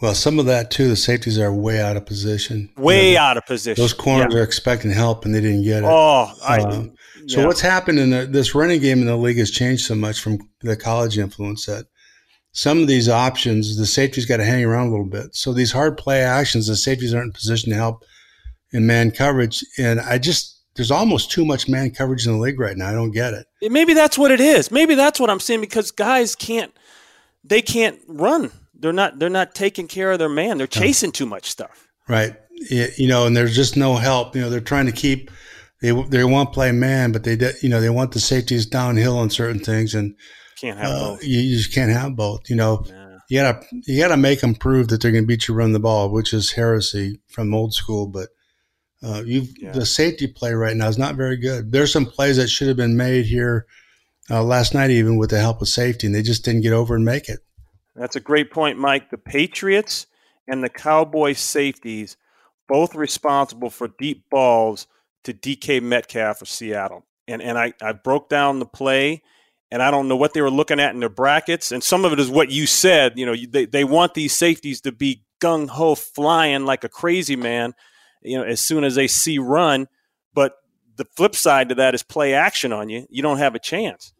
Well, 0.00 0.14
some 0.14 0.38
of 0.38 0.46
that 0.46 0.70
too. 0.70 0.88
The 0.88 0.96
safeties 0.96 1.38
are 1.38 1.52
way 1.52 1.78
out 1.80 1.96
of 1.96 2.06
position. 2.06 2.70
Way 2.78 3.10
you 3.10 3.14
know, 3.16 3.20
out 3.20 3.36
of 3.36 3.44
position. 3.44 3.80
Those 3.80 3.92
corners 3.92 4.32
yeah. 4.32 4.40
are 4.40 4.42
expecting 4.42 4.90
help 4.90 5.26
and 5.26 5.34
they 5.34 5.42
didn't 5.42 5.64
get 5.64 5.82
it. 5.82 5.90
Oh, 5.90 6.32
I, 6.42 6.60
um, 6.60 6.94
so 7.26 7.46
what's 7.46 7.60
happened 7.60 7.98
in 7.98 8.10
the, 8.10 8.26
this 8.26 8.54
running 8.54 8.80
game 8.80 9.00
in 9.00 9.06
the 9.06 9.16
league 9.16 9.36
has 9.36 9.50
changed 9.50 9.84
so 9.84 9.94
much 9.94 10.20
from 10.20 10.38
the 10.62 10.74
college 10.74 11.18
influence 11.18 11.66
that 11.66 11.84
some 12.52 12.80
of 12.80 12.88
these 12.88 13.08
options 13.08 13.76
the 13.76 13.86
safeties 13.86 14.26
got 14.26 14.38
to 14.38 14.44
hang 14.44 14.64
around 14.64 14.88
a 14.88 14.90
little 14.90 15.06
bit. 15.06 15.34
So 15.34 15.52
these 15.52 15.72
hard 15.72 15.96
play 15.96 16.22
actions, 16.22 16.66
the 16.66 16.76
safeties 16.76 17.14
aren't 17.14 17.26
in 17.26 17.32
position 17.32 17.70
to 17.70 17.76
help 17.76 18.04
in 18.72 18.86
man 18.86 19.10
coverage, 19.10 19.64
and 19.78 20.00
I 20.00 20.18
just 20.18 20.60
there's 20.74 20.90
almost 20.90 21.30
too 21.30 21.44
much 21.44 21.68
man 21.68 21.90
coverage 21.90 22.26
in 22.26 22.32
the 22.32 22.38
league 22.38 22.60
right 22.60 22.76
now. 22.76 22.88
I 22.88 22.92
don't 22.92 23.10
get 23.10 23.34
it. 23.34 23.46
Maybe 23.62 23.94
that's 23.94 24.16
what 24.16 24.30
it 24.30 24.40
is. 24.40 24.70
Maybe 24.70 24.94
that's 24.94 25.20
what 25.20 25.30
I'm 25.30 25.40
saying 25.40 25.60
because 25.60 25.90
guys 25.90 26.34
can't 26.34 26.72
they 27.44 27.62
can't 27.62 27.98
run. 28.06 28.50
They're 28.74 28.92
not 28.92 29.18
they're 29.18 29.28
not 29.28 29.54
taking 29.54 29.88
care 29.88 30.12
of 30.12 30.18
their 30.18 30.28
man. 30.28 30.58
They're 30.58 30.66
chasing 30.66 31.12
too 31.12 31.26
much 31.26 31.50
stuff. 31.50 31.88
Right. 32.08 32.34
You 32.70 33.08
know, 33.08 33.26
and 33.26 33.36
there's 33.36 33.54
just 33.54 33.76
no 33.76 33.96
help. 33.96 34.34
You 34.34 34.42
know, 34.42 34.50
they're 34.50 34.60
trying 34.60 34.86
to 34.86 34.92
keep 34.92 35.30
they 35.80 35.92
they 36.08 36.24
want 36.24 36.52
play 36.52 36.72
man, 36.72 37.12
but 37.12 37.24
they 37.24 37.38
you 37.62 37.68
know 37.68 37.80
they 37.80 37.90
want 37.90 38.12
the 38.12 38.20
safeties 38.20 38.66
downhill 38.66 39.18
on 39.18 39.30
certain 39.30 39.60
things, 39.60 39.94
and 39.94 40.14
can't 40.60 40.78
have 40.78 40.90
uh, 40.90 40.98
both. 41.10 41.24
You, 41.24 41.56
just 41.56 41.72
can't 41.72 41.90
have 41.90 42.16
both. 42.16 42.50
You 42.50 42.56
know, 42.56 42.84
nah. 42.88 43.18
you 43.28 43.40
gotta 43.40 43.66
you 43.70 44.00
gotta 44.00 44.16
make 44.16 44.40
them 44.40 44.54
prove 44.54 44.88
that 44.88 45.00
they're 45.00 45.12
going 45.12 45.24
to 45.24 45.28
beat 45.28 45.48
you 45.48 45.54
run 45.54 45.72
the 45.72 45.80
ball, 45.80 46.10
which 46.10 46.32
is 46.32 46.52
heresy 46.52 47.20
from 47.28 47.54
old 47.54 47.72
school, 47.74 48.06
but 48.06 48.28
uh, 49.02 49.22
you 49.24 49.46
yeah. 49.58 49.72
the 49.72 49.86
safety 49.86 50.26
play 50.26 50.52
right 50.52 50.76
now 50.76 50.88
is 50.88 50.98
not 50.98 51.14
very 51.14 51.36
good. 51.36 51.72
There's 51.72 51.92
some 51.92 52.06
plays 52.06 52.36
that 52.36 52.48
should 52.48 52.68
have 52.68 52.76
been 52.76 52.96
made 52.96 53.26
here 53.26 53.66
uh, 54.30 54.42
last 54.42 54.74
night, 54.74 54.90
even 54.90 55.16
with 55.16 55.30
the 55.30 55.40
help 55.40 55.62
of 55.62 55.68
safety, 55.68 56.06
and 56.06 56.14
they 56.14 56.22
just 56.22 56.44
didn't 56.44 56.62
get 56.62 56.72
over 56.72 56.94
and 56.94 57.04
make 57.04 57.28
it. 57.28 57.40
That's 57.96 58.16
a 58.16 58.20
great 58.20 58.50
point, 58.50 58.78
Mike. 58.78 59.10
The 59.10 59.18
Patriots 59.18 60.06
and 60.46 60.62
the 60.62 60.68
Cowboy 60.68 61.32
safeties 61.32 62.16
both 62.68 62.94
responsible 62.94 63.70
for 63.70 63.88
deep 63.98 64.24
balls 64.30 64.86
to 65.24 65.34
DK 65.34 65.82
Metcalf 65.82 66.42
of 66.42 66.48
Seattle. 66.48 67.04
And 67.26 67.42
and 67.42 67.58
I, 67.58 67.72
I 67.80 67.92
broke 67.92 68.28
down 68.28 68.58
the 68.58 68.66
play, 68.66 69.22
and 69.70 69.82
I 69.82 69.90
don't 69.90 70.08
know 70.08 70.16
what 70.16 70.34
they 70.34 70.40
were 70.40 70.50
looking 70.50 70.80
at 70.80 70.94
in 70.94 71.00
their 71.00 71.08
brackets. 71.08 71.72
And 71.72 71.82
some 71.82 72.04
of 72.04 72.12
it 72.12 72.20
is 72.20 72.28
what 72.28 72.50
you 72.50 72.66
said. 72.66 73.18
You 73.18 73.26
know, 73.26 73.34
they, 73.48 73.66
they 73.66 73.84
want 73.84 74.14
these 74.14 74.34
safeties 74.34 74.80
to 74.82 74.92
be 74.92 75.22
gung 75.40 75.68
ho 75.68 75.94
flying 75.94 76.64
like 76.64 76.84
a 76.84 76.88
crazy 76.88 77.36
man 77.36 77.74
you 78.22 78.38
know, 78.38 78.44
as 78.44 78.60
soon 78.60 78.84
as 78.84 78.94
they 78.94 79.06
see 79.06 79.38
run. 79.38 79.88
But 80.34 80.54
the 80.96 81.06
flip 81.16 81.34
side 81.34 81.68
to 81.70 81.74
that 81.76 81.94
is 81.94 82.02
play 82.02 82.34
action 82.34 82.72
on 82.72 82.88
you. 82.88 83.06
You 83.10 83.22
don't 83.22 83.38
have 83.38 83.54
a 83.54 83.58
chance. 83.58 84.12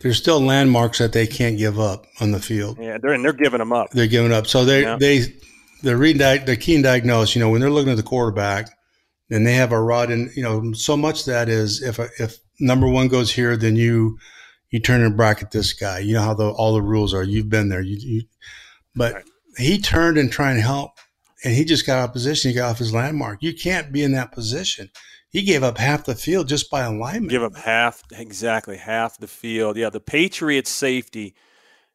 There's 0.00 0.18
still 0.18 0.40
landmarks 0.40 0.98
that 0.98 1.12
they 1.12 1.26
can't 1.26 1.56
give 1.56 1.80
up 1.80 2.06
on 2.20 2.32
the 2.32 2.40
field. 2.40 2.78
Yeah, 2.78 2.98
they're 3.00 3.12
and 3.12 3.24
they're 3.24 3.32
giving 3.32 3.58
them 3.58 3.72
up. 3.72 3.90
They're 3.90 4.06
giving 4.06 4.32
up. 4.32 4.46
So 4.46 4.64
they 4.64 4.82
yeah. 4.82 4.96
they 4.98 5.34
they're 5.82 5.96
reading 5.96 6.44
the 6.44 6.56
keen 6.56 6.82
diagnose. 6.82 7.34
You 7.34 7.40
know, 7.40 7.48
when 7.48 7.60
they're 7.60 7.70
looking 7.70 7.92
at 7.92 7.96
the 7.96 8.02
quarterback, 8.02 8.68
and 9.30 9.46
they 9.46 9.54
have 9.54 9.72
a 9.72 9.80
rod, 9.80 10.10
and 10.10 10.34
you 10.36 10.42
know, 10.42 10.72
so 10.72 10.96
much 10.96 11.24
that 11.24 11.48
is 11.48 11.80
if 11.82 11.98
if 12.20 12.38
number 12.60 12.86
one 12.86 13.08
goes 13.08 13.32
here, 13.32 13.56
then 13.56 13.76
you 13.76 14.18
you 14.72 14.80
turn 14.80 15.02
and 15.02 15.16
bracket 15.16 15.52
this 15.52 15.74
guy. 15.74 16.00
You 16.00 16.14
know 16.14 16.22
how 16.22 16.34
the, 16.34 16.48
all 16.48 16.74
the 16.74 16.82
rules 16.82 17.14
are. 17.14 17.22
You've 17.22 17.50
been 17.50 17.68
there. 17.68 17.82
You, 17.82 17.96
you 18.00 18.22
but 18.96 19.14
right. 19.14 19.24
he 19.58 19.78
turned 19.78 20.18
and 20.18 20.32
tried 20.32 20.54
to 20.54 20.62
help, 20.62 20.92
and 21.44 21.54
he 21.54 21.64
just 21.64 21.86
got 21.86 21.98
out 21.98 22.08
of 22.08 22.12
position. 22.12 22.50
He 22.50 22.54
got 22.56 22.70
off 22.70 22.78
his 22.78 22.92
landmark. 22.92 23.42
You 23.42 23.54
can't 23.54 23.92
be 23.92 24.02
in 24.02 24.12
that 24.12 24.32
position. 24.32 24.90
He 25.28 25.42
gave 25.42 25.62
up 25.62 25.78
half 25.78 26.04
the 26.04 26.14
field 26.14 26.48
just 26.48 26.70
by 26.70 26.82
alignment. 26.82 27.30
Give 27.30 27.42
up 27.42 27.56
half, 27.56 28.02
exactly 28.12 28.78
half 28.78 29.18
the 29.18 29.28
field. 29.28 29.76
Yeah, 29.76 29.90
the 29.90 30.00
Patriots 30.00 30.70
safety 30.70 31.34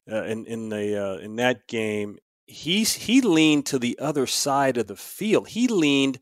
uh, 0.10 0.24
in 0.24 0.46
in 0.46 0.70
the 0.70 1.04
uh, 1.04 1.18
in 1.18 1.36
that 1.38 1.68
game, 1.68 2.20
he's 2.46 2.94
he 2.94 3.22
leaned 3.22 3.66
to 3.68 3.80
the 3.80 3.98
other 4.00 4.28
side 4.28 4.78
of 4.78 4.88
the 4.88 4.96
field. 4.96 5.50
He 5.50 5.68
leaned 5.68 6.20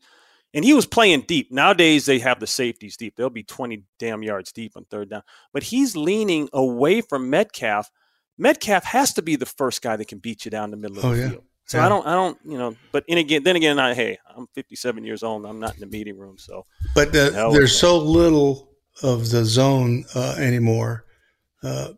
and 0.56 0.64
he 0.64 0.72
was 0.72 0.86
playing 0.86 1.20
deep. 1.20 1.52
Nowadays, 1.52 2.06
they 2.06 2.18
have 2.18 2.40
the 2.40 2.46
safeties 2.46 2.96
deep. 2.96 3.14
They'll 3.14 3.28
be 3.28 3.42
20 3.42 3.82
damn 3.98 4.22
yards 4.22 4.52
deep 4.52 4.72
on 4.74 4.86
third 4.86 5.10
down. 5.10 5.22
But 5.52 5.64
he's 5.64 5.94
leaning 5.94 6.48
away 6.54 7.02
from 7.02 7.28
Metcalf. 7.28 7.90
Metcalf 8.38 8.84
has 8.84 9.12
to 9.14 9.22
be 9.22 9.36
the 9.36 9.44
first 9.44 9.82
guy 9.82 9.96
that 9.96 10.08
can 10.08 10.18
beat 10.18 10.46
you 10.46 10.50
down 10.50 10.70
the 10.70 10.78
middle 10.78 10.98
of 10.98 11.04
oh, 11.04 11.14
the 11.14 11.20
yeah. 11.20 11.28
field. 11.28 11.44
So 11.66 11.76
yeah. 11.76 11.84
I 11.84 11.88
don't, 11.90 12.06
I 12.06 12.14
don't, 12.14 12.38
you 12.46 12.56
know. 12.56 12.74
But 12.90 13.04
in 13.06 13.18
again, 13.18 13.42
then 13.42 13.56
again, 13.56 13.78
I, 13.78 13.92
hey, 13.92 14.18
I'm 14.34 14.46
57 14.54 15.04
years 15.04 15.22
old. 15.22 15.44
I'm 15.44 15.60
not 15.60 15.74
in 15.74 15.80
the 15.80 15.86
meeting 15.86 16.16
room, 16.16 16.38
so. 16.38 16.64
But 16.94 17.12
the, 17.12 17.50
there's 17.52 17.78
so 17.78 17.98
little 17.98 18.70
of 19.02 19.28
the 19.28 19.44
zone 19.44 20.06
uh, 20.14 20.36
anymore. 20.38 21.04
Uh, 21.62 21.88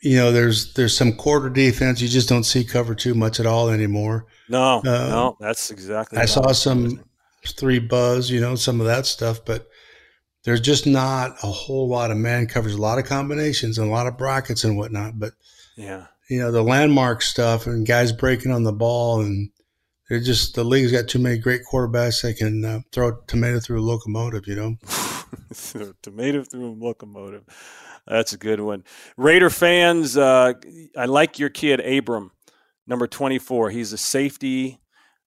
you 0.00 0.16
know, 0.16 0.30
there's 0.30 0.74
there's 0.74 0.96
some 0.96 1.12
quarter 1.12 1.50
defense. 1.50 2.00
You 2.00 2.06
just 2.06 2.28
don't 2.28 2.44
see 2.44 2.62
cover 2.62 2.94
too 2.94 3.14
much 3.14 3.40
at 3.40 3.46
all 3.46 3.70
anymore. 3.70 4.26
No, 4.48 4.78
uh, 4.78 4.82
no, 4.82 5.36
that's 5.40 5.72
exactly. 5.72 6.18
I 6.18 6.26
saw 6.26 6.52
some 6.52 7.02
three 7.52 7.78
buzz, 7.78 8.30
you 8.30 8.40
know, 8.40 8.54
some 8.54 8.80
of 8.80 8.86
that 8.86 9.06
stuff, 9.06 9.44
but 9.44 9.68
there's 10.44 10.60
just 10.60 10.86
not 10.86 11.32
a 11.42 11.48
whole 11.48 11.88
lot 11.88 12.10
of 12.10 12.16
man 12.16 12.46
coverage, 12.46 12.74
a 12.74 12.80
lot 12.80 12.98
of 12.98 13.04
combinations 13.04 13.78
and 13.78 13.88
a 13.88 13.90
lot 13.90 14.06
of 14.06 14.16
brackets 14.16 14.64
and 14.64 14.76
whatnot. 14.76 15.18
But 15.18 15.32
yeah, 15.76 16.06
you 16.30 16.38
know, 16.38 16.52
the 16.52 16.62
landmark 16.62 17.22
stuff 17.22 17.66
and 17.66 17.86
guys 17.86 18.12
breaking 18.12 18.52
on 18.52 18.62
the 18.62 18.72
ball 18.72 19.20
and 19.20 19.50
they're 20.08 20.20
just 20.20 20.54
the 20.54 20.64
league's 20.64 20.92
got 20.92 21.08
too 21.08 21.18
many 21.18 21.38
great 21.38 21.62
quarterbacks 21.70 22.22
that 22.22 22.36
can 22.36 22.64
uh, 22.64 22.80
throw 22.92 23.08
a 23.08 23.18
tomato 23.26 23.58
through 23.58 23.80
a 23.80 23.82
locomotive, 23.82 24.46
you 24.46 24.54
know. 24.54 24.76
tomato 26.02 26.44
through 26.44 26.70
a 26.70 26.76
locomotive. 26.78 27.44
That's 28.06 28.32
a 28.32 28.38
good 28.38 28.60
one. 28.60 28.84
Raider 29.16 29.50
fans, 29.50 30.16
uh, 30.16 30.52
I 30.96 31.06
like 31.06 31.40
your 31.40 31.48
kid 31.48 31.80
Abram, 31.80 32.30
number 32.86 33.08
24. 33.08 33.70
He's 33.70 33.92
a 33.92 33.98
safety. 33.98 34.78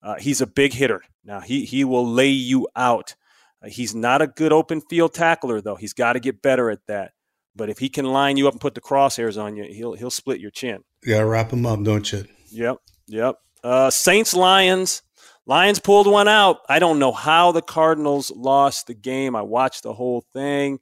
Uh, 0.01 0.15
he's 0.15 0.39
a 0.39 0.47
big 0.47 0.73
hitter. 0.73 1.01
Now 1.29 1.41
he 1.41 1.63
he 1.63 1.83
will 1.83 2.07
lay 2.07 2.31
you 2.31 2.67
out. 2.75 3.15
He's 3.63 3.93
not 3.93 4.23
a 4.23 4.27
good 4.27 4.51
open 4.51 4.81
field 4.81 5.13
tackler 5.13 5.61
though. 5.61 5.75
He's 5.75 5.93
got 5.93 6.13
to 6.13 6.19
get 6.19 6.41
better 6.41 6.71
at 6.71 6.87
that. 6.87 7.11
But 7.55 7.69
if 7.69 7.77
he 7.77 7.87
can 7.87 8.05
line 8.05 8.35
you 8.35 8.47
up 8.47 8.55
and 8.55 8.61
put 8.61 8.73
the 8.73 8.81
crosshairs 8.81 9.39
on 9.41 9.55
you, 9.55 9.65
he'll 9.65 9.93
he'll 9.93 10.09
split 10.09 10.39
your 10.39 10.49
chin. 10.49 10.83
You 11.03 11.13
gotta 11.13 11.27
wrap 11.27 11.53
him 11.53 11.67
up, 11.67 11.83
don't 11.83 12.11
you? 12.11 12.25
Yep, 12.49 12.77
yep. 13.05 13.35
Uh, 13.63 13.91
Saints 13.91 14.33
Lions. 14.33 15.03
Lions 15.45 15.77
pulled 15.77 16.07
one 16.07 16.27
out. 16.27 16.61
I 16.67 16.79
don't 16.79 16.97
know 16.97 17.11
how 17.11 17.51
the 17.51 17.61
Cardinals 17.61 18.31
lost 18.31 18.87
the 18.87 18.95
game. 18.95 19.35
I 19.35 19.43
watched 19.43 19.83
the 19.83 19.93
whole 19.93 20.21
thing, 20.33 20.79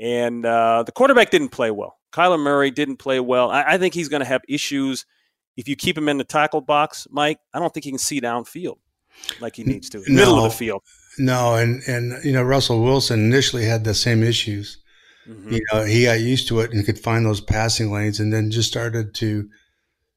and 0.00 0.46
uh, 0.46 0.82
the 0.84 0.92
quarterback 0.92 1.30
didn't 1.30 1.50
play 1.50 1.70
well. 1.70 1.98
Kyler 2.10 2.40
Murray 2.40 2.70
didn't 2.70 2.96
play 2.96 3.20
well. 3.20 3.50
I, 3.50 3.64
I 3.74 3.78
think 3.78 3.92
he's 3.92 4.08
going 4.08 4.20
to 4.20 4.26
have 4.26 4.42
issues 4.48 5.04
if 5.56 5.68
you 5.68 5.76
keep 5.76 5.96
him 5.96 6.08
in 6.08 6.16
the 6.16 6.24
tackle 6.24 6.60
box, 6.62 7.06
Mike. 7.10 7.38
I 7.52 7.58
don't 7.58 7.72
think 7.72 7.84
he 7.84 7.90
can 7.90 7.98
see 7.98 8.20
downfield 8.20 8.76
like 9.40 9.56
he 9.56 9.64
needs 9.64 9.88
to, 9.90 9.98
no, 10.06 10.14
middle 10.14 10.44
of 10.44 10.52
the 10.52 10.56
field. 10.56 10.82
No, 11.18 11.54
and 11.54 11.82
and 11.86 12.24
you 12.24 12.32
know 12.32 12.42
Russell 12.42 12.82
Wilson 12.82 13.20
initially 13.20 13.64
had 13.64 13.84
the 13.84 13.94
same 13.94 14.22
issues. 14.22 14.78
Mm-hmm. 15.28 15.52
You 15.54 15.60
know, 15.72 15.84
he 15.84 16.04
got 16.04 16.20
used 16.20 16.48
to 16.48 16.60
it 16.60 16.72
and 16.72 16.84
could 16.84 16.98
find 16.98 17.24
those 17.24 17.40
passing 17.40 17.92
lanes, 17.92 18.20
and 18.20 18.32
then 18.32 18.50
just 18.50 18.68
started 18.68 19.14
to, 19.14 19.48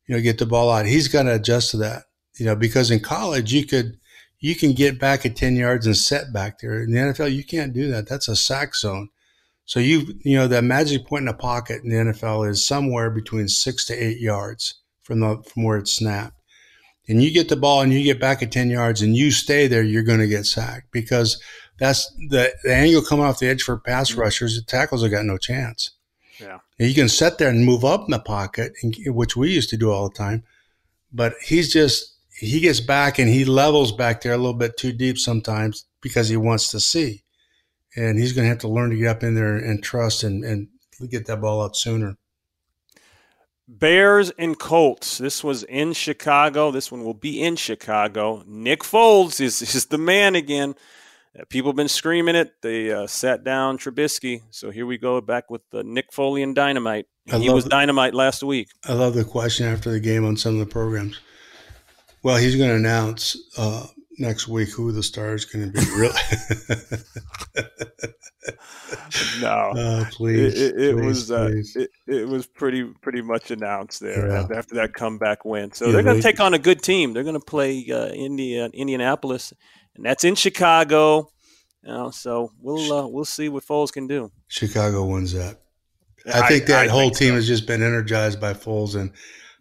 you 0.08 0.16
know, 0.16 0.22
get 0.22 0.38
the 0.38 0.46
ball 0.46 0.70
out. 0.70 0.86
He's 0.86 1.08
got 1.08 1.24
to 1.24 1.36
adjust 1.36 1.72
to 1.72 1.78
that. 1.78 2.04
You 2.38 2.46
know, 2.46 2.56
because 2.56 2.92
in 2.92 3.00
college 3.00 3.54
you 3.54 3.66
could 3.66 3.98
you 4.40 4.56
can 4.56 4.74
get 4.74 5.00
back 5.00 5.26
at 5.26 5.36
ten 5.36 5.56
yards 5.56 5.86
and 5.86 5.96
set 5.96 6.34
back 6.34 6.60
there. 6.60 6.82
In 6.82 6.92
the 6.92 7.00
NFL, 7.00 7.34
you 7.34 7.44
can't 7.44 7.74
do 7.74 7.90
that. 7.92 8.08
That's 8.08 8.28
a 8.28 8.36
sack 8.36 8.76
zone. 8.76 9.10
So 9.66 9.80
you 9.80 10.20
you 10.22 10.38
know 10.38 10.48
the 10.48 10.62
magic 10.62 11.06
point 11.06 11.22
in 11.22 11.28
the 11.28 11.34
pocket 11.34 11.84
in 11.84 11.90
the 11.90 12.12
NFL 12.12 12.50
is 12.50 12.66
somewhere 12.66 13.10
between 13.10 13.48
six 13.48 13.86
to 13.86 13.94
eight 13.94 14.20
yards 14.20 14.82
from 15.04 15.20
the 15.20 15.44
from 15.44 15.64
where 15.64 15.78
it's 15.78 15.94
snapped 15.94 16.37
and 17.08 17.24
you 17.24 17.32
get 17.32 17.50
the 17.50 17.56
ball 17.56 17.82
and 17.82 17.94
you 17.94 18.04
get 18.04 18.20
back 18.20 18.44
at 18.44 18.52
10 18.52 18.70
yards 18.70 19.02
and 19.02 19.16
you 19.16 19.32
stay 19.32 19.68
there, 19.68 19.84
you're 19.84 20.04
going 20.04 20.20
to 20.20 20.28
get 20.28 20.46
sacked 20.46 20.92
because 20.92 21.42
that's 21.80 22.12
the, 22.30 22.54
the 22.64 22.76
angle 22.76 23.02
coming 23.02 23.26
off 23.26 23.40
the 23.40 23.48
edge 23.48 23.62
for 23.64 23.78
pass 23.78 24.12
mm-hmm. 24.12 24.22
rushers. 24.22 24.56
The 24.56 24.64
tackles 24.64 25.04
have 25.04 25.12
got 25.12 25.26
no 25.26 25.38
chance. 25.38 25.92
Yeah. 26.40 26.60
And 26.78 26.88
you 26.88 26.94
can 26.94 27.10
sit 27.10 27.38
there 27.38 27.50
and 27.50 27.66
move 27.66 27.86
up 27.86 28.06
in 28.06 28.12
the 28.12 28.20
pocket, 28.20 28.74
which 29.06 29.36
we 29.36 29.52
used 29.52 29.70
to 29.72 29.78
do 29.78 29.92
all 29.92 30.10
the 30.10 30.16
time. 30.16 30.44
But 31.12 31.34
he's 31.44 31.72
just, 31.72 32.16
he 32.40 32.60
gets 32.60 32.80
back 32.80 33.18
and 33.18 33.30
he 33.30 33.46
levels 33.46 33.92
back 33.92 34.22
there 34.22 34.34
a 34.34 34.38
little 34.38 34.54
bit 34.54 34.78
too 34.78 34.92
deep 34.92 35.18
sometimes 35.18 35.86
because 36.02 36.30
he 36.30 36.38
wants 36.38 36.70
to 36.72 36.80
see. 36.80 37.24
And 37.96 38.20
he's 38.20 38.34
going 38.34 38.46
to 38.46 38.50
have 38.50 38.60
to 38.60 38.68
learn 38.68 38.92
to 38.92 38.96
get 38.98 39.08
up 39.08 39.24
in 39.24 39.34
there 39.34 39.56
and 39.56 39.82
trust 39.82 40.24
and, 40.24 40.44
and 40.44 40.68
get 41.10 41.26
that 41.26 41.42
ball 41.42 41.64
out 41.64 41.76
sooner. 41.76 42.18
Bears 43.68 44.32
and 44.38 44.58
Colts. 44.58 45.18
This 45.18 45.44
was 45.44 45.64
in 45.64 45.94
Chicago. 45.94 46.72
This 46.72 46.92
one 46.92 47.04
will 47.04 47.14
be 47.14 47.42
in 47.42 47.56
Chicago. 47.58 48.44
Nick 48.48 48.82
Foles 48.82 49.42
is, 49.42 49.62
is 49.62 49.88
the 49.88 49.98
man 49.98 50.36
again. 50.36 50.76
Uh, 51.38 51.44
people 51.50 51.72
have 51.72 51.76
been 51.76 51.90
screaming 51.90 52.36
it. 52.36 52.62
They 52.62 52.92
uh, 52.92 53.08
sat 53.08 53.44
down 53.44 53.78
Trubisky. 53.78 54.44
So 54.52 54.72
here 54.72 54.86
we 54.86 54.98
go 54.98 55.20
back 55.20 55.52
with 55.52 55.62
the 55.72 55.84
Nick 55.84 56.14
Foley 56.14 56.44
and 56.44 56.56
dynamite. 56.56 57.08
he 57.26 57.50
was 57.50 57.66
dynamite 57.66 58.14
last 58.14 58.42
week. 58.42 58.70
I 58.86 58.94
love 58.94 59.14
the 59.14 59.26
question 59.26 59.68
after 59.68 59.92
the 59.92 60.00
game 60.00 60.26
on 60.26 60.38
some 60.38 60.54
of 60.54 60.60
the 60.60 60.72
programs. 60.72 61.20
Well, 62.24 62.38
he's 62.38 62.56
going 62.56 62.70
to 62.70 62.76
announce 62.76 63.38
uh, 63.58 63.88
next 64.18 64.48
week 64.48 64.70
who 64.70 64.92
the 64.92 65.04
star 65.04 65.34
is 65.34 65.46
going 65.46 65.72
to 65.72 65.80
be. 65.80 65.86
Really? 65.96 66.14
no, 69.42 69.74
oh, 69.76 70.08
please. 70.12 70.60
It, 70.60 70.76
it, 70.76 70.82
it 70.82 70.96
please, 70.96 71.06
was 71.06 71.32
uh, 71.32 71.52
it, 71.76 71.90
it, 72.08 72.28
was 72.28 72.48
pretty 72.48 72.84
pretty 73.02 73.22
much 73.22 73.52
announced 73.52 74.00
there 74.00 74.28
yeah. 74.28 74.48
after 74.56 74.76
that 74.76 74.94
comeback 74.94 75.46
win. 75.46 75.72
So 75.72 75.86
yeah, 75.86 75.94
they're 75.94 76.04
going 76.04 76.18
to 76.18 76.22
take 76.22 76.40
on 76.40 76.54
a 76.54 76.60
good 76.60 76.82
team. 76.82 77.14
They're 77.14 77.24
going 77.24 77.40
to 77.40 77.46
play 77.46 77.86
uh, 77.92 78.08
India, 78.08 78.70
Indianapolis, 78.74 79.54
and 79.96 80.06
that's 80.06 80.24
in 80.24 80.36
Chicago. 80.36 81.30
You 81.84 81.90
know, 81.90 82.12
so 82.12 82.52
we'll 82.60 82.94
uh, 82.94 83.08
we'll 83.08 83.26
see 83.26 83.50
what 83.50 83.66
Foles 83.66 83.92
can 83.92 84.08
do. 84.08 84.32
Chicago 84.48 85.06
wins 85.06 85.34
that. 85.34 85.62
I 86.34 86.48
think 86.50 86.66
that 86.66 86.86
I 86.86 86.88
whole 86.88 87.02
think 87.02 87.18
team 87.18 87.30
so. 87.30 87.36
has 87.36 87.48
just 87.48 87.68
been 87.68 87.82
energized 87.82 88.42
by 88.42 88.54
Foles, 88.54 88.96
and 89.00 89.12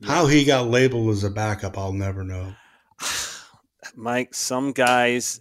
yeah. 0.00 0.08
how 0.08 0.26
he 0.26 0.44
got 0.44 0.68
labeled 0.68 1.10
as 1.10 1.24
a 1.24 1.30
backup, 1.30 1.78
I'll 1.78 1.92
never 1.92 2.24
know. 2.24 2.54
Mike, 3.96 4.34
some 4.34 4.72
guys 4.72 5.40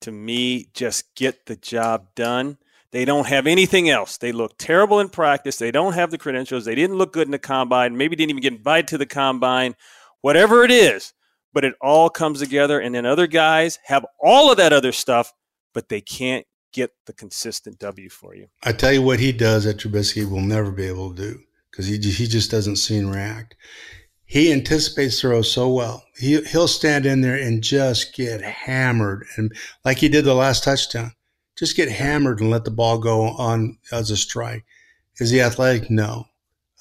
to 0.00 0.12
me 0.12 0.68
just 0.74 1.14
get 1.14 1.46
the 1.46 1.56
job 1.56 2.08
done. 2.14 2.58
They 2.92 3.04
don't 3.04 3.26
have 3.26 3.46
anything 3.46 3.90
else. 3.90 4.16
They 4.16 4.32
look 4.32 4.56
terrible 4.58 5.00
in 5.00 5.08
practice. 5.08 5.56
They 5.58 5.70
don't 5.70 5.94
have 5.94 6.10
the 6.10 6.18
credentials. 6.18 6.64
They 6.64 6.74
didn't 6.74 6.96
look 6.96 7.12
good 7.12 7.26
in 7.26 7.32
the 7.32 7.38
combine. 7.38 7.96
Maybe 7.96 8.16
didn't 8.16 8.30
even 8.30 8.42
get 8.42 8.54
invited 8.54 8.88
to 8.88 8.98
the 8.98 9.06
combine. 9.06 9.74
Whatever 10.20 10.64
it 10.64 10.70
is, 10.70 11.12
but 11.52 11.64
it 11.64 11.74
all 11.80 12.08
comes 12.08 12.40
together. 12.40 12.80
And 12.80 12.94
then 12.94 13.04
other 13.04 13.26
guys 13.26 13.78
have 13.84 14.06
all 14.20 14.50
of 14.50 14.56
that 14.58 14.72
other 14.72 14.92
stuff, 14.92 15.32
but 15.74 15.88
they 15.88 16.00
can't 16.00 16.46
get 16.72 16.92
the 17.06 17.12
consistent 17.12 17.78
W 17.78 18.08
for 18.08 18.34
you. 18.34 18.48
I 18.62 18.72
tell 18.72 18.92
you 18.92 19.02
what 19.02 19.20
he 19.20 19.32
does 19.32 19.64
that 19.64 19.78
Trubisky 19.78 20.28
will 20.28 20.40
never 20.40 20.70
be 20.70 20.86
able 20.86 21.14
to 21.14 21.22
do 21.22 21.40
because 21.70 21.86
he 21.86 21.98
he 21.98 22.26
just 22.26 22.50
doesn't 22.50 22.76
see 22.76 22.96
and 22.96 23.10
react 23.10 23.56
he 24.26 24.52
anticipates 24.52 25.20
throws 25.20 25.50
so 25.50 25.68
well. 25.68 26.04
He 26.18 26.40
he'll 26.42 26.68
stand 26.68 27.06
in 27.06 27.20
there 27.20 27.36
and 27.36 27.62
just 27.62 28.12
get 28.12 28.42
hammered, 28.42 29.24
and 29.36 29.52
like 29.84 29.98
he 29.98 30.08
did 30.08 30.24
the 30.24 30.34
last 30.34 30.64
touchdown, 30.64 31.12
just 31.56 31.76
get 31.76 31.88
hammered 31.90 32.40
and 32.40 32.50
let 32.50 32.64
the 32.64 32.72
ball 32.72 32.98
go 32.98 33.22
on 33.22 33.78
as 33.92 34.10
a 34.10 34.16
strike. 34.16 34.64
Is 35.18 35.30
he 35.30 35.40
athletic? 35.40 35.90
No, 35.90 36.26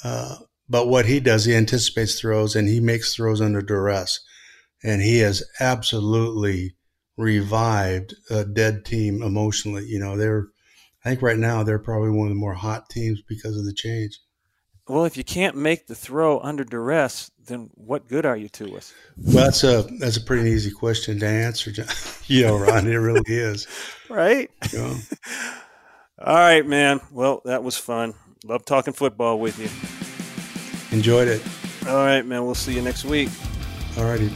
uh, 0.04 0.38
but 0.68 0.88
what 0.88 1.06
he 1.06 1.20
does, 1.20 1.46
he 1.46 1.56
anticipates 1.56 2.20
throws 2.20 2.56
and 2.56 2.68
he 2.68 2.80
makes 2.80 3.14
throws 3.14 3.40
under 3.40 3.62
duress, 3.62 4.20
and 4.84 5.02
he 5.04 5.20
has 5.20 5.44
absolutely 5.60 6.76
revived 7.16 8.16
a 8.32 8.44
dead 8.44 8.84
team 8.84 9.22
emotionally. 9.22 9.86
You 9.86 10.00
know, 10.00 10.18
they're 10.18 10.48
I 11.06 11.10
think 11.10 11.22
right 11.22 11.38
now 11.38 11.62
they're 11.62 11.78
probably 11.78 12.10
one 12.10 12.28
of 12.28 12.34
the 12.34 12.40
more 12.40 12.56
hot 12.56 12.90
teams 12.90 13.22
because 13.22 13.56
of 13.56 13.66
the 13.66 13.74
change. 13.74 14.20
Well, 14.88 15.06
if 15.06 15.18
you 15.18 15.24
can't 15.24 15.56
make 15.56 15.88
the 15.88 15.96
throw 15.96 16.40
under 16.42 16.64
duress, 16.64 17.32
then 17.48 17.72
what 17.74 18.08
good 18.08 18.24
are 18.24 18.38
you 18.38 18.50
to 18.50 18.78
us? 18.78 18.94
Well, 19.18 19.46
that's 19.46 19.64
a 19.64 19.82
that's 20.00 20.18
a 20.18 20.22
pretty 20.22 20.52
easy 20.52 20.70
question 20.70 21.20
to 21.22 21.28
answer. 21.28 21.72
you 22.28 22.44
know, 22.44 22.58
Ron, 22.58 22.88
it 22.88 22.96
really 22.96 23.24
is. 23.26 23.68
right. 24.10 24.52
You 24.72 24.80
know? 24.80 24.98
All 26.24 26.36
right, 26.36 26.66
man. 26.66 27.02
Well, 27.12 27.42
that 27.46 27.64
was 27.64 27.78
fun. 27.78 28.14
Love 28.44 28.64
talking 28.64 28.94
football 28.94 29.40
with 29.40 29.58
you. 29.58 30.96
Enjoyed 30.96 31.28
it. 31.28 31.42
All 31.88 31.96
right, 31.96 32.24
man. 32.24 32.46
We'll 32.46 32.54
see 32.54 32.76
you 32.76 32.82
next 32.84 33.06
week. 33.06 33.30
All 33.98 34.04
righty. 34.04 34.32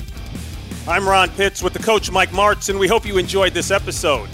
I'm 0.88 1.08
Ron 1.08 1.30
Pitts 1.30 1.62
with 1.62 1.74
the 1.74 1.80
coach 1.80 2.12
Mike 2.12 2.30
Martz, 2.30 2.70
and 2.70 2.80
we 2.80 2.88
hope 2.88 3.06
you 3.06 3.20
enjoyed 3.20 3.54
this 3.54 3.70
episode. 3.70 4.30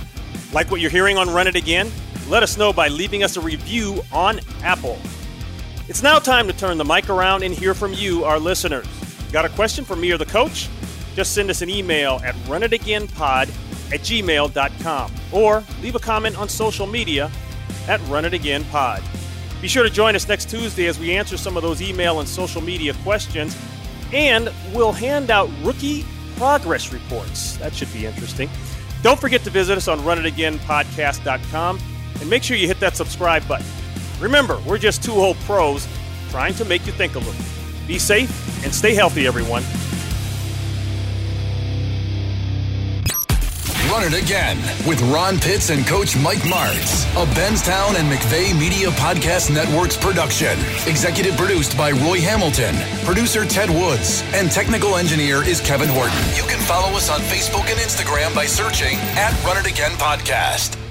Like 0.54 0.72
what 0.72 0.80
you're 0.80 0.92
hearing 0.92 1.18
on 1.18 1.30
Run 1.30 1.48
It 1.48 1.56
Again? 1.56 1.92
Let 2.30 2.42
us 2.42 2.58
know 2.58 2.72
by 2.72 2.88
leaving 2.88 3.22
us 3.22 3.36
a 3.36 3.42
review 3.42 4.02
on 4.14 4.40
Apple. 4.64 4.98
It's 5.88 6.02
now 6.02 6.18
time 6.18 6.48
to 6.48 6.54
turn 6.54 6.80
the 6.80 6.84
mic 6.84 7.10
around 7.10 7.44
and 7.44 7.54
hear 7.54 7.76
from 7.76 7.94
you, 7.94 8.24
our 8.24 8.40
listeners. 8.40 8.88
Got 9.32 9.46
a 9.46 9.50
question 9.50 9.86
for 9.86 9.96
me 9.96 10.12
or 10.12 10.18
the 10.18 10.26
coach? 10.26 10.68
Just 11.14 11.34
send 11.34 11.52
us 11.52 11.62
an 11.62 11.70
email 11.70 12.20
at 12.24 12.34
runitagainpod 12.48 13.50
at 13.94 14.00
gmail.com 14.00 15.12
or 15.32 15.64
leave 15.84 15.94
a 15.94 16.00
comment 16.00 16.40
on 16.40 16.50
social 16.50 16.88
media 16.88 17.30
at 17.88 18.00
runitagainpod. 18.02 19.04
Be 19.62 19.68
sure 19.68 19.84
to 19.84 19.90
join 19.92 20.16
us 20.16 20.28
next 20.28 20.50
Tuesday 20.50 20.88
as 20.88 20.98
we 21.00 21.16
answer 21.16 21.38
some 21.38 21.56
of 21.56 21.62
those 21.62 21.84
email 21.84 22.20
and 22.20 22.28
social 22.28 22.62
media 22.62 22.96
questions, 23.04 23.56
and 24.12 24.52
we'll 24.74 24.92
hand 24.92 25.30
out 25.30 25.50
rookie 25.62 26.04
progress 26.36 26.92
reports. 26.92 27.58
That 27.58 27.76
should 27.76 27.94
be 27.94 28.08
interesting. 28.08 28.50
Don't 29.04 29.20
forget 29.20 29.44
to 29.44 29.52
visit 29.52 29.78
us 29.78 29.88
on 29.88 30.00
runitagainpodcast.com 30.00 31.80
and 32.22 32.30
make 32.30 32.42
sure 32.42 32.58
you 32.58 32.68
hit 32.68 32.80
that 32.80 32.96
subscribe 32.96 33.48
button. 33.48 33.68
Remember, 34.20 34.60
we're 34.68 34.78
just 34.78 35.04
two 35.04 35.14
old 35.14 35.38
pros 35.42 35.88
trying 36.30 36.54
to 36.56 36.66
make 36.66 36.86
you 36.86 36.92
think 36.92 37.16
a 37.16 37.20
little. 37.20 37.46
Be 37.88 38.00
safe 38.00 38.64
and 38.64 38.74
stay 38.74 38.94
healthy, 38.94 39.28
everyone. 39.28 39.64
Run 43.96 44.12
It 44.12 44.22
Again 44.22 44.58
with 44.86 45.02
Ron 45.04 45.40
Pitts 45.40 45.70
and 45.70 45.88
Coach 45.88 46.18
Mike 46.18 46.40
Martz. 46.40 47.06
A 47.14 47.26
Benstown 47.34 47.96
and 47.98 48.12
McVeigh 48.12 48.58
Media 48.60 48.90
Podcast 48.90 49.54
Network's 49.54 49.96
production. 49.96 50.60
Executive 50.86 51.38
produced 51.38 51.78
by 51.78 51.92
Roy 51.92 52.20
Hamilton. 52.20 52.76
Producer 53.06 53.46
Ted 53.46 53.70
Woods. 53.70 54.22
And 54.34 54.52
technical 54.52 54.98
engineer 54.98 55.44
is 55.48 55.62
Kevin 55.62 55.88
Horton. 55.88 56.18
You 56.36 56.44
can 56.44 56.60
follow 56.60 56.98
us 56.98 57.10
on 57.10 57.22
Facebook 57.22 57.70
and 57.70 57.80
Instagram 57.80 58.36
by 58.36 58.48
searching 58.48 58.98
at 59.16 59.32
Run 59.46 59.58
It 59.58 59.72
Again 59.72 59.92
Podcast. 59.92 60.85